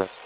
Press 0.00 0.18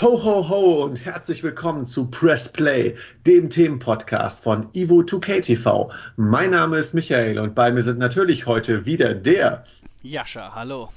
Ho, 0.00 0.22
ho, 0.22 0.48
ho 0.48 0.84
und 0.84 1.04
herzlich 1.04 1.42
willkommen 1.42 1.84
zu 1.84 2.08
Press 2.08 2.52
Play, 2.52 2.94
dem 3.26 3.50
Themenpodcast 3.50 4.44
von 4.44 4.68
Ivo 4.72 5.00
2K 5.00 5.40
TV. 5.40 5.90
Mein 6.14 6.52
Name 6.52 6.78
ist 6.78 6.94
Michael 6.94 7.40
und 7.40 7.56
bei 7.56 7.72
mir 7.72 7.82
sind 7.82 7.98
natürlich 7.98 8.46
heute 8.46 8.86
wieder 8.86 9.12
der 9.12 9.64
Jascha, 10.02 10.54
hallo. 10.54 10.90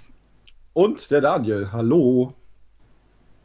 Und 0.73 1.09
der 1.09 1.21
Daniel, 1.21 1.71
hallo. 1.71 2.35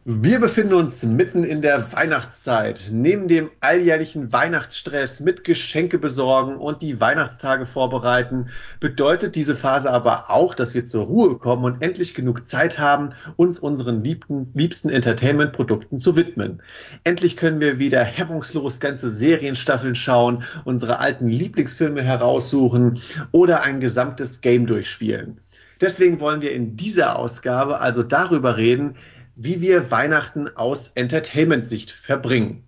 Wir 0.08 0.38
befinden 0.38 0.74
uns 0.74 1.02
mitten 1.02 1.42
in 1.42 1.62
der 1.62 1.92
Weihnachtszeit. 1.92 2.90
Neben 2.92 3.26
dem 3.26 3.50
alljährlichen 3.58 4.32
Weihnachtsstress 4.32 5.18
mit 5.18 5.42
Geschenke 5.42 5.98
besorgen 5.98 6.54
und 6.54 6.80
die 6.80 7.00
Weihnachtstage 7.00 7.66
vorbereiten, 7.66 8.50
bedeutet 8.78 9.34
diese 9.34 9.56
Phase 9.56 9.90
aber 9.90 10.30
auch, 10.30 10.54
dass 10.54 10.74
wir 10.74 10.84
zur 10.86 11.06
Ruhe 11.06 11.38
kommen 11.38 11.64
und 11.64 11.82
endlich 11.82 12.14
genug 12.14 12.46
Zeit 12.46 12.78
haben, 12.78 13.14
uns 13.34 13.58
unseren 13.58 14.04
liebten, 14.04 14.48
liebsten 14.54 14.90
Entertainment-Produkten 14.90 15.98
zu 15.98 16.14
widmen. 16.14 16.62
Endlich 17.02 17.36
können 17.36 17.58
wir 17.58 17.80
wieder 17.80 18.04
hemmungslos 18.04 18.78
ganze 18.78 19.10
Serienstaffeln 19.10 19.96
schauen, 19.96 20.44
unsere 20.64 21.00
alten 21.00 21.26
Lieblingsfilme 21.26 22.04
heraussuchen 22.04 23.00
oder 23.32 23.64
ein 23.64 23.80
gesamtes 23.80 24.40
Game 24.40 24.68
durchspielen. 24.68 25.40
Deswegen 25.80 26.20
wollen 26.20 26.42
wir 26.42 26.52
in 26.52 26.76
dieser 26.76 27.18
Ausgabe 27.18 27.80
also 27.80 28.04
darüber 28.04 28.56
reden, 28.56 28.94
wie 29.36 29.60
wir 29.60 29.90
Weihnachten 29.90 30.48
aus 30.56 30.88
Entertainment-Sicht 30.88 31.90
verbringen. 31.90 32.64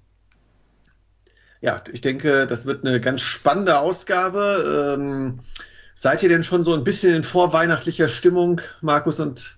Ja, 1.61 1.83
ich 1.91 2.03
denke, 2.03 2.47
das 2.47 2.67
wird 2.67 2.87
eine 2.87 3.01
ganz 3.01 3.23
spannende 3.23 3.79
Ausgabe. 3.79 4.95
Ähm, 4.97 5.41
seid 5.97 6.23
ihr 6.23 6.29
denn 6.29 6.45
schon 6.45 6.65
so 6.65 6.75
ein 6.75 6.85
bisschen 6.85 7.15
in 7.15 7.25
vorweihnachtlicher 7.25 8.07
Stimmung, 8.07 8.61
Markus 8.81 9.19
und 9.19 9.57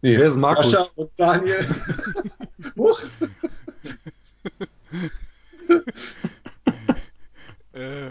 nee, 0.00 0.18
Wer 0.18 0.28
ist 0.28 0.36
Markus? 0.36 0.72
Sascha 0.72 0.90
und 0.96 1.10
Daniel? 1.16 1.68
Huch. 2.76 3.02
äh, 7.74 8.10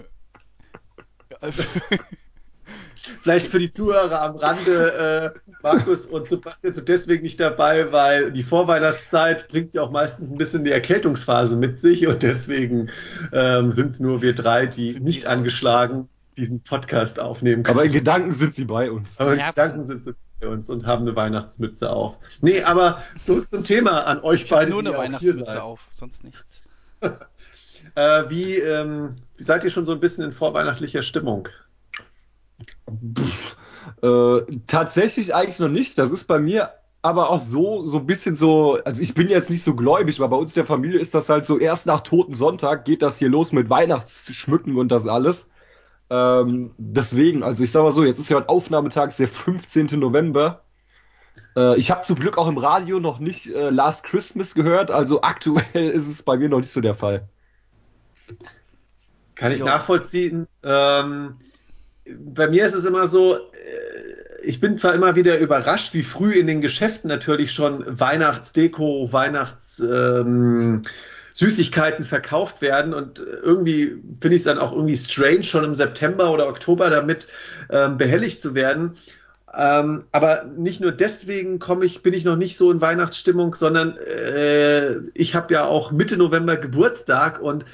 Vielleicht 3.21 3.47
für 3.47 3.59
die 3.59 3.71
Zuhörer 3.71 4.21
am 4.21 4.35
Rande, 4.35 5.33
äh, 5.35 5.52
Markus 5.63 6.05
und 6.05 6.30
Sebastian 6.30 6.73
sind 6.73 6.88
deswegen 6.88 7.23
nicht 7.23 7.39
dabei, 7.39 7.91
weil 7.91 8.31
die 8.31 8.44
Vorweihnachtszeit 8.44 9.47
bringt 9.47 9.73
ja 9.73 9.81
auch 9.81 9.91
meistens 9.91 10.30
ein 10.30 10.38
bisschen 10.38 10.63
die 10.63 10.71
Erkältungsphase 10.71 11.55
mit 11.55 11.79
sich 11.79 12.07
und 12.07 12.23
deswegen 12.23 12.89
ähm, 13.31 13.72
sind 13.72 13.94
es 13.94 13.99
nur 13.99 14.22
wir 14.22 14.33
drei, 14.33 14.67
die 14.67 14.91
sind 14.91 15.03
nicht 15.03 15.23
die 15.23 15.27
angeschlagen 15.27 16.09
diesen 16.38 16.63
Podcast 16.63 17.19
aufnehmen 17.19 17.63
können. 17.63 17.77
Aber 17.77 17.85
in 17.85 17.91
Gedanken 17.91 18.31
sind 18.31 18.55
sie 18.55 18.66
bei 18.66 18.91
uns. 18.91 19.19
Aber 19.19 19.33
in 19.33 19.39
Gedanken 19.39 19.88
sind 19.88 20.03
sie 20.03 20.13
bei 20.39 20.47
uns 20.47 20.69
und 20.69 20.85
haben 20.85 21.03
eine 21.03 21.16
Weihnachtsmütze 21.16 21.89
auf. 21.89 22.17
Nee, 22.41 22.63
aber 22.63 23.01
zurück 23.23 23.50
zum 23.50 23.63
Thema 23.63 24.07
an 24.07 24.22
euch 24.22 24.44
ich 24.44 24.50
beide. 24.50 24.72
Nur 24.72 24.79
eine 24.79 24.97
Weihnachtsmütze 24.97 25.61
auf, 25.61 25.88
sonst 25.91 26.23
nichts. 26.23 26.69
äh, 27.95 28.23
wie, 28.29 28.56
ähm, 28.56 29.16
wie 29.38 29.44
seid 29.44 29.63
ihr 29.63 29.69
schon 29.69 29.85
so 29.85 29.91
ein 29.91 30.00
bisschen 30.00 30.23
in 30.25 30.31
vorweihnachtlicher 30.31 31.03
Stimmung? 31.03 31.47
Äh, 34.01 34.41
tatsächlich 34.67 35.33
eigentlich 35.33 35.59
noch 35.59 35.69
nicht. 35.69 35.97
Das 35.97 36.11
ist 36.11 36.27
bei 36.27 36.39
mir 36.39 36.72
aber 37.01 37.29
auch 37.29 37.39
so, 37.39 37.88
so 37.88 37.97
ein 37.97 38.05
bisschen 38.05 38.35
so, 38.35 38.79
also 38.85 39.01
ich 39.01 39.13
bin 39.13 39.27
jetzt 39.27 39.49
nicht 39.49 39.63
so 39.63 39.75
gläubig, 39.75 40.19
aber 40.19 40.29
bei 40.29 40.38
uns 40.38 40.51
in 40.51 40.61
der 40.61 40.66
Familie 40.66 40.99
ist 40.99 41.16
das 41.16 41.29
halt 41.29 41.45
so, 41.45 41.57
erst 41.57 41.88
nach 41.88 42.01
Toten 42.01 42.33
Sonntag 42.33 42.85
geht 42.85 43.01
das 43.01 43.17
hier 43.17 43.29
los 43.29 43.51
mit 43.51 43.69
Weihnachtsschmücken 43.69 44.77
und 44.77 44.89
das 44.89 45.07
alles. 45.07 45.49
Ähm, 46.11 46.72
deswegen, 46.77 47.41
also 47.41 47.63
ich 47.63 47.72
sag 47.72 47.83
mal 47.83 47.91
so, 47.91 48.03
jetzt 48.03 48.19
ist 48.19 48.29
ja 48.29 48.38
heute 48.38 48.49
Aufnahmetag, 48.49 49.09
ist 49.09 49.19
der 49.19 49.28
15. 49.28 49.99
November. 49.99 50.61
Äh, 51.55 51.78
ich 51.79 51.89
habe 51.89 52.03
zum 52.03 52.17
Glück 52.17 52.38
auch 52.38 52.47
im 52.47 52.57
Radio 52.57 52.99
noch 52.99 53.19
nicht 53.19 53.47
äh, 53.47 53.69
Last 53.69 54.03
Christmas 54.03 54.53
gehört, 54.53 54.91
also 54.91 55.22
aktuell 55.22 55.63
ist 55.73 56.07
es 56.07 56.22
bei 56.22 56.38
mir 56.38 56.49
noch 56.49 56.59
nicht 56.59 56.72
so 56.72 56.81
der 56.81 56.95
Fall. 56.95 57.28
Kann 59.33 59.51
ich 59.51 59.59
ja. 59.59 59.66
nachvollziehen. 59.66 60.47
Ähm, 60.63 61.33
bei 62.19 62.47
mir 62.47 62.66
ist 62.66 62.75
es 62.75 62.85
immer 62.85 63.07
so, 63.07 63.35
äh, 63.35 63.39
ich 64.44 64.59
bin 64.59 64.77
zwar 64.77 64.94
immer 64.94 65.16
wieder 65.16 65.38
überrascht, 65.38 65.94
wie 65.94 66.03
früh 66.03 66.33
in 66.33 66.47
den 66.47 66.61
Geschäften 66.61 67.07
natürlich 67.07 67.51
schon 67.51 67.83
Weihnachtsdeko, 67.88 69.11
Weihnachts 69.11 69.79
ähm, 69.79 70.81
verkauft 72.05 72.61
werden 72.61 72.94
und 72.94 73.19
irgendwie 73.19 74.01
finde 74.19 74.35
ich 74.35 74.41
es 74.41 74.44
dann 74.44 74.59
auch 74.59 74.73
irgendwie 74.73 74.97
strange, 74.97 75.44
schon 75.44 75.63
im 75.63 75.75
September 75.75 76.31
oder 76.31 76.47
Oktober 76.47 76.89
damit 76.89 77.27
ähm, 77.69 77.97
behelligt 77.97 78.41
zu 78.41 78.55
werden. 78.55 78.95
Ähm, 79.53 80.05
aber 80.11 80.45
nicht 80.55 80.79
nur 80.79 80.91
deswegen 80.91 81.59
komme 81.59 81.85
ich, 81.85 82.01
bin 82.03 82.13
ich 82.13 82.23
noch 82.23 82.38
nicht 82.38 82.55
so 82.55 82.72
in 82.72 82.79
Weihnachtsstimmung, 82.79 83.55
sondern 83.55 83.97
äh, 83.97 84.99
ich 85.13 85.35
habe 85.35 85.53
ja 85.53 85.66
auch 85.66 85.91
Mitte 85.91 86.16
November 86.16 86.55
Geburtstag 86.55 87.41
und 87.41 87.66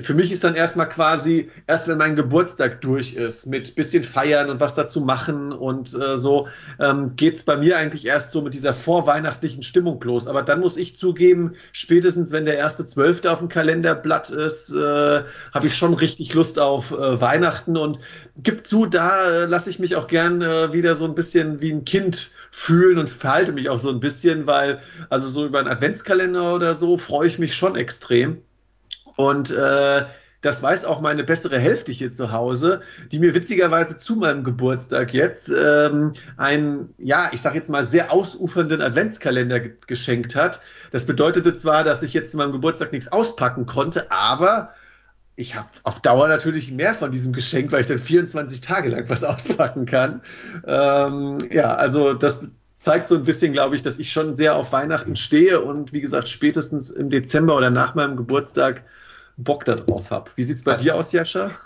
für 0.00 0.14
mich 0.14 0.32
ist 0.32 0.44
dann 0.44 0.54
erstmal 0.54 0.88
quasi, 0.88 1.50
erst 1.66 1.88
wenn 1.88 1.98
mein 1.98 2.16
Geburtstag 2.16 2.80
durch 2.80 3.14
ist, 3.14 3.46
mit 3.46 3.74
bisschen 3.74 4.02
feiern 4.02 4.50
und 4.50 4.60
was 4.60 4.74
dazu 4.74 5.00
machen 5.00 5.52
und 5.52 5.94
äh, 5.94 6.16
so, 6.16 6.48
ähm, 6.80 7.16
geht 7.16 7.36
es 7.36 7.42
bei 7.42 7.56
mir 7.56 7.76
eigentlich 7.76 8.06
erst 8.06 8.30
so 8.30 8.40
mit 8.40 8.54
dieser 8.54 8.72
vorweihnachtlichen 8.72 9.62
Stimmung 9.62 10.02
los. 10.02 10.26
Aber 10.26 10.42
dann 10.42 10.60
muss 10.60 10.76
ich 10.76 10.96
zugeben, 10.96 11.54
spätestens 11.72 12.32
wenn 12.32 12.46
der 12.46 12.56
erste 12.56 12.86
Zwölfte 12.86 13.30
auf 13.30 13.38
dem 13.38 13.48
Kalenderblatt 13.48 14.30
ist, 14.30 14.72
äh, 14.72 15.22
habe 15.52 15.66
ich 15.66 15.76
schon 15.76 15.94
richtig 15.94 16.32
Lust 16.34 16.58
auf 16.58 16.90
äh, 16.90 17.20
Weihnachten 17.20 17.76
und 17.76 18.00
gibt 18.36 18.66
zu, 18.66 18.86
da 18.86 19.28
äh, 19.28 19.44
lasse 19.44 19.70
ich 19.70 19.78
mich 19.78 19.96
auch 19.96 20.06
gern 20.06 20.42
äh, 20.42 20.72
wieder 20.72 20.94
so 20.94 21.04
ein 21.04 21.14
bisschen 21.14 21.60
wie 21.60 21.72
ein 21.72 21.84
Kind 21.84 22.30
fühlen 22.50 22.98
und 22.98 23.10
verhalte 23.10 23.52
mich 23.52 23.68
auch 23.68 23.78
so 23.78 23.90
ein 23.90 24.00
bisschen, 24.00 24.46
weil 24.46 24.80
also 25.10 25.28
so 25.28 25.46
über 25.46 25.58
einen 25.58 25.68
Adventskalender 25.68 26.54
oder 26.54 26.74
so 26.74 26.96
freue 26.96 27.28
ich 27.28 27.38
mich 27.38 27.54
schon 27.54 27.76
extrem. 27.76 28.38
Und 29.16 29.50
äh, 29.50 30.04
das 30.44 30.62
weiß 30.62 30.84
auch 30.84 31.00
meine 31.00 31.24
bessere 31.24 31.58
Hälfte 31.58 31.90
hier 31.90 32.12
zu 32.12 32.30
Hause, 32.30 32.80
die 33.10 33.18
mir 33.18 33.34
witzigerweise 33.34 33.96
zu 33.96 34.16
meinem 34.16 34.44
Geburtstag 34.44 35.14
jetzt 35.14 35.48
ähm, 35.48 36.12
einen, 36.36 36.92
ja, 36.98 37.30
ich 37.32 37.40
sag 37.40 37.54
jetzt 37.54 37.70
mal, 37.70 37.82
sehr 37.82 38.12
ausufernden 38.12 38.82
Adventskalender 38.82 39.60
ge 39.60 39.72
geschenkt 39.86 40.36
hat. 40.36 40.60
Das 40.90 41.06
bedeutete 41.06 41.56
zwar, 41.56 41.82
dass 41.82 42.02
ich 42.02 42.12
jetzt 42.12 42.30
zu 42.30 42.36
meinem 42.36 42.52
Geburtstag 42.52 42.92
nichts 42.92 43.10
auspacken 43.10 43.64
konnte, 43.64 44.10
aber 44.10 44.68
ich 45.36 45.54
habe 45.54 45.68
auf 45.82 46.00
Dauer 46.00 46.28
natürlich 46.28 46.70
mehr 46.70 46.94
von 46.94 47.10
diesem 47.10 47.32
Geschenk, 47.32 47.72
weil 47.72 47.80
ich 47.80 47.86
dann 47.86 47.98
24 47.98 48.60
Tage 48.60 48.90
lang 48.90 49.08
was 49.08 49.24
auspacken 49.24 49.86
kann. 49.86 50.20
Ähm, 50.66 51.38
ja, 51.50 51.74
also 51.74 52.12
das 52.12 52.42
zeigt 52.84 53.08
so 53.08 53.14
ein 53.14 53.24
bisschen, 53.24 53.54
glaube 53.54 53.76
ich, 53.76 53.82
dass 53.82 53.98
ich 53.98 54.12
schon 54.12 54.36
sehr 54.36 54.54
auf 54.54 54.72
Weihnachten 54.72 55.16
stehe 55.16 55.62
und 55.62 55.94
wie 55.94 56.02
gesagt, 56.02 56.28
spätestens 56.28 56.90
im 56.90 57.08
Dezember 57.08 57.56
oder 57.56 57.70
nach 57.70 57.94
meinem 57.94 58.14
Geburtstag 58.14 58.84
Bock 59.38 59.64
darauf 59.64 60.10
habe. 60.10 60.30
Wie 60.36 60.42
sieht 60.42 60.56
es 60.56 60.62
bei 60.62 60.76
dir 60.76 60.94
aus, 60.94 61.10
Jascha? 61.10 61.58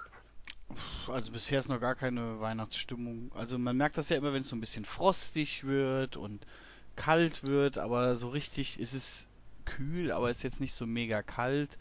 Also 1.08 1.32
bisher 1.32 1.58
ist 1.58 1.68
noch 1.68 1.80
gar 1.80 1.96
keine 1.96 2.40
Weihnachtsstimmung. 2.40 3.32
Also 3.34 3.58
man 3.58 3.76
merkt 3.76 3.98
das 3.98 4.10
ja 4.10 4.16
immer, 4.16 4.32
wenn 4.32 4.42
es 4.42 4.48
so 4.48 4.54
ein 4.54 4.60
bisschen 4.60 4.84
frostig 4.84 5.64
wird 5.66 6.16
und 6.16 6.46
kalt 6.94 7.42
wird, 7.42 7.78
aber 7.78 8.14
so 8.14 8.28
richtig 8.28 8.78
ist 8.78 8.94
es 8.94 9.26
kühl, 9.64 10.12
aber 10.12 10.30
ist 10.30 10.44
jetzt 10.44 10.60
nicht 10.60 10.74
so 10.74 10.86
mega 10.86 11.22
kalt. 11.22 11.78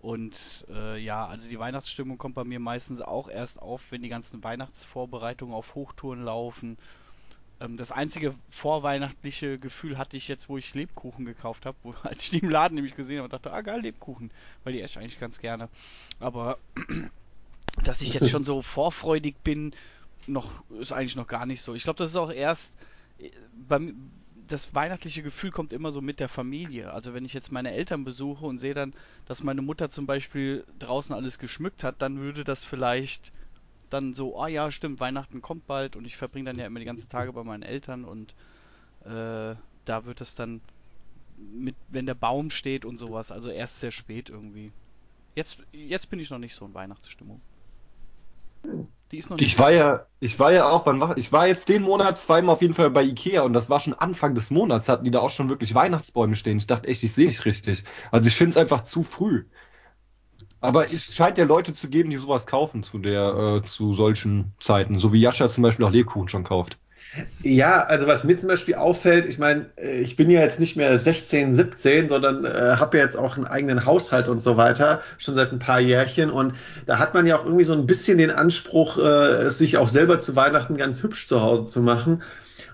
Und 0.00 0.66
äh, 0.68 0.98
ja, 0.98 1.24
also 1.26 1.48
die 1.48 1.58
Weihnachtsstimmung 1.58 2.18
kommt 2.18 2.34
bei 2.34 2.42
mir 2.42 2.58
meistens 2.58 3.00
auch 3.00 3.28
erst 3.28 3.62
auf, 3.62 3.80
wenn 3.90 4.02
die 4.02 4.08
ganzen 4.08 4.42
Weihnachtsvorbereitungen 4.42 5.54
auf 5.54 5.76
Hochtouren 5.76 6.24
laufen 6.24 6.78
das 7.68 7.92
einzige 7.92 8.34
vorweihnachtliche 8.50 9.58
Gefühl 9.58 9.98
hatte 9.98 10.16
ich 10.16 10.28
jetzt, 10.28 10.48
wo 10.48 10.58
ich 10.58 10.74
Lebkuchen 10.74 11.24
gekauft 11.24 11.66
habe, 11.66 11.76
als 12.02 12.24
ich 12.24 12.30
die 12.30 12.38
im 12.38 12.50
Laden 12.50 12.74
nämlich 12.74 12.96
gesehen 12.96 13.18
habe 13.18 13.28
dachte, 13.28 13.52
ah 13.52 13.60
geil, 13.60 13.80
Lebkuchen, 13.80 14.30
weil 14.64 14.72
die 14.72 14.80
esse 14.80 14.98
ich 14.98 14.98
eigentlich 14.98 15.20
ganz 15.20 15.38
gerne. 15.38 15.68
Aber 16.20 16.58
dass 17.84 18.02
ich 18.02 18.14
jetzt 18.14 18.30
schon 18.30 18.44
so 18.44 18.62
vorfreudig 18.62 19.36
bin, 19.42 19.74
noch 20.26 20.62
ist 20.78 20.92
eigentlich 20.92 21.16
noch 21.16 21.26
gar 21.26 21.46
nicht 21.46 21.62
so. 21.62 21.74
Ich 21.74 21.84
glaube, 21.84 21.98
das 21.98 22.10
ist 22.10 22.16
auch 22.16 22.32
erst 22.32 22.74
äh, 23.18 23.30
beim 23.68 24.10
das 24.48 24.74
weihnachtliche 24.74 25.22
Gefühl 25.22 25.50
kommt 25.50 25.72
immer 25.72 25.92
so 25.92 26.00
mit 26.02 26.20
der 26.20 26.28
Familie. 26.28 26.92
Also 26.92 27.14
wenn 27.14 27.24
ich 27.24 27.32
jetzt 27.32 27.52
meine 27.52 27.72
Eltern 27.72 28.04
besuche 28.04 28.44
und 28.44 28.58
sehe 28.58 28.74
dann, 28.74 28.92
dass 29.26 29.42
meine 29.42 29.62
Mutter 29.62 29.88
zum 29.88 30.06
Beispiel 30.06 30.64
draußen 30.78 31.14
alles 31.14 31.38
geschmückt 31.38 31.82
hat, 31.82 32.02
dann 32.02 32.18
würde 32.18 32.44
das 32.44 32.62
vielleicht 32.62 33.32
dann 33.92 34.14
so, 34.14 34.38
oh 34.38 34.46
ja, 34.46 34.70
stimmt, 34.70 35.00
Weihnachten 35.00 35.42
kommt 35.42 35.66
bald 35.66 35.96
und 35.96 36.04
ich 36.04 36.16
verbringe 36.16 36.46
dann 36.46 36.58
ja 36.58 36.66
immer 36.66 36.78
die 36.78 36.84
ganzen 36.84 37.08
Tage 37.08 37.32
bei 37.32 37.44
meinen 37.44 37.62
Eltern 37.62 38.04
und 38.04 38.34
äh, 39.04 39.54
da 39.84 40.04
wird 40.04 40.20
es 40.20 40.34
dann 40.34 40.60
mit, 41.36 41.74
wenn 41.88 42.06
der 42.06 42.14
Baum 42.14 42.50
steht 42.50 42.84
und 42.84 42.98
sowas, 42.98 43.32
also 43.32 43.50
erst 43.50 43.80
sehr 43.80 43.90
spät 43.90 44.28
irgendwie. 44.28 44.72
Jetzt, 45.34 45.58
jetzt 45.72 46.10
bin 46.10 46.20
ich 46.20 46.30
noch 46.30 46.38
nicht 46.38 46.54
so 46.54 46.66
in 46.66 46.74
Weihnachtsstimmung. 46.74 47.40
Die 49.10 49.18
ist 49.18 49.28
noch 49.28 49.36
nicht 49.36 49.46
ich 49.46 49.58
war 49.58 49.72
ja, 49.72 50.06
ich 50.20 50.38
war 50.38 50.52
ja 50.52 50.68
auch, 50.68 50.86
wann 50.86 51.16
ich 51.16 51.32
war 51.32 51.46
jetzt 51.46 51.68
den 51.68 51.82
Monat 51.82 52.18
zweimal 52.18 52.54
auf 52.54 52.62
jeden 52.62 52.74
Fall 52.74 52.90
bei 52.90 53.02
Ikea 53.02 53.42
und 53.42 53.52
das 53.52 53.68
war 53.68 53.80
schon 53.80 53.94
Anfang 53.94 54.34
des 54.34 54.50
Monats, 54.50 54.88
hatten 54.88 55.04
die 55.04 55.10
da 55.10 55.18
auch 55.20 55.30
schon 55.30 55.48
wirklich 55.48 55.74
Weihnachtsbäume 55.74 56.36
stehen. 56.36 56.58
Ich 56.58 56.66
dachte 56.66 56.88
echt, 56.88 57.02
ich 57.02 57.12
sehe 57.12 57.26
nicht 57.26 57.44
richtig. 57.44 57.84
Also 58.10 58.28
ich 58.28 58.36
finde 58.36 58.52
es 58.52 58.56
einfach 58.56 58.82
zu 58.82 59.02
früh. 59.02 59.44
Aber 60.62 60.84
es 60.92 61.14
scheint 61.14 61.38
ja 61.38 61.44
Leute 61.44 61.74
zu 61.74 61.88
geben, 61.88 62.10
die 62.10 62.16
sowas 62.16 62.46
kaufen 62.46 62.82
zu 62.82 62.98
der, 62.98 63.60
äh, 63.62 63.66
zu 63.66 63.92
solchen 63.92 64.52
Zeiten. 64.60 65.00
So 65.00 65.12
wie 65.12 65.20
Jascha 65.20 65.48
zum 65.48 65.62
Beispiel 65.62 65.84
auch 65.84 65.90
Lebkuchen 65.90 66.28
schon 66.28 66.44
kauft. 66.44 66.78
Ja, 67.42 67.82
also 67.82 68.06
was 68.06 68.24
mir 68.24 68.36
zum 68.36 68.48
Beispiel 68.48 68.76
auffällt, 68.76 69.26
ich 69.26 69.38
meine, 69.38 69.66
äh, 69.76 70.00
ich 70.00 70.16
bin 70.16 70.30
ja 70.30 70.40
jetzt 70.40 70.60
nicht 70.60 70.76
mehr 70.76 70.98
16, 70.98 71.56
17, 71.56 72.08
sondern 72.08 72.44
äh, 72.44 72.76
habe 72.76 72.96
ja 72.96 73.04
jetzt 73.04 73.16
auch 73.16 73.36
einen 73.36 73.46
eigenen 73.46 73.84
Haushalt 73.84 74.28
und 74.28 74.38
so 74.38 74.56
weiter, 74.56 75.02
schon 75.18 75.34
seit 75.34 75.52
ein 75.52 75.58
paar 75.58 75.80
Jährchen. 75.80 76.30
Und 76.30 76.54
da 76.86 76.98
hat 76.98 77.12
man 77.12 77.26
ja 77.26 77.38
auch 77.38 77.44
irgendwie 77.44 77.64
so 77.64 77.74
ein 77.74 77.86
bisschen 77.86 78.16
den 78.16 78.30
Anspruch, 78.30 78.98
äh, 78.98 79.50
sich 79.50 79.76
auch 79.76 79.88
selber 79.88 80.20
zu 80.20 80.36
Weihnachten 80.36 80.76
ganz 80.76 81.02
hübsch 81.02 81.26
zu 81.26 81.42
Hause 81.42 81.66
zu 81.66 81.80
machen. 81.80 82.22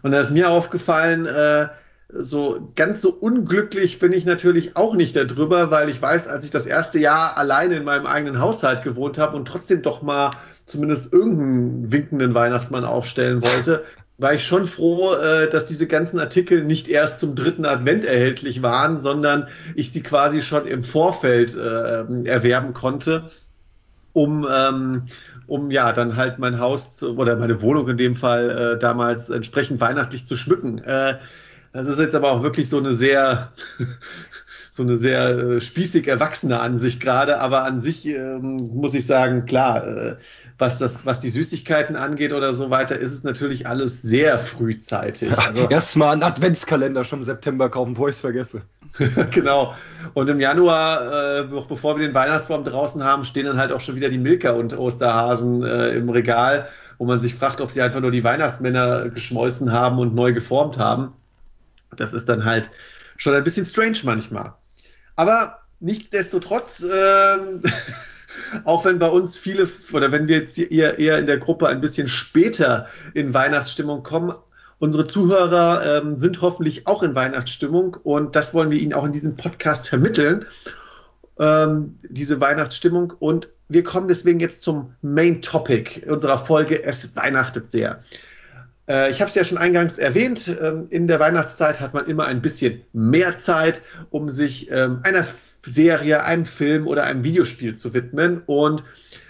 Und 0.02 0.12
da 0.12 0.20
ist 0.20 0.31
mir 0.31 0.50
aufgefallen, 0.50 1.26
äh, 1.26 1.69
so 2.10 2.72
ganz 2.75 3.02
so 3.02 3.10
unglücklich 3.10 3.99
bin 3.99 4.12
ich 4.12 4.25
natürlich 4.25 4.76
auch 4.76 4.94
nicht 4.94 5.14
darüber, 5.14 5.70
weil 5.70 5.90
ich 5.90 6.00
weiß, 6.00 6.26
als 6.26 6.44
ich 6.44 6.50
das 6.50 6.66
erste 6.66 6.99
Jahr 6.99 7.37
alleine 7.37 7.76
in 7.76 7.84
meinem 7.84 8.06
eigenen 8.06 8.40
Haushalt 8.40 8.82
gewohnt 8.82 9.19
habe 9.19 9.37
und 9.37 9.46
trotzdem 9.46 9.82
doch 9.82 10.00
mal 10.00 10.31
zumindest 10.64 11.12
irgendeinen 11.12 11.93
winkenden 11.93 12.34
Weihnachtsmann 12.34 12.84
aufstellen 12.84 13.43
wollte, 13.43 13.84
war 14.16 14.34
ich 14.34 14.44
schon 14.44 14.66
froh, 14.66 15.12
äh, 15.12 15.49
dass 15.49 15.66
diese 15.66 15.87
ganzen 15.87 16.19
Artikel 16.19 16.64
nicht 16.64 16.88
erst 16.88 17.19
zum 17.19 17.34
dritten 17.34 17.64
Advent 17.64 18.05
erhältlich 18.05 18.62
waren, 18.62 19.00
sondern 19.00 19.46
ich 19.75 19.93
sie 19.93 20.02
quasi 20.02 20.43
schon 20.43 20.66
im 20.66 20.82
Vorfeld 20.82 21.56
äh, 21.56 22.04
erwerben 22.25 22.75
konnte, 22.75 23.31
um, 24.14 24.46
ähm, 24.50 25.04
um 25.46 25.70
ja 25.70 25.93
dann 25.93 26.16
halt 26.16 26.38
mein 26.38 26.58
Haus 26.58 27.02
oder 27.02 27.37
meine 27.37 27.62
Wohnung 27.62 27.88
in 27.88 27.96
dem 27.96 28.16
Fall 28.16 28.50
äh, 28.50 28.78
damals 28.78 29.31
entsprechend 29.31 29.81
weihnachtlich 29.81 30.26
zu 30.26 30.37
schmücken. 30.37 30.82
Das 31.73 31.87
ist 31.88 31.99
jetzt 31.99 32.15
aber 32.15 32.32
auch 32.32 32.43
wirklich 32.43 32.69
so 32.69 32.79
eine 32.79 32.93
sehr 32.93 33.53
so 34.70 34.85
eine 34.85 34.97
sehr 34.97 35.37
äh, 35.37 35.61
spießig 35.61 36.06
erwachsene 36.06 36.61
Ansicht 36.61 37.00
gerade, 37.00 37.41
aber 37.41 37.65
an 37.65 37.82
sich 37.82 38.06
ähm, 38.06 38.70
muss 38.75 38.94
ich 38.94 39.06
sagen, 39.06 39.44
klar, 39.44 39.87
äh, 39.87 40.17
was 40.56 40.79
das, 40.79 41.05
was 41.05 41.20
die 41.20 41.31
Süßigkeiten 41.31 41.97
angeht 41.97 42.32
oder 42.32 42.53
so 42.53 42.70
weiter, 42.70 42.99
ist 42.99 43.12
es 43.12 43.25
natürlich 43.25 43.67
alles 43.67 44.03
sehr 44.03 44.38
frühzeitig. 44.38 45.37
Also, 45.37 45.69
Erstmal 45.69 46.12
einen 46.12 46.23
Adventskalender 46.23 47.05
schon 47.05 47.20
im 47.20 47.25
September 47.25 47.69
kaufen, 47.69 47.94
bevor 47.94 48.09
ich 48.09 48.17
es 48.17 48.21
vergesse. 48.21 48.62
genau. 49.31 49.75
Und 50.14 50.31
im 50.31 50.41
Januar, 50.41 51.41
äh, 51.41 51.44
noch 51.44 51.67
bevor 51.67 51.99
wir 51.99 52.06
den 52.06 52.14
Weihnachtsbaum 52.14 52.64
draußen 52.64 53.05
haben, 53.05 53.25
stehen 53.25 53.47
dann 53.47 53.59
halt 53.59 53.73
auch 53.73 53.81
schon 53.81 53.97
wieder 53.97 54.09
die 54.09 54.19
Milka 54.19 54.53
und 54.53 54.76
Osterhasen 54.76 55.62
äh, 55.64 55.91
im 55.91 56.09
Regal, 56.09 56.69
wo 56.99 57.05
man 57.05 57.21
sich 57.21 57.37
fragt, 57.37 57.61
ob 57.61 57.71
sie 57.71 57.82
einfach 57.82 58.00
nur 58.00 58.11
die 58.11 58.25
Weihnachtsmänner 58.25 59.09
geschmolzen 59.09 59.73
haben 59.73 59.99
und 59.99 60.14
neu 60.14 60.32
geformt 60.32 60.79
haben. 60.79 61.12
Das 61.96 62.12
ist 62.12 62.29
dann 62.29 62.44
halt 62.44 62.70
schon 63.17 63.35
ein 63.35 63.44
bisschen 63.44 63.64
strange 63.64 63.99
manchmal. 64.05 64.55
Aber 65.17 65.61
nichtsdestotrotz, 65.81 66.82
äh, 66.82 67.37
auch 68.64 68.85
wenn 68.85 68.99
bei 68.99 69.08
uns 69.08 69.37
viele 69.37 69.69
oder 69.93 70.12
wenn 70.12 70.29
wir 70.29 70.38
jetzt 70.38 70.58
eher, 70.58 70.99
eher 70.99 71.19
in 71.19 71.26
der 71.26 71.38
Gruppe 71.38 71.69
ein 71.69 71.81
bisschen 71.81 72.08
später 72.08 72.87
in 73.14 73.35
Weihnachtsstimmung 73.35 74.02
kommen, 74.02 74.35
unsere 74.79 75.06
Zuhörer 75.06 76.02
ähm, 76.02 76.17
sind 76.17 76.40
hoffentlich 76.40 76.87
auch 76.87 77.02
in 77.02 77.14
Weihnachtsstimmung 77.14 77.96
und 78.02 78.37
das 78.37 78.55
wollen 78.55 78.70
wir 78.70 78.79
Ihnen 78.79 78.93
auch 78.93 79.05
in 79.05 79.12
diesem 79.12 79.37
Podcast 79.37 79.88
vermitteln, 79.88 80.46
ähm, 81.38 81.99
diese 82.08 82.40
Weihnachtsstimmung. 82.40 83.12
Und 83.19 83.49
wir 83.69 83.82
kommen 83.82 84.08
deswegen 84.08 84.40
jetzt 84.40 84.62
zum 84.62 84.94
Main 85.02 85.43
Topic 85.43 86.06
unserer 86.08 86.38
Folge. 86.38 86.82
Es 86.82 87.17
weihnachtet 87.17 87.70
sehr. 87.70 88.02
Äh, 88.88 89.11
ich 89.11 89.20
habe 89.20 89.29
es 89.29 89.35
ja 89.35 89.44
schon 89.44 89.58
eingangs 89.58 89.99
erwähnt, 89.99 90.50
ähm, 90.61 90.87
in 90.90 91.06
der 91.06 91.20
Weihnachtszeit 91.20 91.81
hat 91.81 91.94
man 91.94 92.06
immer 92.06 92.26
ein 92.26 92.43
bisschen 92.43 92.82
mehr 92.93 93.38
Zeit, 93.38 93.82
um 94.11 94.29
sich 94.29 94.70
ähm, 94.70 95.00
einer 95.02 95.26
Serie, 95.64 96.25
einem 96.25 96.46
Film 96.46 96.87
oder 96.87 97.05
einem 97.05 97.25
Videospiel 97.25 97.76
zu 97.76 97.94
widmen. 97.94 98.43
Und 98.46 98.82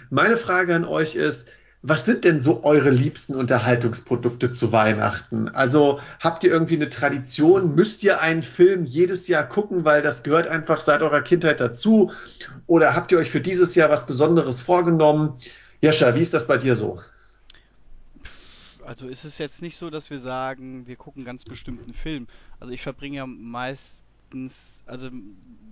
meine 0.09 0.37
Frage 0.37 0.73
an 0.73 0.85
euch 0.85 1.15
ist, 1.15 1.47
was 1.81 2.03
sind 2.03 2.25
denn 2.25 2.41
so 2.41 2.65
eure 2.65 2.89
liebsten 2.89 3.35
Unterhaltungsprodukte 3.35 4.51
zu 4.51 4.73
Weihnachten? 4.73 5.47
Also 5.47 6.01
habt 6.19 6.43
ihr 6.43 6.51
irgendwie 6.51 6.75
eine 6.75 6.89
Tradition? 6.89 7.73
Müsst 7.73 8.03
ihr 8.03 8.19
einen 8.19 8.41
Film 8.41 8.83
jedes 8.83 9.29
Jahr 9.29 9.47
gucken, 9.47 9.85
weil 9.85 10.01
das 10.01 10.23
gehört 10.23 10.47
einfach 10.47 10.81
seit 10.81 11.01
eurer 11.01 11.21
Kindheit 11.21 11.61
dazu? 11.61 12.11
Oder 12.67 12.95
habt 12.95 13.13
ihr 13.13 13.17
euch 13.17 13.31
für 13.31 13.39
dieses 13.39 13.75
Jahr 13.75 13.89
was 13.89 14.05
Besonderes 14.05 14.59
vorgenommen? 14.59 15.39
Jascha, 15.79 16.15
wie 16.15 16.21
ist 16.21 16.33
das 16.33 16.47
bei 16.47 16.57
dir 16.57 16.75
so? 16.75 16.99
Also 18.89 19.07
ist 19.07 19.23
es 19.23 19.37
jetzt 19.37 19.61
nicht 19.61 19.77
so, 19.77 19.91
dass 19.91 20.09
wir 20.09 20.17
sagen, 20.17 20.87
wir 20.87 20.95
gucken 20.95 21.23
ganz 21.23 21.45
bestimmten 21.45 21.93
Film. 21.93 22.27
Also 22.59 22.73
ich 22.73 22.81
verbringe 22.81 23.17
ja 23.17 23.27
meistens, 23.27 24.81
also 24.87 25.11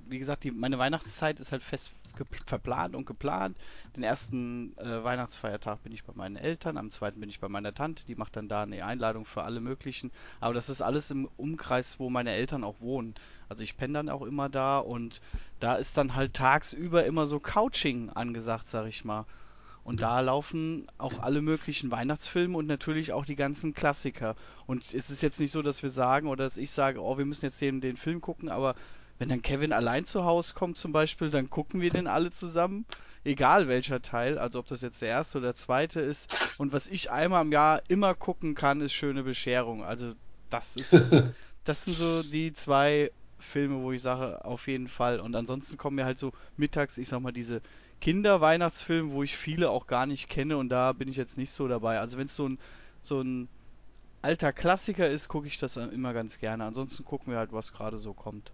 wie 0.08 0.20
gesagt, 0.20 0.44
die, 0.44 0.52
meine 0.52 0.78
Weihnachtszeit 0.78 1.40
ist 1.40 1.52
halt 1.52 1.64
fest 1.64 1.94
verplant 2.46 2.96
und 2.96 3.08
geplant. 3.08 3.58
Den 3.96 4.04
ersten 4.04 4.78
äh, 4.78 5.04
Weihnachtsfeiertag 5.04 5.82
bin 5.82 5.94
ich 5.94 6.04
bei 6.04 6.14
meinen 6.14 6.36
Eltern, 6.36 6.78
am 6.78 6.92
zweiten 6.92 7.20
bin 7.20 7.30
ich 7.30 7.40
bei 7.40 7.50
meiner 7.50 7.74
Tante, 7.74 8.04
die 8.06 8.14
macht 8.14 8.36
dann 8.36 8.50
da 8.50 8.62
eine 8.62 8.86
Einladung 8.86 9.26
für 9.26 9.42
alle 9.42 9.62
möglichen. 9.62 10.12
Aber 10.40 10.54
das 10.54 10.70
ist 10.70 10.84
alles 10.84 11.10
im 11.10 11.28
Umkreis, 11.38 12.00
wo 12.00 12.12
meine 12.12 12.34
Eltern 12.34 12.64
auch 12.64 12.82
wohnen. 12.82 13.16
Also 13.50 13.64
ich 13.64 13.78
penne 13.78 13.94
dann 13.94 14.10
auch 14.10 14.22
immer 14.22 14.48
da 14.48 14.78
und 14.78 15.22
da 15.60 15.74
ist 15.74 15.98
dann 15.98 16.14
halt 16.14 16.36
tagsüber 16.36 17.04
immer 17.04 17.26
so 17.26 17.40
Couching 17.40 18.12
angesagt, 18.12 18.68
sag 18.68 18.86
ich 18.86 19.06
mal. 19.06 19.26
Und 19.88 20.02
da 20.02 20.20
laufen 20.20 20.86
auch 20.98 21.20
alle 21.20 21.42
möglichen 21.42 21.92
Weihnachtsfilme 21.92 22.58
und 22.58 22.68
natürlich 22.68 23.14
auch 23.14 23.24
die 23.24 23.38
ganzen 23.38 23.74
Klassiker. 23.74 24.36
Und 24.66 24.84
es 24.94 25.10
ist 25.10 25.24
jetzt 25.24 25.40
nicht 25.40 25.54
so, 25.54 25.62
dass 25.62 25.82
wir 25.82 25.90
sagen 25.90 26.28
oder 26.28 26.44
dass 26.44 26.58
ich 26.58 26.72
sage, 26.72 27.02
oh, 27.02 27.18
wir 27.18 27.24
müssen 27.24 27.46
jetzt 27.46 27.62
den, 27.62 27.80
den 27.80 27.96
Film 27.96 28.20
gucken, 28.20 28.50
aber 28.50 28.76
wenn 29.18 29.30
dann 29.30 29.42
Kevin 29.42 29.72
allein 29.72 30.04
zu 30.04 30.26
Hause 30.26 30.56
kommt 30.56 30.78
zum 30.78 30.92
Beispiel, 30.92 31.30
dann 31.30 31.50
gucken 31.50 31.80
wir 31.80 31.90
den 31.90 32.08
alle 32.08 32.32
zusammen. 32.32 32.86
Egal 33.24 33.70
welcher 33.70 34.02
Teil, 34.02 34.38
also 34.38 34.60
ob 34.60 34.68
das 34.68 34.82
jetzt 34.82 35.02
der 35.02 35.08
erste 35.08 35.38
oder 35.38 35.48
der 35.48 35.56
zweite 35.56 36.02
ist. 36.02 36.36
Und 36.58 36.74
was 36.74 36.88
ich 36.88 37.10
einmal 37.10 37.46
im 37.46 37.54
Jahr 37.54 37.82
immer 37.88 38.14
gucken 38.14 38.56
kann, 38.56 38.82
ist 38.82 38.92
Schöne 38.92 39.24
Bescherung. 39.24 39.86
Also 39.86 40.16
das 40.50 40.76
ist, 40.76 41.24
das 41.64 41.86
sind 41.86 41.96
so 41.96 42.24
die 42.24 42.52
zwei 42.52 43.10
Filme, 43.40 43.82
wo 43.82 43.94
ich 43.94 44.02
sage, 44.02 44.44
auf 44.44 44.68
jeden 44.68 44.90
Fall. 44.90 45.22
Und 45.22 45.34
ansonsten 45.34 45.78
kommen 45.78 45.96
mir 45.96 46.04
halt 46.04 46.20
so 46.20 46.34
mittags, 46.58 46.98
ich 46.98 47.08
sag 47.08 47.22
mal, 47.22 47.32
diese 47.32 47.62
Kinder-Weihnachtsfilme, 48.02 49.12
wo 49.12 49.24
ich 49.24 49.38
viele 49.38 49.70
auch 49.70 49.88
gar 49.88 50.06
nicht 50.06 50.30
kenne 50.30 50.58
und 50.58 50.70
da 50.70 50.94
bin 50.94 51.08
ich 51.08 51.18
jetzt 51.18 51.38
nicht 51.38 51.52
so 51.52 51.68
dabei. 51.68 52.00
Also 52.00 52.18
wenn 52.18 52.28
es 52.28 52.36
so 52.36 52.48
ein, 52.48 52.60
so 53.02 53.22
ein 53.22 53.48
alter 54.22 54.54
Klassiker 54.54 55.10
ist, 55.10 55.28
gucke 55.30 55.48
ich 55.48 55.58
das 55.58 55.78
immer 55.78 56.14
ganz 56.14 56.40
gerne. 56.40 56.66
Ansonsten 56.66 57.06
gucken 57.06 57.32
wir 57.32 57.40
halt, 57.40 57.54
was 57.54 57.74
gerade 57.74 57.98
so 57.98 58.14
kommt 58.14 58.52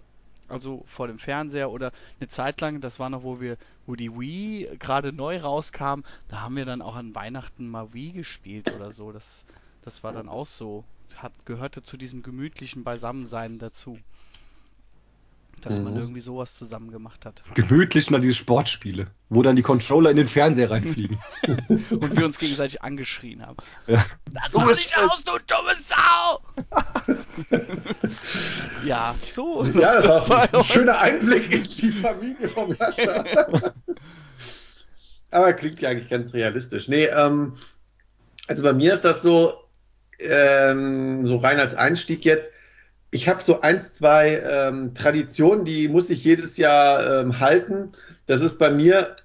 also 0.48 0.84
vor 0.88 1.08
dem 1.08 1.20
Fernseher 1.20 1.72
oder 1.72 1.92
eine 2.20 2.30
Zeit 2.30 2.62
lang, 2.62 2.82
das 2.82 3.00
war 3.00 3.10
noch, 3.10 3.24
wo 3.24 3.42
wir, 3.42 3.58
wo 3.86 3.96
die 3.96 4.18
Wii 4.18 4.78
gerade 4.78 5.12
neu 5.14 5.40
rauskam, 5.40 6.02
da 6.30 6.42
haben 6.42 6.56
wir 6.56 6.66
dann 6.66 6.82
auch 6.82 6.96
an 6.96 7.16
Weihnachten 7.16 7.68
mal 7.68 7.94
Wii 7.94 8.12
gespielt 8.12 8.70
oder 8.70 8.92
so. 8.92 9.12
Das, 9.12 9.46
das 9.84 10.04
war 10.04 10.14
dann 10.14 10.30
auch 10.30 10.48
so. 10.48 10.84
Hat, 11.18 11.34
gehörte 11.46 11.84
zu 11.84 11.98
diesem 11.98 12.24
gemütlichen 12.24 12.84
Beisammensein 12.84 13.60
dazu. 13.60 13.98
Dass 15.62 15.78
mhm. 15.78 15.86
man 15.86 15.96
irgendwie 15.96 16.20
sowas 16.20 16.56
zusammen 16.56 16.92
gemacht 16.92 17.26
hat. 17.26 17.42
Gemütlich 17.54 18.10
mal 18.10 18.20
diese 18.20 18.36
Sportspiele, 18.36 19.08
wo 19.30 19.42
dann 19.42 19.56
die 19.56 19.62
Controller 19.62 20.12
in 20.12 20.18
den 20.18 20.28
Fernseher 20.28 20.72
reinfliegen. 20.72 21.18
Und 21.90 22.18
wir 22.18 22.26
uns 22.26 22.38
gegenseitig 22.38 22.82
angeschrien 22.82 23.46
haben. 23.46 23.58
Ja. 23.88 24.06
Das 24.32 24.54
mach 24.54 24.68
nicht 24.68 24.98
aus, 24.98 25.24
du 25.24 25.32
dumme 25.48 25.76
Sau! 25.82 26.42
ja, 28.86 29.16
so. 29.32 29.64
Ja, 29.66 30.02
das 30.02 30.30
war 30.30 30.54
ein 30.54 30.64
schöner 30.64 31.00
Einblick 31.00 31.50
in 31.52 31.64
die 31.64 31.92
Familie 31.92 32.50
vom 32.50 32.74
Herrscher. 32.76 33.74
Aber 35.32 35.54
klingt 35.54 35.82
ja 35.82 35.90
eigentlich 35.90 36.10
ganz 36.10 36.34
realistisch. 36.34 36.88
Nee, 36.88 37.06
ähm, 37.06 37.58
also 38.48 38.62
bei 38.62 38.74
mir 38.74 38.94
ist 38.94 39.02
das 39.02 39.22
so, 39.22 39.54
ähm, 40.20 41.24
so 41.24 41.38
rein 41.38 41.60
als 41.60 41.74
Einstieg 41.74 42.24
jetzt, 42.24 42.52
ich 43.14 43.30
habe 43.30 43.44
so 43.44 43.62
eins, 43.62 43.92
zwei 43.92 44.42
ähm, 44.44 44.96
Traditionen, 44.96 45.66
die 45.66 45.88
muss 45.88 46.10
ich 46.10 46.24
jedes 46.24 46.58
Jahr 46.58 47.22
ähm, 47.22 47.40
halten. 47.40 47.92
Das 48.26 48.42
ist 48.42 48.58
bei 48.58 48.72
mir, 48.72 49.16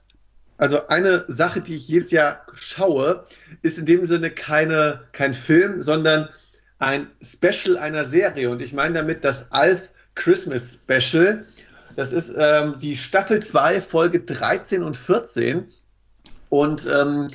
also 0.58 0.88
eine 0.88 1.24
Sache, 1.28 1.62
die 1.62 1.76
ich 1.76 1.88
jedes 1.88 2.10
Jahr 2.10 2.42
schaue, 2.52 3.24
ist 3.62 3.78
in 3.78 3.86
dem 3.86 4.04
Sinne 4.04 4.30
keine, 4.30 5.04
kein 5.12 5.32
Film, 5.32 5.80
sondern 5.80 6.28
ein 6.78 7.08
Special 7.22 7.78
einer 7.78 8.04
Serie. 8.04 8.50
Und 8.50 8.60
ich 8.60 8.74
meine 8.74 8.94
damit 8.94 9.24
das 9.24 9.50
Alf 9.52 9.88
Christmas 10.14 10.74
Special. 10.74 11.46
Das 11.96 12.12
ist 12.12 12.30
ähm, 12.36 12.74
die 12.80 12.96
Staffel 12.96 13.42
2, 13.42 13.80
Folge 13.80 14.20
13 14.20 14.82
und 14.82 14.98
14. 14.98 15.66
Und 16.50 16.86
ähm, 16.86 17.28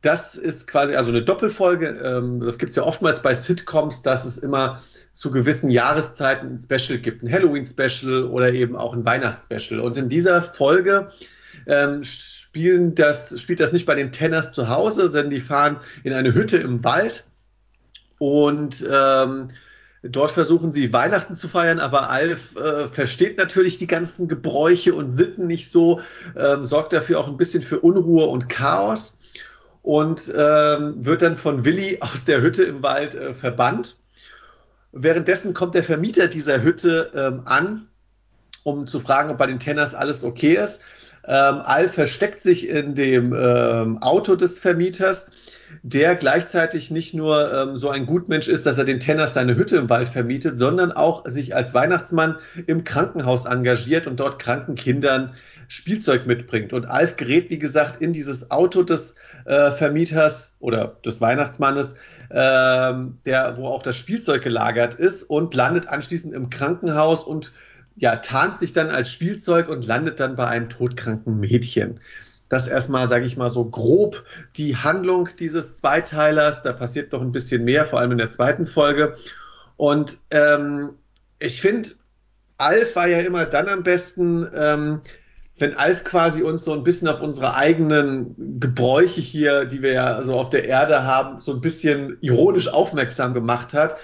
das 0.00 0.36
ist 0.36 0.66
quasi 0.68 0.94
also 0.94 1.10
eine 1.10 1.22
Doppelfolge. 1.22 1.88
Ähm, 1.88 2.40
das 2.40 2.58
gibt 2.58 2.70
es 2.70 2.76
ja 2.76 2.84
oftmals 2.84 3.20
bei 3.20 3.34
Sitcoms, 3.34 4.02
dass 4.02 4.24
es 4.24 4.38
immer 4.38 4.80
zu 5.12 5.30
gewissen 5.30 5.70
Jahreszeiten 5.70 6.54
ein 6.54 6.60
Special 6.62 6.98
gibt, 6.98 7.22
ein 7.22 7.32
Halloween-Special 7.32 8.24
oder 8.24 8.52
eben 8.52 8.76
auch 8.76 8.92
ein 8.92 9.04
Weihnachts-Special. 9.04 9.80
Und 9.80 9.96
in 9.96 10.08
dieser 10.08 10.42
Folge 10.42 11.10
ähm, 11.66 12.04
spielen 12.04 12.94
das, 12.94 13.40
spielt 13.40 13.60
das 13.60 13.72
nicht 13.72 13.86
bei 13.86 13.96
den 13.96 14.12
Tenners 14.12 14.52
zu 14.52 14.68
Hause, 14.68 15.08
sondern 15.08 15.30
die 15.30 15.40
fahren 15.40 15.78
in 16.04 16.12
eine 16.12 16.34
Hütte 16.34 16.58
im 16.58 16.84
Wald 16.84 17.24
und 18.18 18.86
ähm, 18.90 19.48
Dort 20.02 20.30
versuchen 20.30 20.72
sie 20.72 20.92
Weihnachten 20.92 21.34
zu 21.34 21.48
feiern, 21.48 21.80
aber 21.80 22.08
Alf 22.08 22.54
äh, 22.54 22.86
versteht 22.86 23.36
natürlich 23.36 23.78
die 23.78 23.88
ganzen 23.88 24.28
Gebräuche 24.28 24.94
und 24.94 25.16
Sitten 25.16 25.48
nicht 25.48 25.72
so, 25.72 26.00
ähm, 26.36 26.64
sorgt 26.64 26.92
dafür 26.92 27.18
auch 27.18 27.26
ein 27.26 27.36
bisschen 27.36 27.64
für 27.64 27.80
Unruhe 27.80 28.26
und 28.26 28.48
Chaos 28.48 29.18
und 29.88 30.30
ähm, 30.36 31.02
wird 31.02 31.22
dann 31.22 31.38
von 31.38 31.64
Willi 31.64 31.96
aus 32.02 32.26
der 32.26 32.42
Hütte 32.42 32.62
im 32.62 32.82
Wald 32.82 33.14
äh, 33.14 33.32
verbannt. 33.32 33.96
Währenddessen 34.92 35.54
kommt 35.54 35.74
der 35.74 35.82
Vermieter 35.82 36.28
dieser 36.28 36.62
Hütte 36.62 37.10
ähm, 37.14 37.40
an, 37.46 37.86
um 38.64 38.86
zu 38.86 39.00
fragen, 39.00 39.30
ob 39.30 39.38
bei 39.38 39.46
den 39.46 39.60
Tenners 39.60 39.94
alles 39.94 40.24
okay 40.24 40.56
ist. 40.62 40.82
Ähm, 41.24 41.62
Al 41.64 41.88
versteckt 41.88 42.42
sich 42.42 42.68
in 42.68 42.94
dem 42.96 43.32
ähm, 43.32 44.02
Auto 44.02 44.36
des 44.36 44.58
Vermieters, 44.58 45.30
der 45.82 46.16
gleichzeitig 46.16 46.90
nicht 46.90 47.14
nur 47.14 47.50
ähm, 47.50 47.78
so 47.78 47.88
ein 47.88 48.04
Gutmensch 48.04 48.48
ist, 48.48 48.66
dass 48.66 48.76
er 48.76 48.84
den 48.84 49.00
Tenners 49.00 49.32
seine 49.32 49.56
Hütte 49.56 49.78
im 49.78 49.88
Wald 49.88 50.10
vermietet, 50.10 50.58
sondern 50.58 50.92
auch 50.92 51.26
sich 51.26 51.56
als 51.56 51.72
Weihnachtsmann 51.72 52.36
im 52.66 52.84
Krankenhaus 52.84 53.46
engagiert 53.46 54.06
und 54.06 54.20
dort 54.20 54.38
kranken 54.38 54.74
Kindern 54.74 55.34
Spielzeug 55.68 56.26
mitbringt. 56.26 56.72
Und 56.72 56.86
Alf 56.86 57.16
gerät, 57.16 57.50
wie 57.50 57.58
gesagt, 57.58 58.00
in 58.02 58.12
dieses 58.12 58.50
Auto 58.50 58.82
des 58.82 59.14
äh, 59.44 59.70
Vermieters 59.70 60.56
oder 60.58 60.96
des 61.04 61.20
Weihnachtsmannes, 61.20 61.94
ähm, 62.30 63.18
der, 63.24 63.56
wo 63.56 63.68
auch 63.68 63.82
das 63.82 63.96
Spielzeug 63.96 64.42
gelagert 64.42 64.94
ist 64.94 65.22
und 65.22 65.54
landet 65.54 65.88
anschließend 65.88 66.34
im 66.34 66.50
Krankenhaus 66.50 67.22
und 67.22 67.52
ja, 67.96 68.16
tarnt 68.16 68.58
sich 68.58 68.72
dann 68.72 68.90
als 68.90 69.10
Spielzeug 69.10 69.68
und 69.68 69.86
landet 69.86 70.20
dann 70.20 70.36
bei 70.36 70.46
einem 70.46 70.68
todkranken 70.68 71.38
Mädchen. 71.38 72.00
Das 72.48 72.66
erstmal, 72.66 73.06
sage 73.08 73.26
ich 73.26 73.36
mal, 73.36 73.50
so 73.50 73.64
grob 73.64 74.24
die 74.56 74.76
Handlung 74.76 75.28
dieses 75.38 75.74
Zweiteilers. 75.74 76.62
Da 76.62 76.72
passiert 76.72 77.12
noch 77.12 77.20
ein 77.20 77.32
bisschen 77.32 77.64
mehr, 77.64 77.86
vor 77.86 77.98
allem 77.98 78.12
in 78.12 78.18
der 78.18 78.30
zweiten 78.30 78.66
Folge. 78.66 79.16
Und 79.76 80.18
ähm, 80.30 80.90
ich 81.38 81.60
finde, 81.60 81.90
Alf 82.56 82.96
war 82.96 83.06
ja 83.06 83.18
immer 83.18 83.44
dann 83.44 83.68
am 83.68 83.82
besten, 83.82 84.48
ähm, 84.54 85.00
wenn 85.58 85.74
Alf 85.76 86.04
quasi 86.04 86.42
uns 86.42 86.64
so 86.64 86.72
ein 86.72 86.84
bisschen 86.84 87.08
auf 87.08 87.20
unsere 87.20 87.54
eigenen 87.54 88.60
Gebräuche 88.60 89.20
hier, 89.20 89.64
die 89.64 89.82
wir 89.82 89.92
ja 89.92 90.22
so 90.22 90.34
auf 90.34 90.50
der 90.50 90.66
Erde 90.66 91.04
haben, 91.04 91.40
so 91.40 91.52
ein 91.52 91.60
bisschen 91.60 92.16
ironisch 92.20 92.68
aufmerksam 92.68 93.34
gemacht 93.34 93.74
hat 93.74 93.96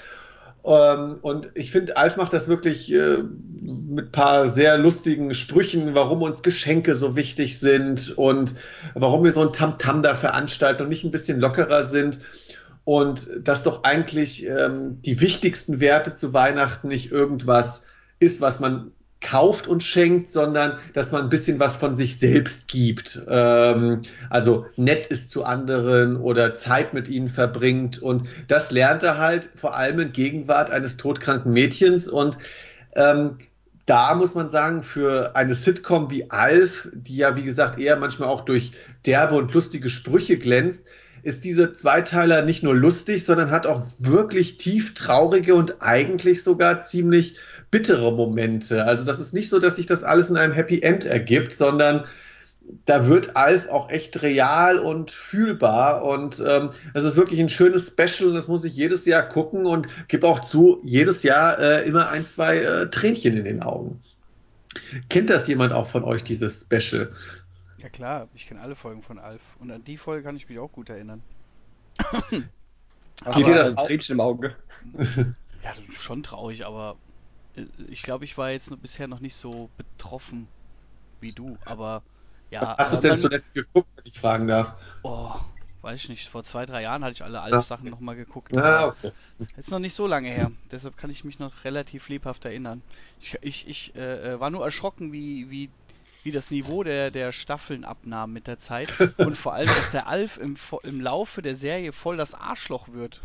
ähm, 0.65 1.19
und 1.21 1.51
ich 1.55 1.71
finde, 1.71 1.97
Alf 1.97 2.17
macht 2.17 2.33
das 2.33 2.49
wirklich 2.49 2.91
äh, 2.93 3.19
mit 3.61 4.13
paar 4.13 4.49
sehr 4.49 4.79
lustigen 4.79 5.35
Sprüchen, 5.35 5.95
warum 5.95 6.23
uns 6.23 6.43
Geschenke 6.43 6.95
so 6.95 7.17
wichtig 7.17 7.61
sind 7.61 8.17
und 8.17 8.55
warum 8.95 9.25
wir 9.25 9.31
so 9.31 9.43
ein 9.43 9.53
Tamtam 9.53 9.99
-Tam 9.99 10.03
da 10.03 10.15
veranstalten 10.15 10.83
und 10.83 10.89
nicht 10.89 11.05
ein 11.05 11.11
bisschen 11.11 11.39
lockerer 11.39 11.83
sind. 11.83 12.21
Und 12.85 13.29
dass 13.39 13.63
doch 13.63 13.85
eigentlich 13.85 14.47
ähm, 14.47 15.01
die 15.03 15.21
wichtigsten 15.21 15.81
Werte 15.81 16.15
zu 16.15 16.33
Weihnachten 16.33 16.89
nicht 16.89 17.13
irgendwas 17.13 17.87
ist, 18.19 18.41
was 18.41 18.61
man 18.61 18.93
kauft 19.25 19.67
und 19.67 19.83
schenkt, 19.83 20.31
sondern 20.31 20.79
dass 20.93 21.11
man 21.11 21.23
ein 21.23 21.29
bisschen 21.29 21.59
was 21.59 21.75
von 21.75 21.97
sich 21.97 22.19
selbst 22.19 22.69
gibt. 22.69 23.21
Ähm, 23.27 24.03
also 24.31 24.67
nett 24.77 25.07
ist 25.07 25.31
zu 25.31 25.45
anderen 25.45 26.17
oder 26.17 26.55
Zeit 26.55 26.95
mit 26.95 27.09
ihnen 27.09 27.29
verbringt. 27.29 28.01
Und 28.01 28.29
das 28.47 28.71
lernt 28.71 29.03
er 29.03 29.19
halt 29.19 29.49
vor 29.57 29.77
allem 29.77 29.99
in 29.99 30.13
Gegenwart 30.13 30.71
eines 30.71 30.97
todkranken 30.97 31.53
Mädchens. 31.53 32.07
Und 32.07 32.39
ähm, 32.95 33.39
da 33.87 34.15
muss 34.15 34.35
man 34.35 34.49
sagen, 34.49 34.83
für 34.83 35.35
eine 35.35 35.55
Sitcom 35.55 36.11
wie 36.11 36.31
Alf, 36.31 36.89
die 36.93 37.17
ja 37.17 37.37
wie 37.37 37.45
gesagt 37.45 37.79
eher 37.79 37.97
manchmal 37.97 38.29
auch 38.29 38.43
durch 38.43 38.73
derbe 39.07 39.35
und 39.35 39.53
lustige 39.53 39.89
Sprüche 39.89 40.39
glänzt, 40.39 40.83
ist 41.23 41.45
diese 41.45 41.73
Zweiteiler 41.73 42.43
nicht 42.43 42.63
nur 42.63 42.75
lustig, 42.75 43.25
sondern 43.25 43.51
hat 43.51 43.67
auch 43.67 43.83
wirklich 43.99 44.59
tief 44.59 44.93
traurige 44.93 45.55
und 45.55 45.81
eigentlich 45.81 46.43
sogar 46.43 46.83
ziemlich 46.83 47.37
bittere 47.75 48.13
Momente. 48.13 48.85
Also 48.85 49.05
das 49.05 49.19
ist 49.19 49.35
nicht 49.35 49.51
so, 49.51 49.59
dass 49.59 49.75
sich 49.75 49.87
das 49.87 50.05
alles 50.05 50.31
in 50.31 50.37
einem 50.37 50.53
Happy 50.53 50.81
End 50.81 51.07
ergibt, 51.07 51.55
sondern 51.55 52.05
da 52.85 53.09
wird 53.09 53.37
Alf 53.37 53.67
auch 53.67 53.91
echt 53.91 54.23
real 54.23 54.79
und 54.79 55.11
fühlbar 55.11 56.05
und 56.05 56.41
ähm, 56.47 56.71
es 56.95 57.03
ist 57.03 57.17
wirklich 57.17 57.41
ein 57.41 57.49
schönes 57.49 57.89
Special 57.89 58.29
und 58.29 58.37
das 58.37 58.47
muss 58.47 58.65
ich 58.65 58.77
jedes 58.77 59.07
Jahr 59.07 59.29
gucken 59.29 59.67
und 59.67 59.89
gebe 60.07 60.25
auch 60.29 60.39
zu, 60.39 60.81
jedes 60.85 61.25
Jahr 61.25 61.59
äh, 61.59 61.85
immer 61.85 62.11
ein, 62.11 62.25
zwei 62.27 62.59
äh, 62.59 62.91
Tränchen 62.91 63.37
in 63.37 63.45
den 63.45 63.61
Augen. 63.61 64.01
Kennt 65.09 65.29
das 65.29 65.49
jemand 65.49 65.73
auch 65.73 65.89
von 65.89 66.05
euch, 66.05 66.23
dieses 66.23 66.61
Special? 66.61 67.11
Ja 67.79 67.89
klar, 67.89 68.29
ich 68.37 68.47
kenne 68.47 68.61
alle 68.61 68.77
Folgen 68.77 69.03
von 69.03 69.19
Alf 69.19 69.43
und 69.59 69.73
an 69.73 69.83
die 69.83 69.97
Folge 69.97 70.23
kann 70.23 70.37
ich 70.37 70.49
mich 70.49 70.61
auch 70.61 70.71
gut 70.71 70.91
erinnern. 70.91 71.25
Geht 72.31 73.47
dir 73.49 73.57
das 73.57 73.75
Tränchen 73.75 74.13
im 74.13 74.21
Auge? 74.21 74.55
Ja, 75.65 75.73
schon 75.99 76.23
traurig, 76.23 76.65
aber 76.67 76.97
ich 77.89 78.03
glaube, 78.03 78.25
ich 78.25 78.37
war 78.37 78.51
jetzt 78.51 78.81
bisher 78.83 79.09
noch 79.09 79.21
nicht 79.21 79.35
so 79.35 79.71
betroffen 79.77 80.49
wie 81.21 81.33
du, 81.33 81.57
aber 81.65 82.03
ja. 82.51 82.77
Hast 82.77 82.93
du 82.93 82.97
es 82.97 83.01
denn 83.01 83.19
zuletzt 83.19 83.55
geguckt, 83.55 83.89
wenn 83.97 84.07
ich 84.07 84.19
fragen 84.19 84.47
darf? 84.47 84.75
Oh, 85.03 85.33
weiß 85.83 86.03
ich 86.03 86.09
nicht. 86.09 86.29
Vor 86.29 86.45
zwei, 86.45 86.67
drei 86.67 86.83
Jahren 86.83 87.05
hatte 87.05 87.15
ich 87.15 87.25
alle 87.25 87.41
Alf-Sachen 87.41 87.89
nochmal 87.91 88.17
geguckt. 88.17 88.57
Ah, 88.57 88.87
okay. 88.87 89.13
Ist 89.57 89.71
noch 89.71 89.79
nicht 89.79 89.95
so 89.95 90.07
lange 90.07 90.29
her, 90.29 90.51
deshalb 90.71 90.97
kann 90.97 91.11
ich 91.11 91.25
mich 91.25 91.39
noch 91.39 91.65
relativ 91.65 92.09
lebhaft 92.09 92.45
erinnern. 92.45 92.83
Ich, 93.21 93.37
ich, 93.43 93.69
ich 93.69 93.95
äh, 93.95 94.33
äh 94.33 94.41
war 94.41 94.51
nur 94.51 94.65
erschrocken, 94.65 95.13
wie, 95.13 95.51
wie, 95.51 95.71
wie 96.23 96.33
das 96.33 96.51
Niveau 96.51 96.83
der, 96.83 97.11
der 97.11 97.33
Staffeln 97.33 97.85
abnahm 97.85 98.33
mit 98.33 98.47
der 98.47 98.59
Zeit 98.59 98.93
und 99.19 99.37
vor 99.37 99.53
allem, 99.55 99.69
dass 99.69 99.91
der 99.93 100.07
Alf 100.07 100.39
im, 100.39 100.57
im 100.83 101.01
Laufe 101.01 101.43
der 101.43 101.55
Serie 101.55 101.93
voll 101.93 102.17
das 102.17 102.35
Arschloch 102.35 102.89
wird. 102.89 103.21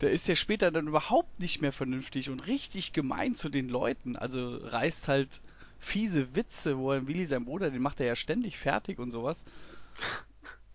Der 0.00 0.10
ist 0.10 0.28
ja 0.28 0.36
später 0.36 0.70
dann 0.70 0.86
überhaupt 0.86 1.40
nicht 1.40 1.60
mehr 1.60 1.72
vernünftig 1.72 2.30
und 2.30 2.46
richtig 2.46 2.92
gemein 2.92 3.34
zu 3.34 3.48
den 3.48 3.68
Leuten. 3.68 4.16
Also 4.16 4.56
reißt 4.62 5.08
halt 5.08 5.28
fiese 5.78 6.34
Witze, 6.34 6.78
wo 6.78 6.92
er 6.92 7.06
Willi, 7.06 7.26
sein 7.26 7.44
Bruder, 7.44 7.70
den 7.70 7.82
macht 7.82 8.00
er 8.00 8.06
ja 8.06 8.16
ständig 8.16 8.58
fertig 8.58 8.98
und 8.98 9.10
sowas. 9.10 9.44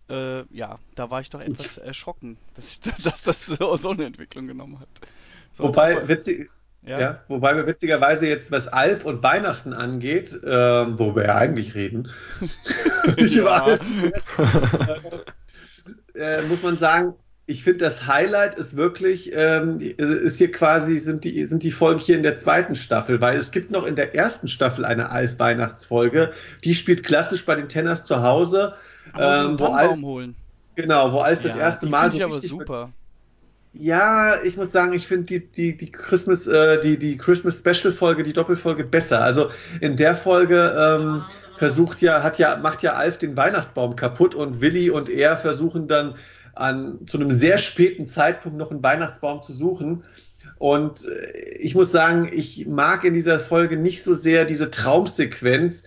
Äh, 0.08 0.44
ja, 0.54 0.78
da 0.94 1.10
war 1.10 1.20
ich 1.20 1.30
doch 1.30 1.40
etwas 1.40 1.78
erschrocken, 1.78 2.36
dass, 2.54 2.80
dass 3.04 3.22
das 3.22 3.46
so, 3.46 3.76
so, 3.76 3.90
eine 3.90 4.04
Entwicklung 4.04 4.46
genommen 4.46 4.80
hat. 4.80 4.88
So, 5.52 5.64
wobei, 5.64 6.08
witzig, 6.08 6.48
ja. 6.82 7.00
ja. 7.00 7.20
wobei 7.28 7.56
wir 7.56 7.66
witzigerweise 7.66 8.26
jetzt, 8.26 8.50
was 8.50 8.68
Alp 8.68 9.04
und 9.04 9.22
Weihnachten 9.22 9.72
angeht, 9.72 10.32
äh, 10.32 10.98
wo 10.98 11.14
wir 11.14 11.26
ja 11.26 11.34
eigentlich 11.36 11.74
reden, 11.74 12.10
nicht 13.16 13.36
über 13.36 13.64
Alp, 13.64 13.82
äh, 16.14 16.42
muss 16.42 16.62
man 16.62 16.78
sagen, 16.78 17.14
ich 17.50 17.64
finde, 17.64 17.84
das 17.84 18.06
Highlight 18.06 18.54
ist 18.54 18.76
wirklich, 18.76 19.32
ähm, 19.34 19.80
ist 19.80 20.38
hier 20.38 20.52
quasi, 20.52 20.98
sind 20.98 21.24
die, 21.24 21.44
sind 21.44 21.64
die 21.64 21.72
Folgen 21.72 21.98
hier 21.98 22.16
in 22.16 22.22
der 22.22 22.38
zweiten 22.38 22.76
Staffel, 22.76 23.20
weil 23.20 23.36
es 23.36 23.50
gibt 23.50 23.72
noch 23.72 23.84
in 23.86 23.96
der 23.96 24.14
ersten 24.14 24.46
Staffel 24.46 24.84
eine 24.84 25.10
Alf-Weihnachtsfolge, 25.10 26.30
die 26.62 26.76
spielt 26.76 27.02
klassisch 27.02 27.44
bei 27.44 27.56
den 27.56 27.68
Tenners 27.68 28.04
zu 28.04 28.22
Hause. 28.22 28.74
Ähm, 29.18 29.58
wo 29.58 29.66
Alf, 29.66 30.00
holen. 30.00 30.36
Genau, 30.76 31.12
wo 31.12 31.18
Alf 31.18 31.42
ja, 31.42 31.48
das 31.48 31.56
erste 31.56 31.86
Mal 31.86 32.10
so 32.10 32.18
ich 32.18 32.22
aber 32.22 32.40
super. 32.40 32.92
Ja, 33.72 34.40
ich 34.44 34.56
muss 34.56 34.70
sagen, 34.70 34.92
ich 34.92 35.08
finde 35.08 35.26
die, 35.26 35.46
die, 35.46 35.76
die 35.76 35.90
Christmas, 35.90 36.46
äh, 36.46 36.80
die, 36.80 36.98
die 36.98 37.16
Christmas 37.16 37.58
Special 37.58 37.92
Folge, 37.92 38.22
die 38.22 38.32
Doppelfolge 38.32 38.84
besser. 38.84 39.22
Also 39.22 39.50
in 39.80 39.96
der 39.96 40.14
Folge 40.14 40.72
ähm, 40.76 41.22
versucht 41.56 42.00
ja, 42.00 42.22
hat 42.22 42.38
ja, 42.38 42.56
macht 42.56 42.82
ja 42.82 42.92
Alf 42.92 43.18
den 43.18 43.36
Weihnachtsbaum 43.36 43.96
kaputt 43.96 44.36
und 44.36 44.60
Willi 44.60 44.90
und 44.90 45.08
er 45.08 45.36
versuchen 45.36 45.88
dann 45.88 46.14
an, 46.60 47.06
zu 47.06 47.18
einem 47.18 47.30
sehr 47.30 47.58
späten 47.58 48.08
Zeitpunkt 48.08 48.58
noch 48.58 48.70
einen 48.70 48.82
Weihnachtsbaum 48.82 49.42
zu 49.42 49.52
suchen. 49.52 50.04
Und 50.58 51.06
äh, 51.06 51.56
ich 51.58 51.74
muss 51.74 51.90
sagen, 51.90 52.30
ich 52.32 52.66
mag 52.66 53.04
in 53.04 53.14
dieser 53.14 53.40
Folge 53.40 53.76
nicht 53.76 54.02
so 54.02 54.14
sehr 54.14 54.44
diese 54.44 54.70
Traumsequenz, 54.70 55.82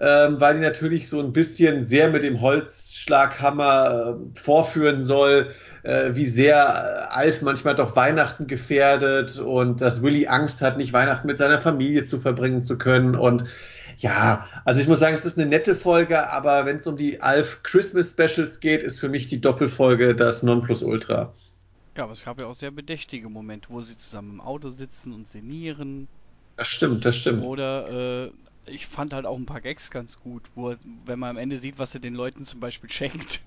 ähm, 0.00 0.40
weil 0.40 0.54
die 0.54 0.60
natürlich 0.60 1.08
so 1.08 1.20
ein 1.20 1.32
bisschen 1.32 1.84
sehr 1.84 2.10
mit 2.10 2.22
dem 2.22 2.40
Holzschlaghammer 2.40 4.18
äh, 4.18 4.38
vorführen 4.38 5.02
soll, 5.02 5.54
äh, 5.82 6.10
wie 6.14 6.26
sehr 6.26 6.56
äh, 6.56 7.12
Alf 7.14 7.42
manchmal 7.42 7.74
doch 7.74 7.96
Weihnachten 7.96 8.46
gefährdet 8.46 9.38
und 9.38 9.80
dass 9.80 10.02
Willy 10.02 10.26
Angst 10.26 10.62
hat, 10.62 10.76
nicht 10.76 10.92
Weihnachten 10.92 11.26
mit 11.26 11.38
seiner 11.38 11.58
Familie 11.58 12.04
zu 12.04 12.20
verbringen 12.20 12.62
zu 12.62 12.78
können. 12.78 13.16
Und 13.16 13.44
ja, 13.98 14.46
also 14.64 14.80
ich 14.80 14.86
muss 14.86 15.00
sagen, 15.00 15.16
es 15.16 15.24
ist 15.24 15.38
eine 15.38 15.48
nette 15.48 15.74
Folge, 15.74 16.30
aber 16.30 16.66
wenn 16.66 16.76
es 16.76 16.86
um 16.86 16.96
die 16.96 17.20
Alf 17.20 17.62
Christmas 17.64 18.12
Specials 18.12 18.60
geht, 18.60 18.82
ist 18.82 19.00
für 19.00 19.08
mich 19.08 19.26
die 19.26 19.40
Doppelfolge 19.40 20.14
das 20.14 20.42
Nonplusultra. 20.42 21.32
Ja, 21.96 22.04
aber 22.04 22.12
es 22.12 22.24
gab 22.24 22.40
ja 22.40 22.46
auch 22.46 22.54
sehr 22.54 22.70
bedächtige 22.70 23.28
Momente, 23.28 23.70
wo 23.70 23.80
sie 23.80 23.98
zusammen 23.98 24.34
im 24.34 24.40
Auto 24.40 24.70
sitzen 24.70 25.12
und 25.12 25.26
sinnieren. 25.26 26.06
Das 26.56 26.68
stimmt, 26.68 27.04
das 27.04 27.16
stimmt. 27.16 27.42
Oder 27.42 28.26
äh, 28.26 28.30
ich 28.66 28.86
fand 28.86 29.12
halt 29.12 29.26
auch 29.26 29.36
ein 29.36 29.46
paar 29.46 29.60
Gags 29.60 29.90
ganz 29.90 30.20
gut, 30.20 30.44
wo 30.54 30.76
wenn 31.04 31.18
man 31.18 31.30
am 31.30 31.36
Ende 31.36 31.58
sieht, 31.58 31.78
was 31.78 31.92
er 31.94 32.00
den 32.00 32.14
Leuten 32.14 32.44
zum 32.44 32.60
Beispiel 32.60 32.90
schenkt. 32.92 33.40